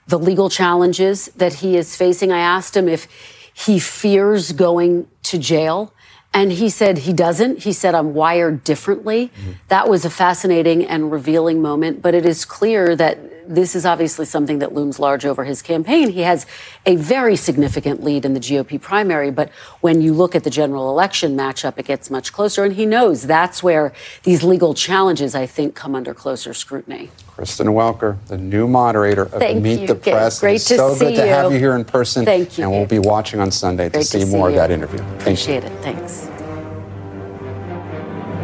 the 0.07 0.19
legal 0.19 0.51
challenges 0.51 1.27
that 1.37 1.55
he 1.55 1.77
is 1.77 1.97
facing. 1.97 2.33
I 2.33 2.41
asked 2.41 2.77
him 2.77 2.89
if 2.89 3.07
he 3.55 3.79
fears 3.79 4.53
going 4.53 5.09
to 5.25 5.39
jail. 5.39 5.93
And 6.35 6.53
he 6.53 6.71
said 6.71 6.99
he 6.99 7.13
doesn't. 7.13 7.65
He 7.65 7.73
said, 7.75 7.95
I'm 7.95 8.15
wired 8.15 8.65
differently. 8.65 9.29
Mm-hmm. 9.29 9.53
That 9.69 9.89
was 9.89 10.05
a 10.05 10.11
fascinating 10.11 10.87
and 10.87 11.13
revealing 11.13 11.61
moment. 11.61 12.01
But 12.01 12.15
it 12.15 12.25
is 12.25 12.45
clear 12.47 12.97
that 12.97 13.19
this 13.47 13.75
is 13.75 13.85
obviously 13.85 14.25
something 14.25 14.59
that 14.61 14.73
looms 14.75 14.99
large 14.99 15.25
over 15.25 15.45
his 15.45 15.63
campaign. 15.63 16.11
He 16.11 16.23
has 16.23 16.47
a 16.87 16.97
very 16.97 17.37
significant 17.37 18.03
lead 18.03 18.25
in 18.25 18.35
the 18.35 18.41
GOP 18.41 18.81
primary, 18.81 19.31
but 19.31 19.51
when 19.81 20.01
you 20.01 20.13
look 20.13 20.35
at 20.35 20.45
the 20.45 20.51
general 20.51 20.91
election 20.91 21.37
matchup, 21.37 21.79
it 21.79 21.87
gets 21.87 22.11
much 22.11 22.33
closer. 22.33 22.65
And 22.65 22.75
he 22.75 22.87
knows 22.87 23.23
that's 23.23 23.63
where 23.63 23.93
these 24.23 24.43
legal 24.43 24.75
challenges, 24.75 25.35
I 25.35 25.47
think, 25.47 25.75
come 25.75 25.95
under 25.95 26.15
closer 26.15 26.55
scrutiny. 26.55 27.11
Kristen 27.29 27.69
Welker, 27.69 28.19
the 28.27 28.39
new 28.39 28.69
moderator 28.69 29.23
of 29.23 29.33
Thank 29.33 29.63
Meet 29.63 29.81
you, 29.81 29.87
the 29.89 29.95
Press. 29.95 30.41
Great 30.41 30.57
it's 30.57 30.67
to 30.67 30.77
so 30.77 30.95
see 30.95 31.07
good 31.07 31.17
to 31.17 31.27
have 31.27 31.53
you 31.53 31.59
here 31.59 31.75
in 31.75 31.85
person. 31.85 32.25
Thank 32.25 32.59
you. 32.59 32.65
And 32.65 32.73
we'll 32.73 32.87
be 32.87 32.99
watching 32.99 33.41
on 33.41 33.51
Sunday 33.51 33.89
Great 33.89 34.03
to 34.03 34.07
see, 34.07 34.21
to 34.21 34.27
see 34.27 34.33
more 34.37 34.51
you. 34.51 34.57
of 34.57 34.61
that 34.61 34.71
interview. 34.71 34.99
Thank 34.99 35.21
Appreciate 35.21 35.65
you. 35.65 35.71
it. 35.71 35.83
Thanks. 35.83 36.29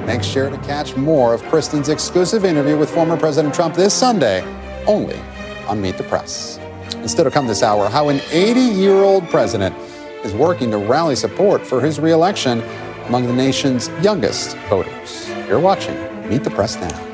Make 0.07 0.23
sure 0.23 0.49
to 0.49 0.57
catch 0.59 0.97
more 0.97 1.35
of 1.35 1.43
Kristen's 1.45 1.91
exclusive 1.91 2.47
interview 2.47 2.79
with 2.79 2.89
former 2.89 3.17
President 3.19 3.55
Trump 3.55 3.75
this 3.75 3.93
Sunday 3.93 4.43
only 4.89 5.21
on 5.69 5.81
Meet 5.81 5.99
the 5.99 6.05
Press. 6.05 6.59
Instead 6.97 7.27
of 7.27 7.33
come 7.33 7.47
this 7.47 7.63
hour, 7.63 7.89
how 7.89 8.09
an 8.09 8.21
80 8.33 8.61
year 8.61 9.05
old 9.05 9.29
president 9.29 9.77
is 10.25 10.35
working 10.35 10.71
to 10.73 10.79
rally 10.79 11.15
support 11.15 11.65
for 11.65 11.81
his 11.81 12.01
reelection 12.01 12.61
among 13.07 13.27
the 13.27 13.33
nation's 13.33 13.89
youngest 14.03 14.57
voters. 14.69 15.29
You're 15.47 15.61
watching 15.61 15.95
Meet 16.29 16.43
the 16.43 16.51
Press 16.51 16.75
now. 16.77 17.05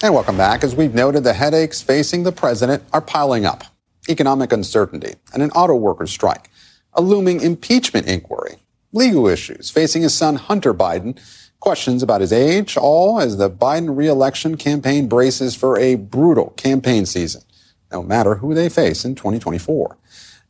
And 0.00 0.14
welcome 0.14 0.36
back. 0.36 0.62
As 0.62 0.76
we've 0.76 0.94
noted, 0.94 1.24
the 1.24 1.32
headaches 1.32 1.82
facing 1.82 2.22
the 2.22 2.30
president 2.30 2.84
are 2.92 3.00
piling 3.00 3.44
up. 3.44 3.64
Economic 4.08 4.52
uncertainty 4.52 5.16
and 5.34 5.42
an 5.42 5.50
auto 5.52 5.74
workers 5.74 6.10
strike 6.10 6.50
a 6.94 7.02
looming 7.02 7.40
impeachment 7.40 8.08
inquiry, 8.08 8.56
legal 8.92 9.26
issues 9.26 9.70
facing 9.70 10.02
his 10.02 10.14
son 10.14 10.36
Hunter 10.36 10.74
Biden, 10.74 11.18
questions 11.60 12.02
about 12.02 12.20
his 12.20 12.32
age, 12.32 12.76
all 12.76 13.20
as 13.20 13.36
the 13.36 13.50
Biden 13.50 13.96
reelection 13.96 14.56
campaign 14.56 15.08
braces 15.08 15.54
for 15.54 15.78
a 15.78 15.96
brutal 15.96 16.50
campaign 16.50 17.06
season, 17.06 17.42
no 17.90 18.02
matter 18.02 18.36
who 18.36 18.54
they 18.54 18.68
face 18.68 19.04
in 19.04 19.14
2024. 19.14 19.96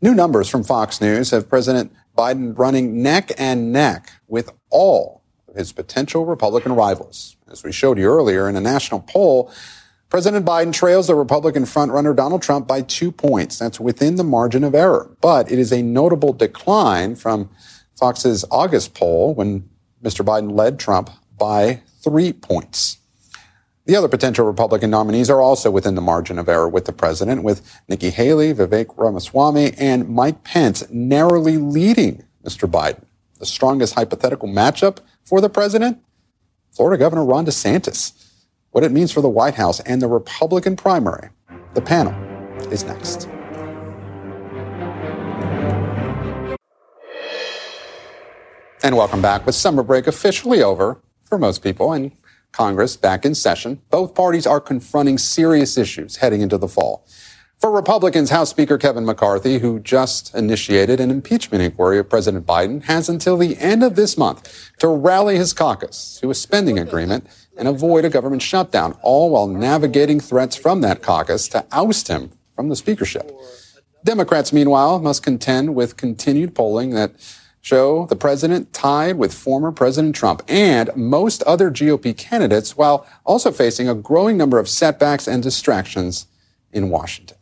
New 0.00 0.14
numbers 0.14 0.48
from 0.48 0.62
Fox 0.62 1.00
News 1.00 1.30
have 1.30 1.48
President 1.48 1.92
Biden 2.16 2.56
running 2.56 3.02
neck 3.02 3.32
and 3.38 3.72
neck 3.72 4.12
with 4.28 4.50
all 4.70 5.22
of 5.48 5.56
his 5.56 5.72
potential 5.72 6.24
Republican 6.24 6.72
rivals. 6.72 7.36
As 7.50 7.64
we 7.64 7.72
showed 7.72 7.98
you 7.98 8.06
earlier 8.06 8.48
in 8.48 8.56
a 8.56 8.60
national 8.60 9.00
poll, 9.00 9.50
President 10.08 10.46
Biden 10.46 10.72
trails 10.72 11.06
the 11.06 11.14
Republican 11.14 11.64
frontrunner 11.64 12.16
Donald 12.16 12.42
Trump 12.42 12.66
by 12.66 12.82
two 12.82 13.12
points. 13.12 13.58
That's 13.58 13.78
within 13.78 14.16
the 14.16 14.24
margin 14.24 14.64
of 14.64 14.74
error. 14.74 15.14
But 15.20 15.50
it 15.50 15.58
is 15.58 15.72
a 15.72 15.82
notable 15.82 16.32
decline 16.32 17.14
from 17.14 17.50
Fox's 17.98 18.44
August 18.50 18.94
poll 18.94 19.34
when 19.34 19.68
Mr. 20.02 20.24
Biden 20.24 20.52
led 20.52 20.78
Trump 20.78 21.10
by 21.36 21.82
three 22.02 22.32
points. 22.32 22.98
The 23.86 23.96
other 23.96 24.08
potential 24.08 24.46
Republican 24.46 24.90
nominees 24.90 25.30
are 25.30 25.40
also 25.40 25.70
within 25.70 25.94
the 25.94 26.02
margin 26.02 26.38
of 26.38 26.48
error 26.48 26.68
with 26.68 26.84
the 26.84 26.92
president, 26.92 27.42
with 27.42 27.80
Nikki 27.88 28.10
Haley, 28.10 28.52
Vivek 28.52 28.92
Ramaswamy, 28.96 29.72
and 29.78 30.08
Mike 30.08 30.44
Pence 30.44 30.88
narrowly 30.90 31.56
leading 31.56 32.22
Mr. 32.44 32.70
Biden. 32.70 33.04
The 33.38 33.46
strongest 33.46 33.94
hypothetical 33.94 34.48
matchup 34.48 34.98
for 35.24 35.40
the 35.40 35.48
president? 35.48 35.98
Florida 36.70 36.98
Governor 36.98 37.24
Ron 37.24 37.46
DeSantis. 37.46 38.12
What 38.72 38.84
it 38.84 38.92
means 38.92 39.10
for 39.10 39.22
the 39.22 39.28
White 39.28 39.54
House 39.54 39.80
and 39.80 40.02
the 40.02 40.08
Republican 40.08 40.76
primary. 40.76 41.30
The 41.74 41.80
panel 41.80 42.12
is 42.70 42.84
next. 42.84 43.26
And 48.80 48.96
welcome 48.96 49.20
back. 49.20 49.44
With 49.44 49.56
summer 49.56 49.82
break 49.82 50.06
officially 50.06 50.62
over 50.62 51.00
for 51.24 51.36
most 51.36 51.64
people 51.64 51.92
and 51.92 52.12
Congress 52.52 52.96
back 52.96 53.24
in 53.24 53.34
session, 53.34 53.82
both 53.90 54.14
parties 54.14 54.46
are 54.46 54.60
confronting 54.60 55.18
serious 55.18 55.76
issues 55.76 56.16
heading 56.16 56.42
into 56.42 56.58
the 56.58 56.68
fall. 56.68 57.04
For 57.58 57.72
Republicans, 57.72 58.30
House 58.30 58.50
Speaker 58.50 58.78
Kevin 58.78 59.04
McCarthy, 59.04 59.58
who 59.58 59.80
just 59.80 60.32
initiated 60.32 61.00
an 61.00 61.10
impeachment 61.10 61.60
inquiry 61.60 61.98
of 61.98 62.08
President 62.08 62.46
Biden, 62.46 62.84
has 62.84 63.08
until 63.08 63.36
the 63.36 63.58
end 63.58 63.82
of 63.82 63.96
this 63.96 64.16
month 64.16 64.70
to 64.78 64.86
rally 64.86 65.36
his 65.36 65.52
caucus 65.52 66.16
to 66.20 66.30
a 66.30 66.34
spending 66.34 66.78
agreement 66.78 67.26
and 67.56 67.66
avoid 67.66 68.04
a 68.04 68.08
government 68.08 68.42
shutdown, 68.42 68.96
all 69.02 69.30
while 69.30 69.48
navigating 69.48 70.20
threats 70.20 70.54
from 70.54 70.82
that 70.82 71.02
caucus 71.02 71.48
to 71.48 71.66
oust 71.72 72.06
him 72.06 72.30
from 72.54 72.68
the 72.68 72.76
speakership. 72.76 73.28
Democrats, 74.04 74.52
meanwhile, 74.52 75.00
must 75.00 75.24
contend 75.24 75.74
with 75.74 75.96
continued 75.96 76.54
polling 76.54 76.90
that 76.90 77.10
show 77.68 78.06
the 78.06 78.16
president 78.16 78.72
tied 78.72 79.18
with 79.18 79.34
former 79.34 79.70
President 79.70 80.16
Trump 80.16 80.42
and 80.48 80.88
most 80.96 81.42
other 81.42 81.70
GOP 81.70 82.16
candidates 82.16 82.78
while 82.78 83.06
also 83.26 83.52
facing 83.52 83.90
a 83.90 83.94
growing 83.94 84.38
number 84.38 84.58
of 84.58 84.70
setbacks 84.70 85.28
and 85.28 85.42
distractions 85.42 86.26
in 86.72 86.88
Washington. 86.88 87.36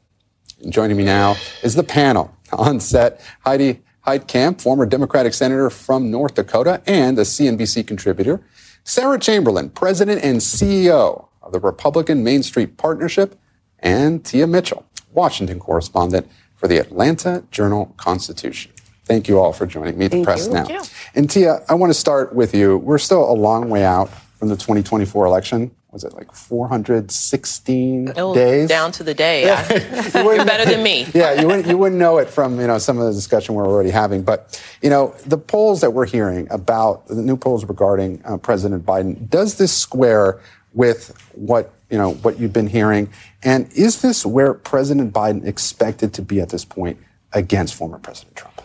And 0.61 0.73
joining 0.73 0.97
me 0.97 1.05
now 1.05 1.37
is 1.63 1.77
the 1.77 1.85
panel 1.85 2.37
on 2.53 2.81
set 2.81 3.21
Heidi 3.45 3.83
Heitkamp, 4.05 4.61
former 4.61 4.85
Democratic 4.85 5.33
senator 5.33 5.71
from 5.71 6.11
North 6.11 6.35
Dakota 6.35 6.83
and 6.87 7.17
a 7.21 7.23
CNBC 7.23 7.87
contributor, 7.87 8.41
Sarah 8.83 9.21
Chamberlain, 9.21 9.71
president 9.71 10.25
and 10.25 10.39
CEO 10.39 11.29
of 11.41 11.53
the 11.53 11.61
Republican 11.61 12.25
Main 12.25 12.43
Street 12.43 12.77
Partnership, 12.77 13.39
and 13.79 14.25
Tia 14.25 14.49
Mitchell, 14.49 14.85
Washington 15.13 15.61
correspondent 15.61 16.29
for 16.57 16.67
the 16.67 16.79
Atlanta 16.79 17.45
Journal 17.53 17.95
Constitution. 17.97 18.73
Thank 19.07 19.29
you 19.29 19.39
all 19.39 19.53
for 19.53 19.67
joining 19.67 19.97
me 19.97 20.07
at 20.07 20.11
the 20.11 20.25
press 20.25 20.47
you. 20.49 20.53
now. 20.53 20.65
Thank 20.65 20.83
you. 20.85 20.91
And 21.15 21.31
Tia, 21.31 21.63
I 21.69 21.75
want 21.75 21.91
to 21.91 21.95
start 21.99 22.35
with 22.35 22.55
you. 22.55 22.77
We're 22.79 22.99
still 22.99 23.29
a 23.31 23.33
long 23.35 23.71
way 23.71 23.85
out 23.85 24.11
from 24.39 24.49
the 24.49 24.57
2024 24.57 25.25
election. 25.27 25.71
Was 25.93 26.05
it 26.05 26.13
like 26.13 26.31
416 26.33 28.13
Oh, 28.17 28.35
days? 28.35 28.69
down 28.69 28.93
to 28.93 29.03
the 29.03 29.15
day. 29.15 29.49
I- 29.51 30.11
You're 30.23 30.45
better 30.45 30.69
than 30.71 30.83
me. 30.83 31.07
yeah, 31.15 31.41
you 31.41 31.47
wouldn't, 31.47 31.67
you 31.69 31.79
wouldn't 31.79 31.99
know 31.99 32.19
it 32.19 32.29
from 32.29 32.61
you 32.61 32.67
know 32.67 32.77
some 32.79 32.99
of 32.99 33.07
the 33.07 33.13
discussion 33.13 33.55
we're 33.55 33.67
already 33.67 33.91
having. 33.91 34.23
But 34.23 34.61
you 34.83 34.91
know 34.91 35.15
the 35.25 35.39
polls 35.39 35.81
that 35.81 35.93
we're 35.93 36.05
hearing 36.07 36.49
about 36.51 37.07
the 37.07 37.15
new 37.23 37.37
polls 37.37 37.65
regarding 37.65 38.21
uh, 38.27 38.37
President 38.37 38.85
Biden. 38.85 39.31
Does 39.31 39.57
this 39.57 39.73
square 39.73 40.41
with 40.75 41.17
what 41.35 41.73
you 41.89 41.97
know 41.97 42.13
what 42.15 42.39
you've 42.39 42.53
been 42.53 42.67
hearing? 42.67 43.09
And 43.43 43.73
is 43.73 44.03
this 44.03 44.27
where 44.27 44.53
President 44.53 45.15
Biden 45.15 45.47
expected 45.47 46.13
to 46.15 46.23
be 46.23 46.41
at 46.41 46.51
this 46.51 46.65
point 46.67 46.99
against 47.33 47.75
former 47.75 47.99
President 47.99 48.37
Trump? 48.37 48.56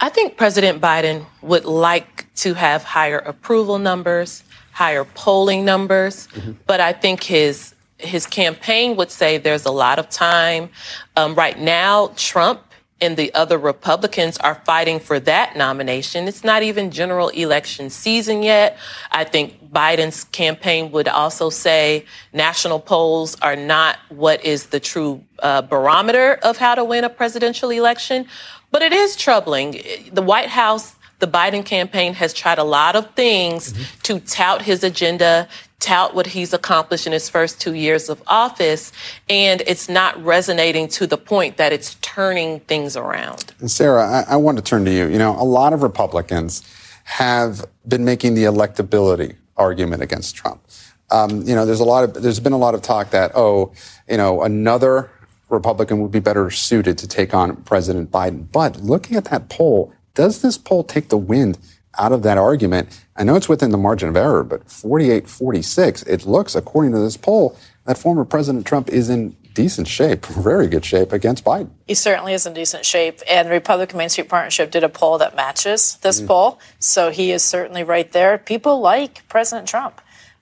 I 0.00 0.08
think 0.08 0.38
President 0.38 0.80
Biden 0.80 1.26
would 1.42 1.66
like 1.66 2.32
to 2.36 2.54
have 2.54 2.82
higher 2.82 3.18
approval 3.18 3.78
numbers, 3.78 4.42
higher 4.72 5.04
polling 5.04 5.64
numbers, 5.64 6.26
but 6.66 6.80
I 6.80 6.92
think 6.92 7.22
his 7.22 7.74
his 7.98 8.26
campaign 8.26 8.96
would 8.96 9.10
say 9.10 9.36
there's 9.36 9.66
a 9.66 9.70
lot 9.70 9.98
of 9.98 10.08
time. 10.08 10.70
Um, 11.18 11.34
right 11.34 11.58
now, 11.58 12.12
Trump 12.16 12.62
and 13.02 13.16
the 13.16 13.32
other 13.34 13.58
Republicans 13.58 14.36
are 14.38 14.56
fighting 14.64 15.00
for 15.00 15.20
that 15.20 15.56
nomination. 15.56 16.28
It's 16.28 16.44
not 16.44 16.62
even 16.62 16.90
general 16.90 17.28
election 17.28 17.90
season 17.90 18.42
yet. 18.42 18.78
I 19.10 19.24
think 19.24 19.70
Biden's 19.70 20.24
campaign 20.24 20.92
would 20.92 21.08
also 21.08 21.50
say 21.50 22.04
national 22.32 22.80
polls 22.80 23.36
are 23.40 23.56
not 23.56 23.98
what 24.08 24.44
is 24.44 24.66
the 24.66 24.80
true 24.80 25.22
uh, 25.40 25.62
barometer 25.62 26.38
of 26.42 26.58
how 26.58 26.74
to 26.74 26.84
win 26.84 27.04
a 27.04 27.10
presidential 27.10 27.70
election. 27.70 28.26
But 28.70 28.82
it 28.82 28.92
is 28.92 29.16
troubling. 29.16 29.80
The 30.12 30.22
White 30.22 30.48
House, 30.48 30.94
the 31.18 31.26
Biden 31.26 31.64
campaign 31.64 32.14
has 32.14 32.32
tried 32.32 32.58
a 32.58 32.64
lot 32.64 32.96
of 32.96 33.10
things 33.14 33.74
to 34.04 34.20
tout 34.20 34.62
his 34.62 34.84
agenda, 34.84 35.48
tout 35.80 36.14
what 36.14 36.26
he's 36.26 36.52
accomplished 36.52 37.06
in 37.06 37.12
his 37.12 37.28
first 37.28 37.60
two 37.60 37.74
years 37.74 38.08
of 38.08 38.22
office, 38.26 38.92
and 39.28 39.62
it's 39.66 39.88
not 39.88 40.22
resonating 40.24 40.88
to 40.88 41.06
the 41.06 41.16
point 41.16 41.56
that 41.56 41.72
it's 41.72 41.96
turning 42.00 42.60
things 42.60 42.96
around. 42.96 43.52
And 43.60 43.70
Sarah, 43.70 44.06
I, 44.06 44.34
I 44.34 44.36
want 44.36 44.58
to 44.58 44.62
turn 44.62 44.84
to 44.84 44.92
you. 44.92 45.08
You 45.08 45.18
know, 45.18 45.32
a 45.32 45.44
lot 45.44 45.72
of 45.72 45.82
Republicans 45.82 46.62
have 47.04 47.64
been 47.88 48.04
making 48.04 48.34
the 48.34 48.44
electability 48.44 49.36
argument 49.56 50.02
against 50.02 50.36
Trump. 50.36 50.62
Um, 51.10 51.42
you 51.42 51.54
know, 51.54 51.66
there's 51.66 51.80
a 51.80 51.84
lot 51.84 52.04
of 52.04 52.22
there's 52.22 52.38
been 52.38 52.52
a 52.52 52.58
lot 52.58 52.74
of 52.74 52.82
talk 52.82 53.10
that 53.10 53.32
oh, 53.34 53.72
you 54.08 54.16
know, 54.16 54.42
another 54.42 55.10
Republican 55.50 56.00
would 56.00 56.10
be 56.10 56.20
better 56.20 56.50
suited 56.50 56.98
to 56.98 57.08
take 57.08 57.34
on 57.34 57.56
President 57.62 58.10
Biden. 58.10 58.50
But 58.50 58.80
looking 58.80 59.16
at 59.16 59.26
that 59.26 59.48
poll, 59.48 59.92
does 60.14 60.42
this 60.42 60.58
poll 60.58 60.84
take 60.84 61.08
the 61.08 61.18
wind 61.18 61.58
out 61.98 62.12
of 62.12 62.22
that 62.22 62.38
argument? 62.38 63.04
I 63.16 63.24
know 63.24 63.36
it's 63.36 63.48
within 63.48 63.70
the 63.70 63.78
margin 63.78 64.08
of 64.08 64.16
error, 64.16 64.44
but 64.44 64.70
48 64.70 65.28
46, 65.28 66.02
it 66.04 66.26
looks, 66.26 66.54
according 66.54 66.92
to 66.92 66.98
this 66.98 67.16
poll, 67.16 67.56
that 67.86 67.98
former 67.98 68.24
President 68.24 68.66
Trump 68.66 68.88
is 68.88 69.08
in 69.08 69.36
decent 69.54 69.88
shape, 69.88 70.26
very 70.26 70.68
good 70.68 70.84
shape 70.84 71.12
against 71.12 71.44
Biden. 71.44 71.70
He 71.86 71.94
certainly 71.94 72.32
is 72.32 72.46
in 72.46 72.54
decent 72.54 72.84
shape. 72.84 73.20
And 73.28 73.48
the 73.48 73.52
Republican 73.52 73.98
Main 73.98 74.08
Street 74.08 74.28
Partnership 74.28 74.70
did 74.70 74.84
a 74.84 74.88
poll 74.88 75.18
that 75.18 75.36
matches 75.36 75.96
this 76.02 76.20
mm. 76.20 76.26
poll. 76.26 76.60
So 76.78 77.10
he 77.10 77.32
is 77.32 77.44
certainly 77.44 77.84
right 77.84 78.10
there. 78.12 78.38
People 78.38 78.80
like 78.80 79.26
President 79.28 79.68
Trump. 79.68 80.00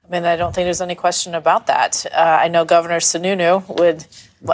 I 0.09 0.13
mean, 0.13 0.25
I 0.25 0.37
don't 0.37 0.55
think 0.55 0.65
there's 0.67 0.81
any 0.81 0.95
question 0.95 1.35
about 1.35 1.67
that. 1.67 2.07
Uh, 2.07 2.17
I 2.17 2.49
know 2.49 2.65
Governor 2.65 2.97
Sununu 2.99 3.69
would 3.79 4.07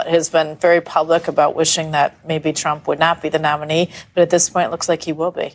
has 0.07 0.29
been 0.29 0.55
very 0.57 0.81
public 0.81 1.27
about 1.27 1.55
wishing 1.55 1.91
that 1.91 2.17
maybe 2.27 2.51
Trump 2.51 2.87
would 2.87 2.97
not 2.99 3.21
be 3.21 3.29
the 3.29 3.37
nominee, 3.39 3.89
but 4.13 4.21
at 4.21 4.29
this 4.31 4.49
point, 4.49 4.67
it 4.67 4.71
looks 4.71 4.89
like 4.89 5.03
he 5.03 5.13
will 5.13 5.31
be. 5.31 5.53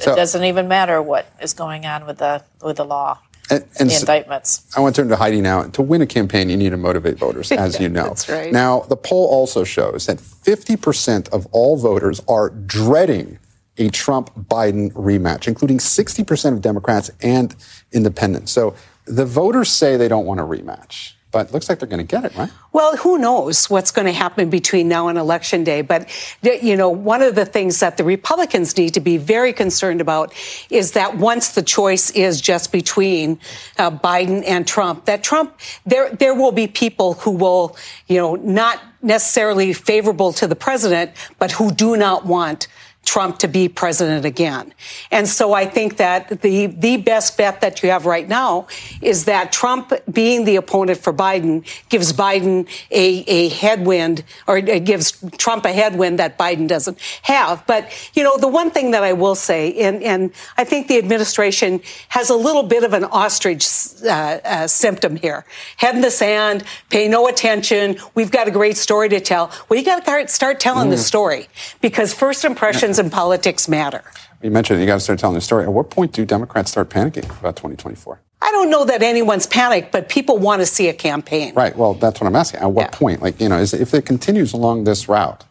So- 0.00 0.12
it 0.12 0.16
doesn't 0.16 0.42
even 0.44 0.66
matter 0.66 1.00
what 1.00 1.30
is 1.40 1.52
going 1.52 1.86
on 1.86 2.06
with 2.06 2.18
the 2.18 2.42
with 2.62 2.78
the 2.78 2.84
law, 2.84 3.18
And, 3.50 3.62
and 3.78 3.88
the 3.90 3.94
s- 3.94 4.00
indictments. 4.00 4.66
I 4.76 4.80
want 4.80 4.96
to 4.96 5.02
turn 5.02 5.08
to 5.10 5.16
Heidi 5.16 5.40
now. 5.42 5.62
To 5.64 5.82
win 5.82 6.02
a 6.02 6.06
campaign, 6.06 6.48
you 6.50 6.56
need 6.56 6.70
to 6.70 6.76
motivate 6.76 7.16
voters, 7.18 7.52
as 7.52 7.78
you 7.82 7.88
know. 7.88 8.04
That's 8.08 8.28
right. 8.28 8.50
Now, 8.52 8.80
the 8.80 8.96
poll 8.96 9.26
also 9.28 9.62
shows 9.62 10.06
that 10.06 10.16
50% 10.18 11.28
of 11.28 11.46
all 11.52 11.76
voters 11.76 12.20
are 12.26 12.50
dreading 12.50 13.38
a 13.78 13.90
Trump 13.90 14.30
Biden 14.48 14.90
rematch, 14.94 15.46
including 15.46 15.76
60% 15.78 16.52
of 16.54 16.62
Democrats 16.62 17.10
and 17.20 17.54
independents. 17.92 18.50
So 18.50 18.74
the 19.06 19.24
voters 19.24 19.70
say 19.70 19.96
they 19.96 20.08
don't 20.08 20.26
want 20.26 20.40
a 20.40 20.42
rematch, 20.42 21.12
but 21.30 21.48
it 21.48 21.52
looks 21.52 21.68
like 21.68 21.78
they're 21.78 21.88
going 21.88 22.04
to 22.04 22.04
get 22.04 22.24
it, 22.24 22.34
right? 22.36 22.50
Well, 22.72 22.96
who 22.96 23.18
knows 23.18 23.68
what's 23.70 23.90
going 23.90 24.06
to 24.06 24.12
happen 24.12 24.50
between 24.50 24.88
now 24.88 25.08
and 25.08 25.18
election 25.18 25.64
day? 25.64 25.82
But, 25.82 26.08
you 26.42 26.76
know, 26.76 26.88
one 26.88 27.22
of 27.22 27.34
the 27.34 27.44
things 27.44 27.80
that 27.80 27.96
the 27.96 28.04
Republicans 28.04 28.76
need 28.76 28.94
to 28.94 29.00
be 29.00 29.16
very 29.16 29.52
concerned 29.52 30.00
about 30.00 30.32
is 30.70 30.92
that 30.92 31.16
once 31.16 31.50
the 31.50 31.62
choice 31.62 32.10
is 32.10 32.40
just 32.40 32.72
between 32.72 33.38
uh, 33.78 33.90
Biden 33.90 34.44
and 34.46 34.66
Trump, 34.66 35.04
that 35.06 35.22
Trump, 35.22 35.58
there, 35.84 36.10
there 36.10 36.34
will 36.34 36.52
be 36.52 36.66
people 36.66 37.14
who 37.14 37.32
will, 37.32 37.76
you 38.08 38.18
know, 38.18 38.34
not 38.36 38.80
necessarily 39.02 39.72
favorable 39.72 40.32
to 40.32 40.46
the 40.46 40.56
president, 40.56 41.12
but 41.38 41.52
who 41.52 41.70
do 41.70 41.96
not 41.96 42.26
want 42.26 42.66
Trump 43.06 43.38
to 43.38 43.48
be 43.48 43.68
president 43.68 44.24
again. 44.24 44.74
And 45.10 45.26
so 45.28 45.54
I 45.54 45.64
think 45.64 45.96
that 45.96 46.42
the, 46.42 46.66
the 46.66 46.96
best 46.98 47.38
bet 47.38 47.60
that 47.60 47.82
you 47.82 47.88
have 47.90 48.04
right 48.04 48.28
now 48.28 48.66
is 49.00 49.24
that 49.24 49.52
Trump 49.52 49.92
being 50.12 50.44
the 50.44 50.56
opponent 50.56 50.98
for 50.98 51.12
Biden 51.12 51.64
gives 51.88 52.12
Biden 52.12 52.68
a, 52.90 53.24
a 53.26 53.48
headwind 53.50 54.24
or 54.48 54.58
it 54.58 54.84
gives 54.84 55.24
Trump 55.38 55.64
a 55.64 55.72
headwind 55.72 56.18
that 56.18 56.36
Biden 56.36 56.66
doesn't 56.66 56.98
have. 57.22 57.64
But, 57.66 57.90
you 58.14 58.24
know, 58.24 58.36
the 58.38 58.48
one 58.48 58.72
thing 58.72 58.90
that 58.90 59.04
I 59.04 59.12
will 59.12 59.36
say, 59.36 59.72
and, 59.74 60.02
and 60.02 60.32
I 60.58 60.64
think 60.64 60.88
the 60.88 60.98
administration 60.98 61.80
has 62.08 62.28
a 62.28 62.36
little 62.36 62.64
bit 62.64 62.82
of 62.82 62.92
an 62.92 63.04
ostrich 63.04 63.66
uh, 64.04 64.08
uh, 64.08 64.66
symptom 64.66 65.14
here. 65.14 65.46
Head 65.76 65.94
in 65.94 66.00
the 66.00 66.10
sand, 66.10 66.64
pay 66.90 67.06
no 67.06 67.28
attention. 67.28 67.98
We've 68.16 68.32
got 68.32 68.48
a 68.48 68.50
great 68.50 68.76
story 68.76 69.08
to 69.10 69.20
tell. 69.20 69.52
Well, 69.68 69.78
you 69.78 69.84
got 69.84 70.04
to 70.04 70.28
start 70.28 70.58
telling 70.58 70.88
mm. 70.88 70.92
the 70.92 70.98
story 70.98 71.46
because 71.80 72.12
first 72.12 72.44
impressions 72.44 72.95
in 72.98 73.10
politics 73.10 73.68
matter. 73.68 74.02
You 74.42 74.50
mentioned 74.50 74.80
you 74.80 74.86
got 74.86 74.94
to 74.94 75.00
start 75.00 75.18
telling 75.18 75.34
the 75.34 75.40
story. 75.40 75.64
At 75.64 75.72
what 75.72 75.90
point 75.90 76.12
do 76.12 76.24
Democrats 76.24 76.70
start 76.70 76.90
panicking 76.90 77.24
about 77.40 77.56
2024? 77.56 78.20
I 78.42 78.50
don't 78.52 78.70
know 78.70 78.84
that 78.84 79.02
anyone's 79.02 79.46
panicked, 79.46 79.92
but 79.92 80.08
people 80.08 80.38
want 80.38 80.60
to 80.60 80.66
see 80.66 80.88
a 80.88 80.92
campaign. 80.92 81.54
Right. 81.54 81.76
Well, 81.76 81.94
that's 81.94 82.20
what 82.20 82.26
I'm 82.26 82.36
asking. 82.36 82.60
At 82.60 82.70
what 82.72 82.90
yeah. 82.92 82.98
point? 82.98 83.22
Like, 83.22 83.40
you 83.40 83.48
know, 83.48 83.58
is, 83.58 83.72
if 83.72 83.94
it 83.94 84.04
continues 84.04 84.52
along 84.52 84.84
this 84.84 85.08
route, 85.08 85.44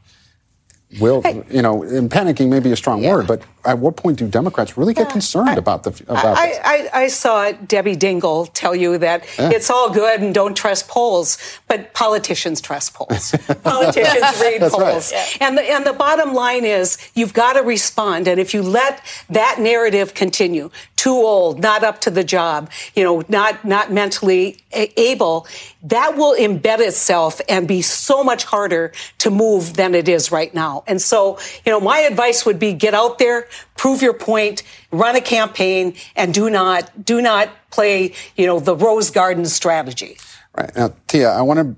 will 0.99 1.21
hey. 1.21 1.43
you 1.49 1.61
know? 1.61 1.83
And 1.83 2.09
panicking 2.09 2.49
may 2.49 2.59
be 2.59 2.71
a 2.71 2.75
strong 2.75 3.03
yeah. 3.03 3.11
word, 3.11 3.27
but 3.27 3.41
at 3.65 3.79
what 3.79 3.95
point 3.95 4.17
do 4.17 4.27
Democrats 4.27 4.77
really 4.77 4.93
get 4.93 5.09
concerned 5.09 5.49
I, 5.49 5.55
about 5.55 5.83
the 5.83 5.89
about 6.07 6.37
I, 6.37 6.59
I, 6.63 6.89
I, 6.93 7.07
saw 7.07 7.51
Debbie 7.51 7.95
Dingell 7.95 8.49
tell 8.53 8.75
you 8.75 8.97
that 8.99 9.25
yeah. 9.37 9.51
it's 9.51 9.69
all 9.69 9.89
good 9.89 10.21
and 10.21 10.33
don't 10.33 10.55
trust 10.55 10.87
polls, 10.87 11.37
but 11.67 11.93
politicians 11.93 12.61
trust 12.61 12.93
polls. 12.93 13.31
politicians 13.63 14.41
read 14.41 14.61
polls, 14.61 15.11
right. 15.13 15.37
and 15.41 15.57
the 15.57 15.63
and 15.63 15.85
the 15.85 15.93
bottom 15.93 16.33
line 16.33 16.65
is 16.65 16.97
you've 17.15 17.33
got 17.33 17.53
to 17.53 17.61
respond. 17.61 18.27
And 18.27 18.39
if 18.39 18.53
you 18.53 18.61
let 18.61 19.01
that 19.29 19.57
narrative 19.59 20.13
continue, 20.13 20.69
too 20.95 21.11
old, 21.11 21.59
not 21.59 21.83
up 21.83 22.01
to 22.01 22.09
the 22.09 22.23
job, 22.23 22.69
you 22.95 23.03
know, 23.03 23.23
not 23.29 23.65
not 23.65 23.91
mentally 23.91 24.57
able, 24.71 25.47
that 25.83 26.17
will 26.17 26.35
embed 26.35 26.79
itself 26.79 27.39
and 27.47 27.67
be 27.67 27.81
so 27.81 28.23
much 28.23 28.43
harder 28.43 28.91
to 29.19 29.29
move 29.29 29.75
than 29.75 29.93
it 29.95 30.09
is 30.09 30.31
right 30.31 30.53
now. 30.53 30.83
And 30.87 31.01
so, 31.01 31.37
you 31.65 31.71
know, 31.71 31.79
my 31.79 31.99
advice 31.99 32.45
would 32.45 32.59
be 32.59 32.73
get 32.73 32.93
out 32.93 33.19
there, 33.19 33.47
prove 33.77 34.01
your 34.01 34.13
point, 34.13 34.63
run 34.91 35.15
a 35.15 35.21
campaign, 35.21 35.95
and 36.15 36.33
do 36.33 36.49
not 36.49 37.05
do 37.05 37.21
not 37.21 37.49
play, 37.71 38.13
you 38.35 38.45
know, 38.45 38.59
the 38.59 38.75
rose 38.75 39.09
garden 39.09 39.45
strategy. 39.45 40.17
Right 40.55 40.75
now, 40.75 40.93
Tia, 41.07 41.29
I 41.29 41.41
want 41.41 41.59
to 41.59 41.75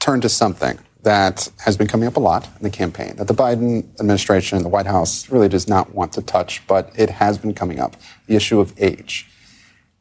turn 0.00 0.20
to 0.20 0.28
something 0.28 0.78
that 1.02 1.50
has 1.58 1.76
been 1.76 1.86
coming 1.86 2.06
up 2.06 2.16
a 2.16 2.20
lot 2.20 2.46
in 2.56 2.62
the 2.62 2.70
campaign 2.70 3.16
that 3.16 3.26
the 3.26 3.34
Biden 3.34 3.84
administration, 3.98 4.56
and 4.56 4.64
the 4.64 4.68
White 4.68 4.86
House, 4.86 5.28
really 5.30 5.48
does 5.48 5.66
not 5.66 5.94
want 5.94 6.12
to 6.12 6.22
touch, 6.22 6.64
but 6.66 6.92
it 6.94 7.10
has 7.10 7.38
been 7.38 7.54
coming 7.54 7.80
up: 7.80 7.96
the 8.26 8.36
issue 8.36 8.60
of 8.60 8.72
age. 8.78 9.26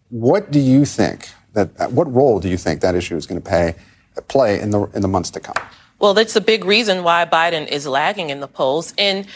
What 0.09 0.51
do 0.51 0.59
you 0.59 0.85
think 0.85 1.29
that? 1.53 1.91
What 1.91 2.11
role 2.13 2.39
do 2.39 2.49
you 2.49 2.57
think 2.57 2.81
that 2.81 2.95
issue 2.95 3.15
is 3.15 3.25
going 3.25 3.41
to 3.41 3.49
pay, 3.49 3.75
play 4.27 4.59
in 4.59 4.71
the 4.71 4.83
in 4.93 5.01
the 5.01 5.07
months 5.07 5.29
to 5.31 5.39
come? 5.39 5.55
Well, 6.01 6.15
that's 6.15 6.35
a 6.35 6.41
big 6.41 6.65
reason 6.65 7.03
why 7.03 7.25
Biden 7.25 7.67
is 7.67 7.85
lagging 7.85 8.31
in 8.31 8.39
the 8.39 8.47
polls. 8.47 8.91
And 8.97 9.27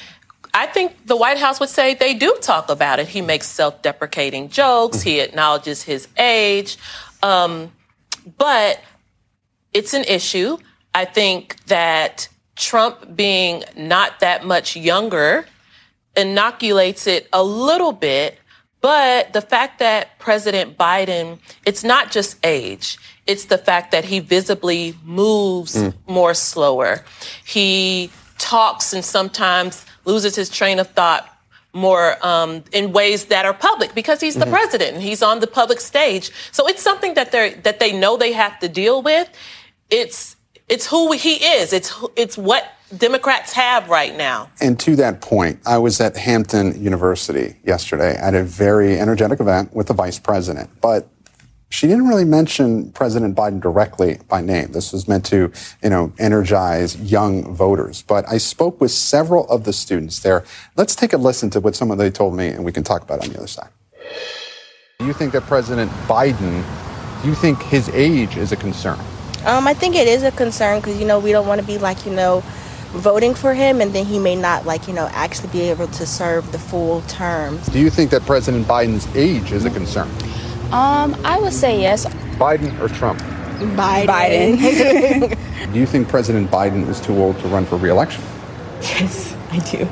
I 0.56 0.68
think 0.68 1.06
the 1.06 1.18
White 1.18 1.38
House 1.38 1.60
would 1.60 1.70
say 1.70 1.96
they 1.96 2.14
do 2.14 2.34
talk 2.42 2.70
about 2.70 3.00
it. 3.00 3.10
He 3.10 3.22
makes 3.22 3.46
self 3.46 3.82
deprecating 3.82 4.48
jokes, 4.48 5.02
he 5.02 5.20
acknowledges 5.20 5.84
his 5.84 6.08
age. 6.18 6.78
Um, 7.22 7.72
but 8.38 8.82
it's 9.74 9.94
an 9.94 10.06
issue. 10.06 10.58
I 10.94 11.04
think 11.04 11.64
that 11.66 12.30
Trump 12.56 13.18
being 13.18 13.66
not 13.76 14.22
that 14.22 14.46
much 14.46 14.78
younger 14.78 15.46
inoculates 16.16 17.06
it 17.06 17.28
a 17.34 17.44
little 17.44 17.92
bit. 17.92 18.40
But 18.80 19.34
the 19.34 19.42
fact 19.42 19.80
that 19.80 20.18
President 20.20 20.78
Biden, 20.78 21.40
it's 21.66 21.84
not 21.84 22.12
just 22.12 22.38
age, 22.46 22.98
it's 23.28 23.46
the 23.46 23.58
fact 23.58 23.92
that 23.92 24.06
he 24.06 24.20
visibly 24.20 24.96
moves 25.04 25.76
mm. 25.76 25.94
more 26.08 26.34
slower. 26.34 27.04
He 27.44 28.12
talks 28.38 28.94
and 28.94 29.04
sometimes 29.04 29.86
loses 30.06 30.36
his 30.36 30.50
train 30.50 30.80
of 30.80 30.90
thought 30.92 31.30
more 31.74 32.26
um, 32.26 32.64
in 32.72 32.94
ways 32.94 33.26
that 33.26 33.46
are 33.46 33.54
public 33.54 33.94
because 33.94 34.22
he's 34.22 34.36
the 34.36 34.46
mm-hmm. 34.46 34.54
president 34.54 34.94
and 34.94 35.04
he's 35.04 35.22
on 35.22 35.42
the 35.42 35.48
public 35.48 35.82
stage. 35.82 36.32
So 36.52 36.68
it's 36.68 36.82
something 36.82 37.14
that 37.16 37.32
they 37.32 37.54
that 37.56 37.80
they 37.80 37.92
know 37.92 38.18
they 38.18 38.32
have 38.32 38.60
to 38.60 38.70
deal 38.70 39.02
with. 39.02 39.30
It's 39.90 40.38
it's 40.70 40.88
who 40.88 41.12
he 41.12 41.36
is. 41.36 41.74
It's 41.74 41.94
it's 42.16 42.38
what 42.38 42.72
Democrats 42.96 43.54
have 43.54 43.90
right 43.90 44.16
now. 44.16 44.50
And 44.62 44.80
to 44.82 44.96
that 44.96 45.22
point, 45.22 45.60
I 45.66 45.78
was 45.78 46.00
at 46.00 46.16
Hampton 46.16 46.82
University 46.82 47.56
yesterday 47.64 48.16
at 48.16 48.34
a 48.34 48.44
very 48.44 49.00
energetic 49.00 49.40
event 49.40 49.76
with 49.76 49.88
the 49.88 49.94
vice 49.94 50.20
president. 50.20 50.70
But 50.82 51.10
she 51.70 51.88
didn't 51.88 52.08
really 52.08 52.26
mention 52.26 52.92
President 52.92 53.36
Biden 53.36 53.60
directly 53.60 54.20
by 54.28 54.42
name. 54.42 54.72
This 54.72 54.94
was 54.94 55.08
meant 55.08 55.26
to, 55.26 55.52
you 55.84 55.90
know, 55.90 56.14
energize 56.20 56.96
young 57.02 57.54
voters. 57.54 58.02
But 58.02 58.28
I 58.30 58.38
spoke 58.38 58.80
with 58.80 58.92
several 58.92 59.48
of 59.50 59.64
the 59.64 59.74
students 59.74 60.20
there. 60.20 60.46
Let's 60.76 60.96
take 60.96 61.14
a 61.14 61.18
listen 61.18 61.50
to 61.52 61.60
what 61.60 61.76
some 61.76 61.92
of 61.92 61.98
they 61.98 62.10
told 62.10 62.36
me, 62.36 62.48
and 62.48 62.64
we 62.64 62.72
can 62.72 62.84
talk 62.84 63.02
about 63.02 63.20
it 63.20 63.28
on 63.28 63.34
the 63.34 63.40
other 63.40 63.48
side. 63.48 63.70
Do 65.00 65.06
you 65.06 65.14
think 65.14 65.34
that 65.34 65.44
President 65.44 65.92
Biden, 66.08 66.64
do 67.22 67.28
you 67.28 67.36
think 67.36 67.62
his 67.64 67.90
age 67.90 68.38
is 68.38 68.52
a 68.52 68.56
concern? 68.56 69.00
Um, 69.46 69.68
I 69.68 69.74
think 69.74 69.96
it 69.96 70.08
is 70.08 70.24
a 70.24 70.32
concern 70.32 70.80
because, 70.80 70.98
you 71.00 71.06
know, 71.06 71.20
we 71.20 71.32
don't 71.32 71.48
want 71.48 71.60
to 71.60 71.68
be 71.68 71.78
like, 71.78 72.06
you 72.06 72.12
know, 72.12 72.42
voting 72.92 73.36
for 73.36 73.54
him 73.54 73.82
and 73.82 73.92
then 73.94 74.06
he 74.06 74.18
may 74.18 74.36
not 74.36 74.66
like 74.66 74.88
you 74.88 74.94
know 74.94 75.10
actually 75.12 75.50
be 75.50 75.62
able 75.62 75.88
to 75.88 76.06
serve 76.06 76.50
the 76.54 76.60
full 76.60 77.02
term 77.02 77.60
do 77.72 77.80
you 77.80 77.90
think 77.90 78.10
that 78.10 78.22
president 78.22 78.66
biden's 78.66 79.14
age 79.18 79.52
is 79.52 79.66
a 79.66 79.70
concern 79.70 80.10
um, 80.72 81.16
I 81.24 81.40
would 81.40 81.54
say 81.54 81.82
yes. 81.82 82.06
Biden 82.38 82.78
or 82.80 82.90
Trump? 82.90 83.20
Biden. 83.60 84.58
Biden. 84.58 85.74
do 85.74 85.80
you 85.80 85.86
think 85.86 86.10
President 86.10 86.52
Biden 86.52 86.88
is 86.90 87.00
too 87.00 87.18
old 87.18 87.40
to 87.40 87.48
run 87.48 87.66
for 87.66 87.78
reelection? 87.78 88.24
Yes, 88.82 89.36
I 89.52 89.60
do. 89.60 89.88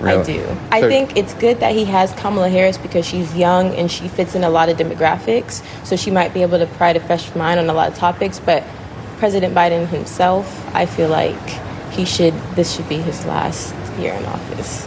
Really? 0.00 0.20
I 0.20 0.24
do. 0.24 0.56
I 0.72 0.80
think 0.82 1.16
it's 1.16 1.34
good 1.34 1.60
that 1.60 1.74
he 1.74 1.84
has 1.86 2.12
Kamala 2.14 2.48
Harris 2.48 2.78
because 2.78 3.06
she's 3.06 3.34
young 3.36 3.74
and 3.74 3.90
she 3.90 4.08
fits 4.08 4.34
in 4.34 4.44
a 4.44 4.50
lot 4.50 4.68
of 4.68 4.76
demographics. 4.76 5.64
So 5.84 5.96
she 5.96 6.10
might 6.10 6.34
be 6.34 6.42
able 6.42 6.58
to 6.58 6.66
provide 6.66 6.96
a 6.96 7.00
fresh 7.00 7.34
mind 7.34 7.60
on 7.60 7.68
a 7.68 7.72
lot 7.72 7.90
of 7.90 7.96
topics. 7.96 8.38
But 8.38 8.64
President 9.18 9.54
Biden 9.54 9.86
himself, 9.86 10.46
I 10.74 10.86
feel 10.86 11.08
like 11.08 11.40
he 11.92 12.04
should, 12.04 12.34
this 12.54 12.74
should 12.74 12.88
be 12.88 12.98
his 12.98 13.24
last 13.26 13.74
year 13.98 14.12
in 14.12 14.24
office. 14.24 14.86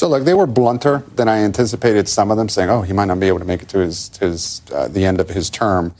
So, 0.00 0.08
look, 0.08 0.24
they 0.24 0.32
were 0.32 0.46
blunter 0.46 1.04
than 1.16 1.28
I 1.28 1.40
anticipated. 1.40 2.08
Some 2.08 2.30
of 2.30 2.38
them 2.38 2.48
saying, 2.48 2.70
"Oh, 2.70 2.80
he 2.80 2.94
might 2.94 3.04
not 3.04 3.20
be 3.20 3.28
able 3.28 3.40
to 3.40 3.44
make 3.44 3.60
it 3.60 3.68
to 3.68 3.80
his, 3.80 4.16
his 4.16 4.62
uh, 4.72 4.88
the 4.88 5.04
end 5.04 5.20
of 5.20 5.28
his 5.28 5.50
term." 5.50 5.94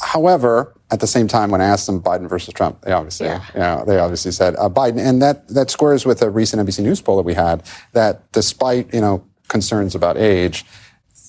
However, 0.00 0.72
at 0.92 1.00
the 1.00 1.08
same 1.08 1.26
time, 1.26 1.50
when 1.50 1.60
I 1.60 1.64
asked 1.64 1.86
them 1.86 2.00
Biden 2.00 2.28
versus 2.28 2.54
Trump, 2.54 2.82
they 2.82 2.92
obviously, 2.92 3.26
yeah. 3.26 3.44
you 3.52 3.58
know, 3.58 3.84
they 3.84 3.98
obviously 3.98 4.30
said 4.30 4.54
uh, 4.54 4.68
Biden, 4.68 5.04
and 5.04 5.20
that 5.20 5.48
that 5.48 5.68
squares 5.68 6.06
with 6.06 6.22
a 6.22 6.30
recent 6.30 6.64
NBC 6.64 6.84
News 6.84 7.00
poll 7.00 7.16
that 7.16 7.24
we 7.24 7.34
had. 7.34 7.64
That 7.90 8.30
despite 8.30 8.94
you 8.94 9.00
know 9.00 9.24
concerns 9.48 9.96
about 9.96 10.16
age, 10.16 10.64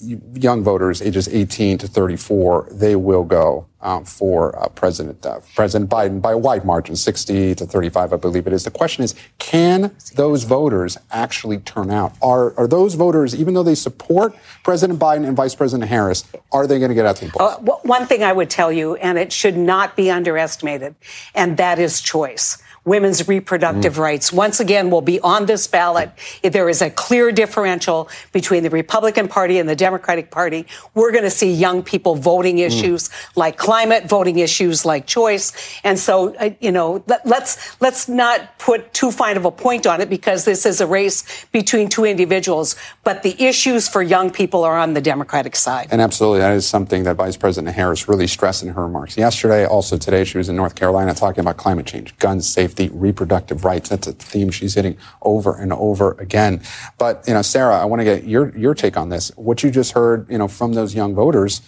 young 0.01 0.63
voters 0.63 1.01
ages 1.01 1.27
18 1.27 1.77
to 1.79 1.87
34, 1.87 2.69
they 2.71 2.95
will 2.95 3.23
go 3.23 3.65
um, 3.81 4.03
for 4.03 4.57
uh, 4.61 4.67
President 4.69 5.23
uh, 5.25 5.39
President 5.55 5.89
Biden 5.89 6.21
by 6.21 6.31
a 6.31 6.37
wide 6.37 6.65
margin, 6.65 6.95
60 6.95 7.55
to 7.55 7.65
35, 7.65 8.13
I 8.13 8.15
believe 8.15 8.47
it 8.47 8.53
is. 8.53 8.63
The 8.63 8.71
question 8.71 9.03
is, 9.03 9.13
can 9.37 9.95
those 10.15 10.43
voters 10.43 10.97
actually 11.11 11.59
turn 11.59 11.91
out? 11.91 12.13
Are 12.21 12.57
are 12.57 12.67
those 12.67 12.95
voters, 12.95 13.35
even 13.35 13.53
though 13.53 13.63
they 13.63 13.75
support 13.75 14.35
President 14.63 14.99
Biden 14.99 15.27
and 15.27 15.37
Vice 15.37 15.53
President 15.53 15.87
Harris, 15.89 16.25
are 16.51 16.65
they 16.65 16.79
going 16.79 16.89
to 16.89 16.95
get 16.95 17.05
out 17.05 17.17
to 17.17 17.25
the 17.25 17.31
polls? 17.31 17.55
Uh, 17.57 17.77
one 17.83 18.07
thing 18.07 18.23
I 18.23 18.33
would 18.33 18.49
tell 18.49 18.71
you, 18.71 18.95
and 18.95 19.19
it 19.19 19.31
should 19.31 19.55
not 19.55 19.95
be 19.95 20.09
underestimated, 20.09 20.95
and 21.35 21.57
that 21.57 21.77
is 21.77 22.01
choice 22.01 22.61
women's 22.85 23.27
reproductive 23.27 23.95
mm. 23.95 23.99
rights 23.99 24.31
once 24.31 24.59
again 24.59 24.89
will 24.89 25.01
be 25.01 25.19
on 25.21 25.47
this 25.47 25.67
ballot. 25.67 26.11
If 26.43 26.53
there 26.53 26.69
is 26.69 26.81
a 26.81 26.89
clear 26.89 27.31
differential 27.31 28.09
between 28.31 28.63
the 28.63 28.69
Republican 28.69 29.27
Party 29.27 29.57
and 29.57 29.67
the 29.67 29.75
Democratic 29.75 30.29
Party, 30.29 30.67
we're 30.93 31.11
going 31.11 31.23
to 31.23 31.31
see 31.31 31.51
young 31.51 31.81
people 31.81 32.15
voting 32.15 32.57
mm. 32.57 32.67
issues 32.67 33.09
mm. 33.09 33.31
like 33.35 33.57
climate, 33.57 34.07
voting 34.07 34.37
issues 34.39 34.85
like 34.85 35.07
choice. 35.07 35.51
And 35.83 35.97
so, 35.97 36.35
uh, 36.35 36.51
you 36.59 36.71
know, 36.71 37.03
let, 37.07 37.25
let's 37.25 37.81
let's 37.81 38.07
not 38.07 38.57
put 38.59 38.93
too 38.93 39.11
fine 39.11 39.35
of 39.35 39.45
a 39.45 39.51
point 39.51 39.87
on 39.87 39.99
it 39.99 40.09
because 40.09 40.45
this 40.45 40.65
is 40.65 40.79
a 40.79 40.87
race 40.87 41.45
between 41.51 41.89
two 41.89 42.05
individuals. 42.05 42.75
But 43.03 43.23
the 43.23 43.35
issues 43.43 43.89
for 43.89 44.03
young 44.03 44.29
people 44.29 44.63
are 44.63 44.77
on 44.77 44.93
the 44.93 45.01
Democratic 45.01 45.55
side. 45.55 45.87
And 45.89 46.01
absolutely, 46.01 46.39
that 46.39 46.53
is 46.53 46.67
something 46.67 47.03
that 47.03 47.15
Vice 47.15 47.35
President 47.35 47.75
Harris 47.75 48.07
really 48.07 48.27
stressed 48.27 48.61
in 48.61 48.69
her 48.69 48.83
remarks 48.83 49.17
yesterday. 49.17 49.65
Also 49.65 49.97
today, 49.97 50.23
she 50.23 50.37
was 50.37 50.49
in 50.49 50.55
North 50.55 50.75
Carolina 50.75 51.15
talking 51.15 51.41
about 51.41 51.57
climate 51.57 51.87
change, 51.87 52.15
gun 52.19 52.41
safety 52.41 52.74
safety, 52.75 52.95
reproductive 52.95 53.65
rights. 53.65 53.89
That's 53.89 54.07
a 54.07 54.13
theme 54.13 54.51
she's 54.51 54.75
hitting 54.75 54.97
over 55.21 55.55
and 55.55 55.71
over 55.73 56.11
again. 56.19 56.61
But, 56.97 57.23
you 57.27 57.33
know, 57.33 57.41
Sarah, 57.41 57.79
I 57.79 57.85
want 57.85 58.01
to 58.01 58.03
get 58.03 58.25
your, 58.25 58.55
your 58.57 58.73
take 58.73 58.97
on 58.97 59.09
this. 59.09 59.31
What 59.35 59.63
you 59.63 59.71
just 59.71 59.93
heard, 59.93 60.29
you 60.29 60.37
know, 60.37 60.47
from 60.47 60.73
those 60.73 60.93
young 60.93 61.15
voters, 61.15 61.61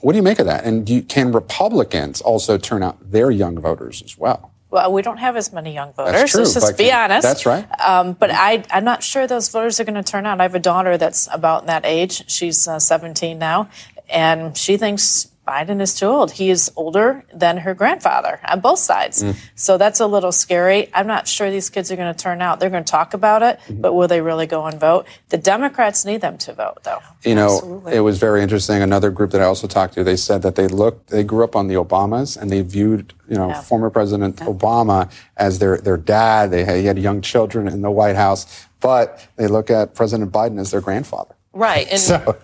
what 0.00 0.12
do 0.12 0.16
you 0.16 0.22
make 0.22 0.38
of 0.38 0.46
that? 0.46 0.64
And 0.64 0.88
you, 0.88 1.02
can 1.02 1.32
Republicans 1.32 2.20
also 2.20 2.58
turn 2.58 2.82
out 2.82 3.10
their 3.10 3.30
young 3.30 3.58
voters 3.58 4.02
as 4.02 4.18
well? 4.18 4.50
Well, 4.70 4.90
we 4.90 5.02
don't 5.02 5.18
have 5.18 5.36
as 5.36 5.52
many 5.52 5.74
young 5.74 5.92
voters. 5.92 6.12
That's 6.14 6.30
true, 6.32 6.40
Let's 6.40 6.54
just 6.54 6.78
be 6.78 6.90
honest. 6.90 7.22
That's 7.22 7.44
right. 7.44 7.66
Um, 7.78 8.14
but 8.14 8.30
I, 8.32 8.64
I'm 8.70 8.84
not 8.84 9.02
sure 9.02 9.26
those 9.26 9.50
voters 9.50 9.78
are 9.80 9.84
going 9.84 10.02
to 10.02 10.02
turn 10.02 10.24
out. 10.24 10.40
I 10.40 10.44
have 10.44 10.54
a 10.54 10.58
daughter 10.58 10.96
that's 10.96 11.28
about 11.30 11.66
that 11.66 11.84
age. 11.84 12.24
She's 12.30 12.66
uh, 12.66 12.78
17 12.78 13.38
now, 13.38 13.68
and 14.08 14.56
she 14.56 14.78
thinks 14.78 15.28
Biden 15.46 15.80
is 15.80 15.94
too 15.98 16.06
old. 16.06 16.30
He 16.32 16.50
is 16.50 16.70
older 16.76 17.24
than 17.34 17.56
her 17.58 17.74
grandfather 17.74 18.38
on 18.48 18.60
both 18.60 18.78
sides. 18.78 19.22
Mm. 19.24 19.36
So 19.56 19.76
that's 19.76 19.98
a 19.98 20.06
little 20.06 20.30
scary. 20.30 20.88
I'm 20.94 21.08
not 21.08 21.26
sure 21.26 21.50
these 21.50 21.68
kids 21.68 21.90
are 21.90 21.96
going 21.96 22.14
to 22.14 22.18
turn 22.18 22.40
out. 22.40 22.60
They're 22.60 22.70
going 22.70 22.84
to 22.84 22.90
talk 22.90 23.12
about 23.12 23.42
it, 23.42 23.58
Mm-hmm. 23.66 23.80
but 23.80 23.92
will 23.94 24.06
they 24.08 24.20
really 24.20 24.46
go 24.46 24.64
and 24.66 24.78
vote? 24.78 25.04
The 25.30 25.38
Democrats 25.38 26.04
need 26.04 26.20
them 26.20 26.38
to 26.38 26.52
vote, 26.52 26.84
though. 26.84 27.00
You 27.24 27.34
know, 27.34 27.82
it 27.90 28.00
was 28.00 28.18
very 28.18 28.40
interesting. 28.42 28.82
Another 28.82 29.10
group 29.10 29.32
that 29.32 29.40
I 29.40 29.44
also 29.44 29.66
talked 29.66 29.94
to, 29.94 30.04
they 30.04 30.16
said 30.16 30.42
that 30.42 30.54
they 30.54 30.68
looked, 30.68 31.08
they 31.08 31.24
grew 31.24 31.42
up 31.42 31.56
on 31.56 31.66
the 31.66 31.74
Obamas 31.74 32.36
and 32.40 32.48
they 32.48 32.62
viewed, 32.62 33.12
you 33.28 33.36
know, 33.36 33.48
Yeah. 33.48 33.60
former 33.62 33.90
President 33.90 34.36
Obama 34.36 35.10
as 35.36 35.58
their, 35.58 35.76
their 35.78 35.96
dad. 35.96 36.50
They 36.52 36.64
had, 36.64 36.76
he 36.76 36.86
had 36.86 36.98
young 36.98 37.20
children 37.20 37.66
in 37.66 37.82
the 37.82 37.90
White 37.90 38.16
House, 38.16 38.66
but 38.80 39.26
they 39.36 39.48
look 39.48 39.70
at 39.70 39.94
President 39.96 40.30
Biden 40.30 40.60
as 40.60 40.70
their 40.70 40.80
grandfather. 40.80 41.34
Right. 41.52 41.86
And 41.90 42.00
So, 42.00 42.36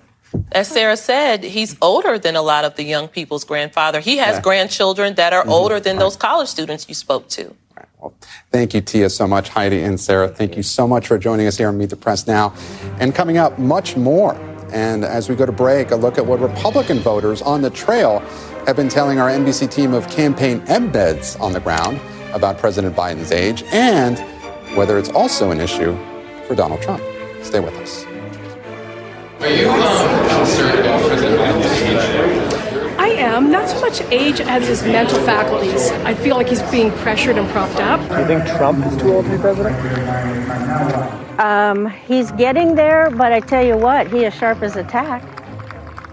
as 0.53 0.69
Sarah 0.69 0.97
said, 0.97 1.43
he's 1.45 1.77
older 1.81 2.19
than 2.19 2.37
a 2.37 2.43
lot 2.43 2.65
of 2.65 2.77
the 2.77 2.85
young 2.85 3.09
people's 3.09 3.45
grandfather. 3.45 4.01
He 4.01 4.19
has 4.19 4.37
Yeah. 4.37 4.41
grandchildren 4.43 5.15
that 5.15 5.33
are 5.33 5.45
Mhm. 5.45 5.51
older 5.51 5.81
than 5.81 5.99
those 5.99 6.17
college 6.17 6.49
students 6.49 6.87
you 6.89 6.95
spoke 6.95 7.29
to. 7.31 7.55
Well, 8.01 8.13
Thank 8.53 8.75
you, 8.75 8.81
Tia, 8.81 9.11
so 9.11 9.27
much. 9.27 9.49
Heidi 9.51 9.83
and 9.83 10.01
Sarah, 10.01 10.29
thank 10.29 10.57
you 10.57 10.63
so 10.63 10.87
much 10.87 11.07
for 11.09 11.19
joining 11.19 11.47
us 11.47 11.57
here 11.59 11.69
on 11.69 11.77
Meet 11.77 11.91
the 11.91 11.97
Press 11.97 12.27
Now. 12.27 12.53
And 13.01 13.15
coming 13.15 13.39
up, 13.39 13.59
much 13.59 13.97
more. 13.97 14.37
And 14.73 15.05
as 15.05 15.29
we 15.29 15.35
go 15.35 15.47
to 15.47 15.53
break, 15.53 15.91
a 15.91 15.97
look 15.97 16.19
at 16.19 16.27
what 16.27 16.41
Republican 16.41 17.01
voters 17.01 17.43
on 17.43 17.63
the 17.63 17.71
trail 17.71 18.23
have 18.67 18.77
been 18.77 18.89
telling 18.89 19.19
our 19.19 19.29
NBC 19.31 19.67
team 19.67 19.95
of 19.95 20.09
campaign 20.11 20.61
embeds 20.67 21.41
on 21.41 21.53
the 21.53 21.61
ground 21.61 21.99
about 22.35 22.59
President 22.59 22.95
Biden's 22.95 23.33
age 23.33 23.65
and 23.73 24.19
whether 24.77 24.99
it's 24.99 25.09
also 25.09 25.51
an 25.51 25.61
issue 25.61 25.97
for 26.47 26.55
Donald 26.55 26.81
Trump. 26.83 27.03
Stay 27.43 27.61
with 27.61 27.75
us. 27.77 28.05
Are 29.41 29.49
you 29.49 29.67
concerned 29.67 30.81
about 30.81 31.07
President 31.07 31.41
Biden's 31.41 31.67
age? 31.83 32.99
I 32.99 33.09
am, 33.11 33.53
not 33.53 33.69
so 33.69 33.81
much 33.81 34.01
age 34.11 34.41
as 34.41 34.67
his 34.67 34.83
mental 34.83 35.21
faculties. 35.21 35.93
I 36.05 36.15
feel 36.15 36.35
like 36.35 36.49
he's 36.49 36.63
being 36.71 36.91
pressured 36.91 37.39
and 37.39 37.49
propped 37.51 37.77
up. 37.77 38.01
Do 38.09 38.19
you 38.19 38.27
think 38.27 38.47
Trump 38.57 38.85
is 38.85 38.97
too 38.97 39.13
old 39.15 39.27
to 39.27 39.31
be 39.31 39.39
president? 39.39 39.77
Um, 41.41 41.87
he's 41.87 42.33
getting 42.33 42.75
there, 42.75 43.11
but 43.11 43.31
I 43.33 43.39
tell 43.39 43.65
you 43.65 43.77
what, 43.77 44.11
he 44.11 44.25
is 44.25 44.35
sharp 44.35 44.63
as 44.63 44.75
a 44.75 44.83
tack. 44.83 45.23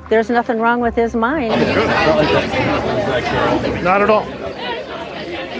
There's 0.07 0.29
nothing 0.29 0.59
wrong 0.59 0.79
with 0.79 0.93
his 0.95 1.15
mind. 1.15 1.49
Not 3.83 4.03
at 4.03 4.09
all. 4.11 4.25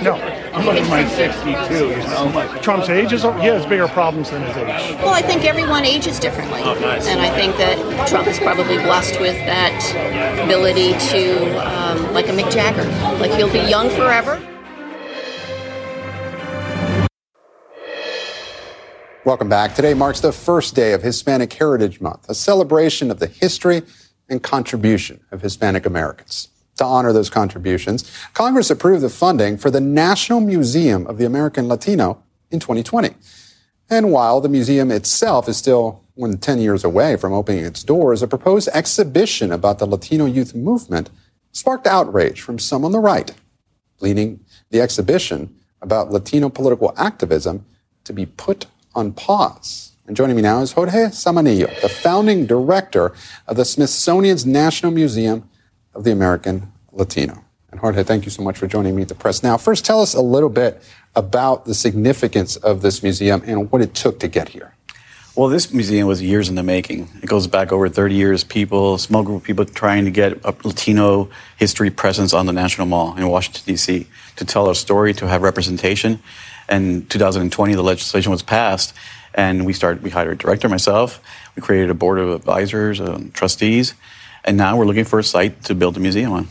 No. 0.03 0.34
I'm 0.55 0.65
looking 0.65 0.83
at 0.83 0.89
my 0.89 1.05
62, 1.05 1.73
you 1.73 1.97
know. 1.97 2.59
Trump's 2.61 2.87
age 2.87 3.11
is, 3.11 3.23
he 3.23 3.27
has 3.27 3.65
bigger 3.65 3.89
problems 3.89 4.29
than 4.29 4.41
his 4.41 4.55
age. 4.55 4.95
Well, 5.01 5.13
I 5.13 5.21
think 5.21 5.43
everyone 5.43 5.83
ages 5.83 6.17
differently. 6.17 6.61
Oh, 6.63 6.79
nice. 6.79 7.07
And 7.07 7.19
I 7.19 7.29
think 7.35 7.57
that 7.57 8.07
Trump 8.07 8.25
is 8.29 8.39
probably 8.39 8.77
blessed 8.77 9.19
with 9.19 9.35
that 9.47 9.75
ability 10.45 10.93
to, 11.09 11.59
um, 11.67 12.13
like 12.13 12.29
a 12.29 12.31
Mick 12.31 12.49
Jagger, 12.53 12.85
like 13.19 13.31
he'll 13.31 13.51
be 13.51 13.69
young 13.69 13.89
forever. 13.89 14.41
Welcome 19.25 19.49
back. 19.49 19.75
Today 19.75 19.93
marks 19.93 20.21
the 20.21 20.31
first 20.31 20.73
day 20.73 20.93
of 20.93 21.03
Hispanic 21.03 21.51
Heritage 21.51 21.99
Month, 21.99 22.29
a 22.29 22.33
celebration 22.33 23.11
of 23.11 23.19
the 23.19 23.27
history 23.27 23.81
and 24.29 24.41
contribution 24.41 25.19
of 25.31 25.41
Hispanic 25.41 25.85
Americans. 25.85 26.47
To 26.77 26.85
honor 26.85 27.13
those 27.13 27.29
contributions, 27.29 28.11
Congress 28.33 28.69
approved 28.69 29.01
the 29.01 29.09
funding 29.09 29.57
for 29.57 29.71
the 29.71 29.79
National 29.79 30.41
Museum 30.41 31.07
of 31.07 31.17
the 31.17 31.25
American 31.25 31.67
Latino 31.67 32.21
in 32.51 32.59
2020. 32.59 33.15
And 33.89 34.11
while 34.11 34.41
the 34.41 34.49
museum 34.49 34.91
itself 34.91 35.47
is 35.47 35.57
still 35.57 36.03
more 36.17 36.27
than 36.27 36.37
10 36.37 36.59
years 36.59 36.83
away 36.83 37.15
from 37.15 37.33
opening 37.33 37.63
its 37.63 37.83
doors, 37.83 38.21
a 38.21 38.27
proposed 38.27 38.67
exhibition 38.73 39.51
about 39.51 39.79
the 39.79 39.85
Latino 39.85 40.25
youth 40.25 40.55
movement 40.55 41.09
sparked 41.51 41.87
outrage 41.87 42.41
from 42.41 42.59
some 42.59 42.83
on 42.83 42.91
the 42.91 42.99
right, 42.99 43.33
leading 44.01 44.41
the 44.71 44.81
exhibition 44.81 45.55
about 45.81 46.11
Latino 46.11 46.49
political 46.49 46.93
activism 46.97 47.65
to 48.03 48.11
be 48.11 48.25
put 48.25 48.65
on 48.93 49.13
pause. 49.13 49.93
And 50.07 50.15
joining 50.15 50.35
me 50.35 50.41
now 50.41 50.61
is 50.61 50.73
Jorge 50.73 51.05
Zamanillo, 51.07 51.81
the 51.81 51.89
founding 51.89 52.45
director 52.45 53.13
of 53.47 53.55
the 53.55 53.65
Smithsonian's 53.65 54.45
National 54.45 54.91
Museum 54.91 55.49
of 55.95 56.03
the 56.03 56.11
American 56.11 56.71
Latino. 56.91 57.43
And 57.71 57.79
Jorge, 57.79 58.03
thank 58.03 58.25
you 58.25 58.31
so 58.31 58.43
much 58.43 58.57
for 58.57 58.67
joining 58.67 58.95
me 58.95 59.01
at 59.01 59.09
the 59.09 59.15
press. 59.15 59.43
Now, 59.43 59.57
first, 59.57 59.85
tell 59.85 60.01
us 60.01 60.13
a 60.13 60.21
little 60.21 60.49
bit 60.49 60.81
about 61.15 61.65
the 61.65 61.73
significance 61.73 62.55
of 62.55 62.81
this 62.81 63.01
museum 63.01 63.41
and 63.45 63.71
what 63.71 63.81
it 63.81 63.93
took 63.93 64.19
to 64.19 64.27
get 64.27 64.49
here. 64.49 64.73
Well, 65.35 65.49
this 65.49 65.73
museum 65.73 66.07
was 66.07 66.21
years 66.21 66.47
in 66.47 66.55
the 66.55 66.63
making. 66.63 67.09
It 67.21 67.25
goes 67.25 67.47
back 67.47 67.73
over 67.73 67.89
30 67.89 68.15
years. 68.15 68.45
People, 68.45 68.97
small 68.97 69.23
group 69.23 69.41
of 69.41 69.43
people 69.43 69.65
trying 69.65 70.05
to 70.05 70.11
get 70.11 70.39
a 70.45 70.55
Latino 70.63 71.29
history 71.57 71.89
presence 71.89 72.33
on 72.33 72.45
the 72.45 72.53
National 72.53 72.87
Mall 72.87 73.17
in 73.17 73.27
Washington, 73.27 73.63
D.C., 73.65 74.07
to 74.37 74.45
tell 74.45 74.69
our 74.69 74.75
story, 74.75 75.13
to 75.15 75.27
have 75.27 75.41
representation. 75.41 76.19
And 76.69 77.09
2020, 77.09 77.75
the 77.75 77.83
legislation 77.83 78.31
was 78.31 78.43
passed, 78.43 78.93
and 79.33 79.65
we 79.65 79.73
started. 79.73 80.03
We 80.03 80.09
hired 80.09 80.31
a 80.31 80.35
director, 80.35 80.69
myself. 80.69 81.21
We 81.57 81.61
created 81.61 81.89
a 81.89 81.93
board 81.93 82.17
of 82.17 82.29
advisors, 82.29 83.01
um, 83.01 83.31
trustees, 83.31 83.93
and 84.45 84.55
now 84.55 84.77
we're 84.77 84.85
looking 84.85 85.05
for 85.05 85.19
a 85.19 85.23
site 85.23 85.63
to 85.65 85.75
build 85.75 85.97
a 85.97 85.99
museum 85.99 86.31
on. 86.31 86.47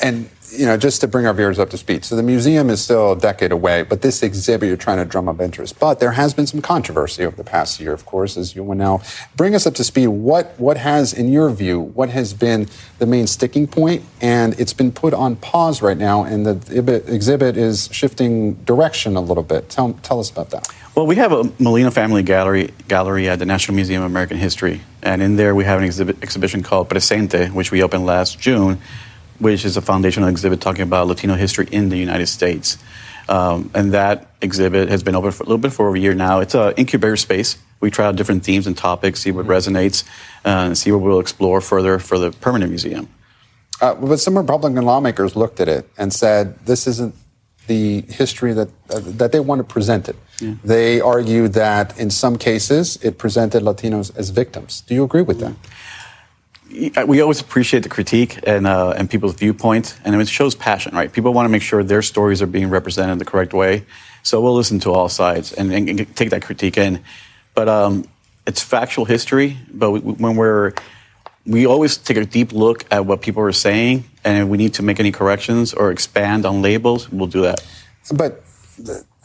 And 0.00 0.30
you 0.52 0.64
know, 0.64 0.76
just 0.76 1.00
to 1.00 1.08
bring 1.08 1.26
our 1.26 1.34
viewers 1.34 1.58
up 1.58 1.70
to 1.70 1.78
speed, 1.78 2.04
so 2.04 2.14
the 2.14 2.22
museum 2.22 2.70
is 2.70 2.82
still 2.82 3.12
a 3.12 3.18
decade 3.18 3.50
away, 3.50 3.82
but 3.82 4.02
this 4.02 4.22
exhibit 4.22 4.68
you're 4.68 4.76
trying 4.76 4.98
to 4.98 5.04
drum 5.04 5.28
up 5.28 5.40
interest. 5.40 5.78
But 5.78 5.98
there 5.98 6.12
has 6.12 6.34
been 6.34 6.46
some 6.46 6.62
controversy 6.62 7.24
over 7.24 7.36
the 7.36 7.44
past 7.44 7.80
year, 7.80 7.92
of 7.92 8.06
course, 8.06 8.36
as 8.36 8.54
you 8.54 8.62
will 8.62 8.76
now 8.76 9.02
bring 9.34 9.54
us 9.54 9.66
up 9.66 9.74
to 9.74 9.84
speed. 9.84 10.08
What 10.08 10.58
what 10.58 10.76
has, 10.76 11.12
in 11.12 11.32
your 11.32 11.50
view, 11.50 11.80
what 11.80 12.10
has 12.10 12.32
been 12.32 12.68
the 12.98 13.06
main 13.06 13.26
sticking 13.26 13.66
point? 13.66 14.04
And 14.20 14.58
it's 14.58 14.72
been 14.72 14.92
put 14.92 15.14
on 15.14 15.36
pause 15.36 15.82
right 15.82 15.98
now, 15.98 16.24
and 16.24 16.46
the 16.46 16.52
exhibit, 16.52 17.08
exhibit 17.08 17.56
is 17.56 17.88
shifting 17.92 18.54
direction 18.64 19.16
a 19.16 19.20
little 19.20 19.42
bit. 19.42 19.68
Tell 19.68 19.94
tell 20.02 20.20
us 20.20 20.30
about 20.30 20.50
that. 20.50 20.68
Well, 20.94 21.06
we 21.06 21.16
have 21.16 21.32
a 21.32 21.52
Molina 21.58 21.90
Family 21.90 22.22
Gallery 22.22 22.72
gallery 22.88 23.28
at 23.28 23.38
the 23.38 23.46
National 23.46 23.74
Museum 23.74 24.02
of 24.02 24.10
American 24.10 24.38
History, 24.38 24.80
and 25.06 25.22
in 25.22 25.36
there 25.36 25.54
we 25.54 25.64
have 25.64 25.78
an 25.78 25.84
exhibit, 25.84 26.22
exhibition 26.22 26.62
called 26.62 26.88
Presente, 26.88 27.48
which 27.52 27.70
we 27.70 27.82
opened 27.82 28.04
last 28.04 28.40
June, 28.40 28.78
which 29.38 29.64
is 29.64 29.76
a 29.76 29.80
foundational 29.80 30.28
exhibit 30.28 30.60
talking 30.60 30.82
about 30.82 31.06
Latino 31.06 31.34
history 31.34 31.68
in 31.70 31.88
the 31.90 31.96
United 31.96 32.26
States. 32.26 32.76
Um, 33.28 33.70
and 33.74 33.92
that 33.92 34.28
exhibit 34.42 34.88
has 34.88 35.02
been 35.02 35.14
open 35.14 35.30
for 35.30 35.44
a 35.44 35.46
little 35.46 35.58
bit 35.58 35.72
for 35.72 35.86
over 35.86 35.96
a 35.96 36.00
year 36.00 36.14
now. 36.14 36.40
It's 36.40 36.54
an 36.54 36.74
incubator 36.76 37.16
space. 37.16 37.56
We 37.80 37.90
try 37.90 38.06
out 38.06 38.16
different 38.16 38.44
themes 38.44 38.66
and 38.66 38.76
topics, 38.76 39.20
see 39.20 39.30
what 39.30 39.46
resonates, 39.46 40.04
uh, 40.44 40.66
and 40.66 40.78
see 40.78 40.90
what 40.90 41.02
we'll 41.02 41.20
explore 41.20 41.60
further 41.60 41.98
for 41.98 42.18
the 42.18 42.32
permanent 42.32 42.70
museum. 42.70 43.08
Uh, 43.80 43.94
but 43.94 44.18
some 44.18 44.36
Republican 44.36 44.84
lawmakers 44.84 45.36
looked 45.36 45.60
at 45.60 45.68
it 45.68 45.88
and 45.98 46.12
said 46.12 46.58
this 46.66 46.86
isn't 46.86 47.14
the 47.66 48.00
history 48.02 48.52
that 48.54 48.68
uh, 48.90 49.00
that 49.04 49.32
they 49.32 49.40
want 49.40 49.58
to 49.58 49.64
present 49.64 50.08
it. 50.08 50.16
They 50.40 51.00
argued 51.00 51.54
that 51.54 51.98
in 51.98 52.10
some 52.10 52.36
cases 52.36 52.96
it 53.02 53.18
presented 53.18 53.62
Latinos 53.62 54.16
as 54.16 54.30
victims. 54.30 54.82
Do 54.82 54.94
you 54.94 55.04
agree 55.04 55.22
with 55.22 55.40
that? 55.40 55.54
we 57.06 57.20
always 57.20 57.40
appreciate 57.40 57.82
the 57.82 57.88
critique 57.88 58.40
and 58.46 58.66
uh, 58.66 58.90
and 58.90 59.08
people's 59.08 59.34
viewpoints, 59.34 59.98
and 60.04 60.20
it 60.20 60.28
shows 60.28 60.54
passion, 60.54 60.94
right? 60.94 61.12
People 61.12 61.32
want 61.32 61.46
to 61.46 61.48
make 61.48 61.62
sure 61.62 61.82
their 61.82 62.02
stories 62.02 62.42
are 62.42 62.46
being 62.46 62.68
represented 62.68 63.18
the 63.18 63.24
correct 63.24 63.54
way. 63.54 63.84
So 64.22 64.40
we'll 64.40 64.56
listen 64.56 64.80
to 64.80 64.92
all 64.92 65.08
sides 65.08 65.52
and, 65.52 65.72
and, 65.72 66.16
take 66.16 66.30
that 66.30 66.42
critique 66.42 66.76
in. 66.76 67.00
But 67.54 67.68
um, 67.68 68.04
it's 68.46 68.60
factual 68.60 69.04
history. 69.04 69.56
But 69.72 69.92
we, 69.92 70.00
when 70.00 70.34
we're 70.36 70.72
we 71.46 71.66
always 71.66 71.96
take 71.96 72.16
a 72.16 72.26
deep 72.26 72.52
look 72.52 72.84
at 72.90 73.06
what 73.06 73.22
people 73.22 73.42
are 73.42 73.52
saying, 73.52 74.04
and 74.24 74.38
if 74.38 74.48
we 74.48 74.58
need 74.58 74.74
to 74.74 74.82
make 74.82 74.98
any 74.98 75.12
corrections 75.12 75.72
or 75.72 75.92
expand 75.92 76.44
on 76.44 76.60
labels, 76.60 77.10
we'll 77.10 77.28
do 77.28 77.42
that. 77.42 77.64
But 78.12 78.42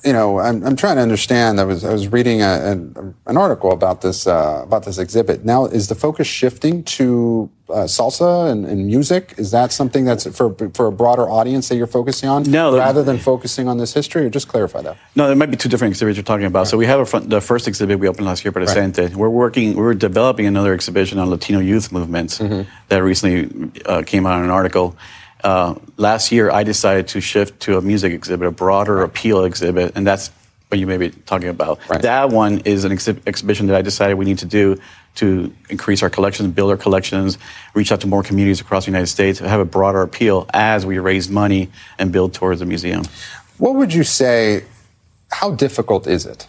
you 0.04 0.14
know, 0.14 0.40
I'm, 0.40 0.64
I'm 0.66 0.76
trying 0.76 0.96
to 0.96 1.02
understand. 1.02 1.60
I 1.60 1.64
was 1.64 1.84
I 1.86 1.94
was 1.94 2.08
reading 2.08 2.42
a, 2.42 2.72
an, 2.72 3.16
an 3.28 3.38
article 3.38 3.72
about 3.72 4.02
this 4.02 4.26
uh, 4.26 4.62
about 4.64 4.84
this 4.86 4.98
exhibit. 4.98 5.46
Now, 5.46 5.66
is 5.66 5.90
the 5.90 5.96
focus 5.96 6.28
shifting 6.28 6.84
to 6.84 7.50
uh, 7.70 7.84
salsa 7.86 8.52
and, 8.52 8.66
and 8.66 8.88
music? 8.88 9.36
Is 9.38 9.52
that 9.52 9.72
something 9.72 10.04
that's 10.06 10.26
for 10.36 10.56
for 10.74 10.88
a 10.88 10.92
broader 10.92 11.30
audience 11.30 11.70
that 11.70 11.76
you're 11.76 11.86
focusing 11.86 12.30
on? 12.30 12.44
No, 12.44 12.76
rather 12.76 13.04
than 13.04 13.20
focusing 13.20 13.68
on 13.68 13.78
this 13.78 13.94
history, 13.94 14.26
or 14.26 14.30
just 14.32 14.48
clarify 14.48 14.82
that. 14.82 14.98
No, 15.16 15.28
there 15.28 15.36
might 15.36 15.52
be 15.52 15.58
two 15.58 15.70
different 15.70 15.92
exhibits 15.92 16.18
you're 16.18 16.24
talking 16.24 16.48
about. 16.48 16.68
So 16.68 16.78
we 16.78 16.88
have 16.88 17.00
a 17.00 17.06
front, 17.06 17.30
the 17.30 17.42
first 17.42 17.68
exhibit 17.68 18.00
we 18.00 18.08
opened 18.08 18.26
last 18.26 18.44
year, 18.44 18.52
Presente. 18.52 19.14
We're 19.14 19.30
working, 19.30 19.76
we're 19.76 19.94
developing 19.94 20.48
another 20.48 20.74
exhibition 20.74 21.20
on 21.20 21.30
Latino 21.30 21.60
youth 21.60 21.92
movements 21.92 22.40
that 22.40 23.04
recently 23.04 23.72
uh, 23.86 24.02
came 24.02 24.26
out 24.26 24.40
in 24.40 24.46
an 24.46 24.52
article. 24.52 24.96
Uh, 25.44 25.76
last 25.98 26.32
year, 26.32 26.52
I 26.52 26.64
decided 26.64 27.08
to 27.10 27.22
shift 27.22 27.62
to 27.62 27.78
a 27.78 27.82
music 27.82 28.14
exhibit, 28.14 28.48
a 28.48 28.52
broader 28.52 29.02
appeal 29.02 29.44
exhibit, 29.44 29.94
and 29.96 30.06
that's 30.06 30.30
what 30.68 30.80
you 30.80 30.88
may 30.88 30.98
be 30.98 31.10
talking 31.10 31.50
about. 31.50 31.80
That 32.02 32.30
one 32.30 32.60
is 32.60 32.86
an 32.86 32.92
exhi- 32.92 33.20
exhibition 33.28 33.68
that 33.68 33.76
I 33.76 33.82
decided 33.82 34.16
we 34.16 34.26
need 34.26 34.40
to 34.40 34.46
do 34.46 34.80
to 35.16 35.54
increase 35.70 36.02
our 36.02 36.10
collections, 36.10 36.54
build 36.54 36.72
our 36.72 36.78
collections, 36.78 37.38
reach 37.74 37.92
out 37.92 38.02
to 38.02 38.08
more 38.08 38.24
communities 38.24 38.62
across 38.62 38.86
the 38.86 38.92
United 38.92 39.08
States, 39.08 39.40
have 39.40 39.60
a 39.60 39.66
broader 39.66 40.02
appeal 40.02 40.46
as 40.54 40.86
we 40.86 40.98
raise 41.00 41.30
money 41.30 41.70
and 42.00 42.14
build 42.14 42.34
towards 42.34 42.62
the 42.62 42.66
museum. 42.66 43.04
What 43.58 43.76
would 43.76 43.94
you 43.94 44.04
say? 44.04 44.64
How 45.30 45.52
difficult 45.52 46.08
is 46.08 46.26
it 46.26 46.48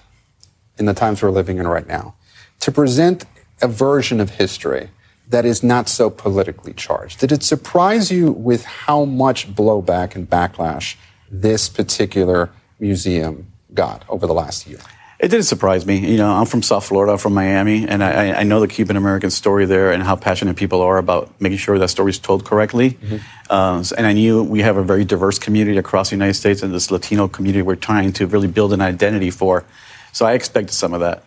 in 0.79 0.87
the 0.87 0.95
times 0.95 1.23
we're 1.23 1.31
living 1.31 1.59
in 1.59 1.67
right 1.67 1.87
now 1.87 2.15
to 2.61 2.73
present 2.73 3.25
a 3.61 3.69
version 3.69 4.21
of 4.21 4.31
history 4.31 4.91
that 5.29 5.45
is 5.45 5.63
not 5.63 5.89
so 5.89 6.11
politically 6.11 6.73
charged? 6.73 7.21
Did 7.21 7.33
it 7.33 7.43
surprise 7.43 8.11
you 8.11 8.33
with 8.33 8.65
how 8.65 9.05
much 9.05 9.55
blowback 9.55 10.15
and 10.15 10.29
backlash 10.29 10.97
this 11.31 11.69
particular 11.69 12.51
museum 12.79 13.53
got 13.73 14.05
over 14.09 14.27
the 14.27 14.35
last 14.35 14.67
year? 14.67 14.81
It 15.23 15.29
didn't 15.29 15.47
surprise 15.47 15.87
me. 15.87 15.99
You 15.99 16.17
know, 16.17 16.33
I'm 16.33 16.47
from 16.47 16.63
South 16.63 16.85
Florida, 16.85 17.17
from 17.17 17.33
Miami, 17.33 17.87
and 17.87 18.03
I, 18.03 18.41
I 18.41 18.43
know 18.43 18.59
the 18.59 18.67
Cuban 18.67 18.97
American 18.97 19.31
story 19.31 19.67
there 19.67 19.93
and 19.93 20.03
how 20.03 20.17
passionate 20.17 20.57
people 20.57 20.83
are 20.83 20.99
about 20.99 21.41
making 21.41 21.59
sure 21.59 21.79
that 21.79 21.89
story 21.89 22.11
is 22.11 22.19
told 22.19 22.45
correctly. 22.45 22.91
Mm-hmm. 22.95 23.17
Uh, 23.49 23.85
and 23.97 24.05
I 24.05 24.15
knew 24.15 24.43
we 24.43 24.63
have 24.63 24.77
a 24.77 24.83
very 24.83 25.05
diverse 25.05 25.39
community 25.39 25.79
across 25.79 26.11
the 26.11 26.17
United 26.17 26.35
States, 26.35 26.61
and 26.61 26.75
this 26.75 26.91
Latino 26.91 27.29
community 27.29 27.63
we're 27.63 27.77
trying 27.77 28.13
to 28.15 28.27
really 28.27 28.49
build 28.49 28.73
an 28.73 28.81
identity 28.81 29.31
for. 29.31 29.65
So 30.13 30.27
I 30.27 30.33
expected 30.33 30.75
some 30.75 30.93
of 30.93 30.99
that. 30.99 31.23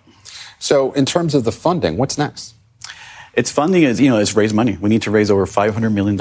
So, 0.59 0.91
in 0.91 1.05
terms 1.05 1.33
of 1.33 1.45
the 1.45 1.51
funding, 1.53 1.95
what's 1.95 2.17
next? 2.17 2.53
Its 3.35 3.51
funding 3.51 3.83
is, 3.83 3.99
you 3.99 4.09
know, 4.09 4.17
it's 4.17 4.33
raise 4.33 4.53
money. 4.53 4.77
We 4.79 4.89
need 4.89 5.01
to 5.01 5.11
raise 5.11 5.29
over 5.29 5.45
$500 5.45 5.91
million, 5.91 6.19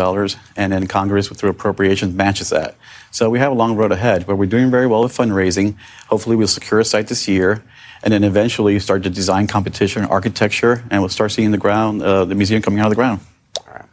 and 0.57 0.73
then 0.73 0.87
Congress, 0.89 1.29
through 1.29 1.51
appropriations, 1.51 2.13
matches 2.13 2.51
that. 2.51 2.75
So 3.13 3.31
we 3.31 3.39
have 3.39 3.53
a 3.53 3.55
long 3.55 3.77
road 3.77 3.93
ahead, 3.93 4.27
but 4.27 4.35
we're 4.35 4.47
doing 4.47 4.69
very 4.69 4.89
well 4.89 5.05
with 5.05 5.17
fundraising. 5.17 5.77
Hopefully, 6.09 6.35
we'll 6.35 6.49
secure 6.49 6.81
a 6.81 6.85
site 6.85 7.07
this 7.07 7.29
year, 7.29 7.63
and 8.03 8.13
then 8.13 8.25
eventually 8.25 8.81
start 8.81 9.05
the 9.05 9.11
design 9.11 9.47
competition, 9.47 10.05
architecture, 10.05 10.83
and 10.91 11.03
we'll 11.03 11.09
start 11.09 11.31
seeing 11.31 11.53
the 11.53 11.59
ground, 11.59 12.03
uh, 12.03 12.25
the 12.25 12.35
museum 12.35 12.61
coming 12.61 12.81
out 12.81 12.87
of 12.87 12.91
the 12.91 12.97
ground. 12.97 13.21
All 13.61 13.73
right. 13.73 13.85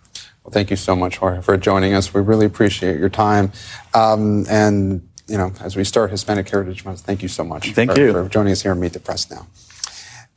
Well, 0.43 0.51
thank 0.51 0.71
you 0.71 0.75
so 0.75 0.95
much, 0.95 1.17
Jorge, 1.17 1.41
for 1.43 1.55
joining 1.57 1.93
us. 1.93 2.15
We 2.15 2.21
really 2.21 2.47
appreciate 2.47 2.99
your 2.99 3.09
time. 3.09 3.51
Um, 3.93 4.47
and, 4.49 5.07
you 5.27 5.37
know, 5.37 5.53
as 5.61 5.75
we 5.75 5.83
start 5.83 6.09
Hispanic 6.09 6.49
Heritage 6.49 6.83
Month, 6.85 7.01
thank 7.01 7.21
you 7.21 7.27
so 7.27 7.43
much. 7.43 7.69
Thank 7.73 7.91
for, 7.93 7.99
you. 8.01 8.13
For 8.13 8.27
joining 8.27 8.51
us 8.51 8.63
here 8.63 8.71
on 8.71 8.79
Meet 8.79 8.93
the 8.93 8.99
Press 8.99 9.29
Now. 9.29 9.45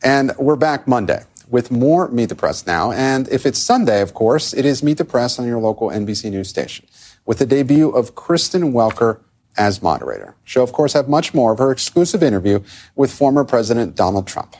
And 0.02 0.36
we're 0.36 0.56
back 0.56 0.86
Monday 0.86 1.24
with 1.48 1.70
more 1.70 2.08
Meet 2.08 2.30
the 2.30 2.34
Press 2.34 2.66
now. 2.66 2.92
And 2.92 3.28
if 3.28 3.46
it's 3.46 3.58
Sunday, 3.58 4.00
of 4.00 4.14
course, 4.14 4.52
it 4.52 4.64
is 4.64 4.82
Meet 4.82 4.98
the 4.98 5.04
Press 5.04 5.38
on 5.38 5.46
your 5.46 5.60
local 5.60 5.88
NBC 5.88 6.30
News 6.30 6.48
station 6.48 6.86
with 7.26 7.38
the 7.38 7.46
debut 7.46 7.90
of 7.90 8.14
Kristen 8.14 8.72
Welker 8.72 9.20
as 9.56 9.82
moderator. 9.82 10.34
She'll, 10.44 10.64
of 10.64 10.72
course, 10.72 10.92
have 10.94 11.08
much 11.08 11.32
more 11.32 11.52
of 11.52 11.58
her 11.58 11.70
exclusive 11.70 12.22
interview 12.22 12.60
with 12.96 13.12
former 13.12 13.44
President 13.44 13.94
Donald 13.94 14.26
Trump. 14.26 14.56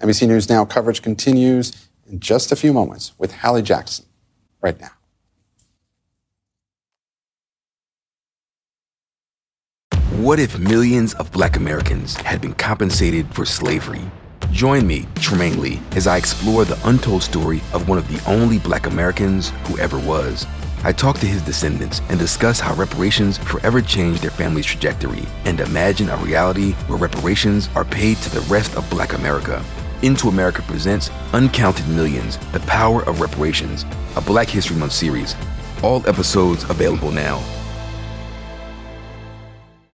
NBC 0.00 0.26
News 0.26 0.48
Now 0.48 0.64
coverage 0.64 1.02
continues 1.02 1.88
in 2.08 2.20
just 2.20 2.50
a 2.50 2.56
few 2.56 2.72
moments 2.72 3.12
with 3.18 3.36
Hallie 3.36 3.62
Jackson 3.62 4.06
right 4.60 4.80
now. 4.80 4.90
What 10.16 10.38
if 10.38 10.58
millions 10.58 11.14
of 11.14 11.32
black 11.32 11.56
Americans 11.56 12.14
had 12.16 12.40
been 12.42 12.52
compensated 12.54 13.34
for 13.34 13.46
slavery? 13.46 14.02
Join 14.50 14.84
me, 14.84 15.02
Trymaine 15.14 15.58
Lee, 15.58 15.80
as 15.92 16.08
I 16.08 16.16
explore 16.16 16.64
the 16.64 16.78
untold 16.84 17.22
story 17.22 17.62
of 17.72 17.88
one 17.88 17.98
of 17.98 18.08
the 18.08 18.20
only 18.28 18.58
black 18.58 18.86
Americans 18.86 19.50
who 19.64 19.78
ever 19.78 19.98
was. 19.98 20.44
I 20.82 20.92
talk 20.92 21.18
to 21.18 21.26
his 21.26 21.42
descendants 21.42 22.00
and 22.08 22.18
discuss 22.18 22.58
how 22.58 22.74
reparations 22.74 23.38
forever 23.38 23.80
changed 23.80 24.22
their 24.22 24.30
family's 24.30 24.66
trajectory 24.66 25.24
and 25.44 25.60
imagine 25.60 26.08
a 26.08 26.16
reality 26.16 26.72
where 26.88 26.98
reparations 26.98 27.68
are 27.76 27.84
paid 27.84 28.16
to 28.18 28.30
the 28.30 28.40
rest 28.52 28.74
of 28.76 28.90
black 28.90 29.12
America. 29.12 29.64
Into 30.02 30.28
America 30.28 30.62
presents 30.62 31.10
Uncounted 31.32 31.86
Millions 31.88 32.38
The 32.52 32.60
Power 32.60 33.04
of 33.04 33.20
Reparations, 33.20 33.84
a 34.16 34.20
Black 34.20 34.48
History 34.48 34.76
Month 34.76 34.92
series. 34.92 35.36
All 35.82 36.06
episodes 36.08 36.64
available 36.64 37.12
now. 37.12 37.40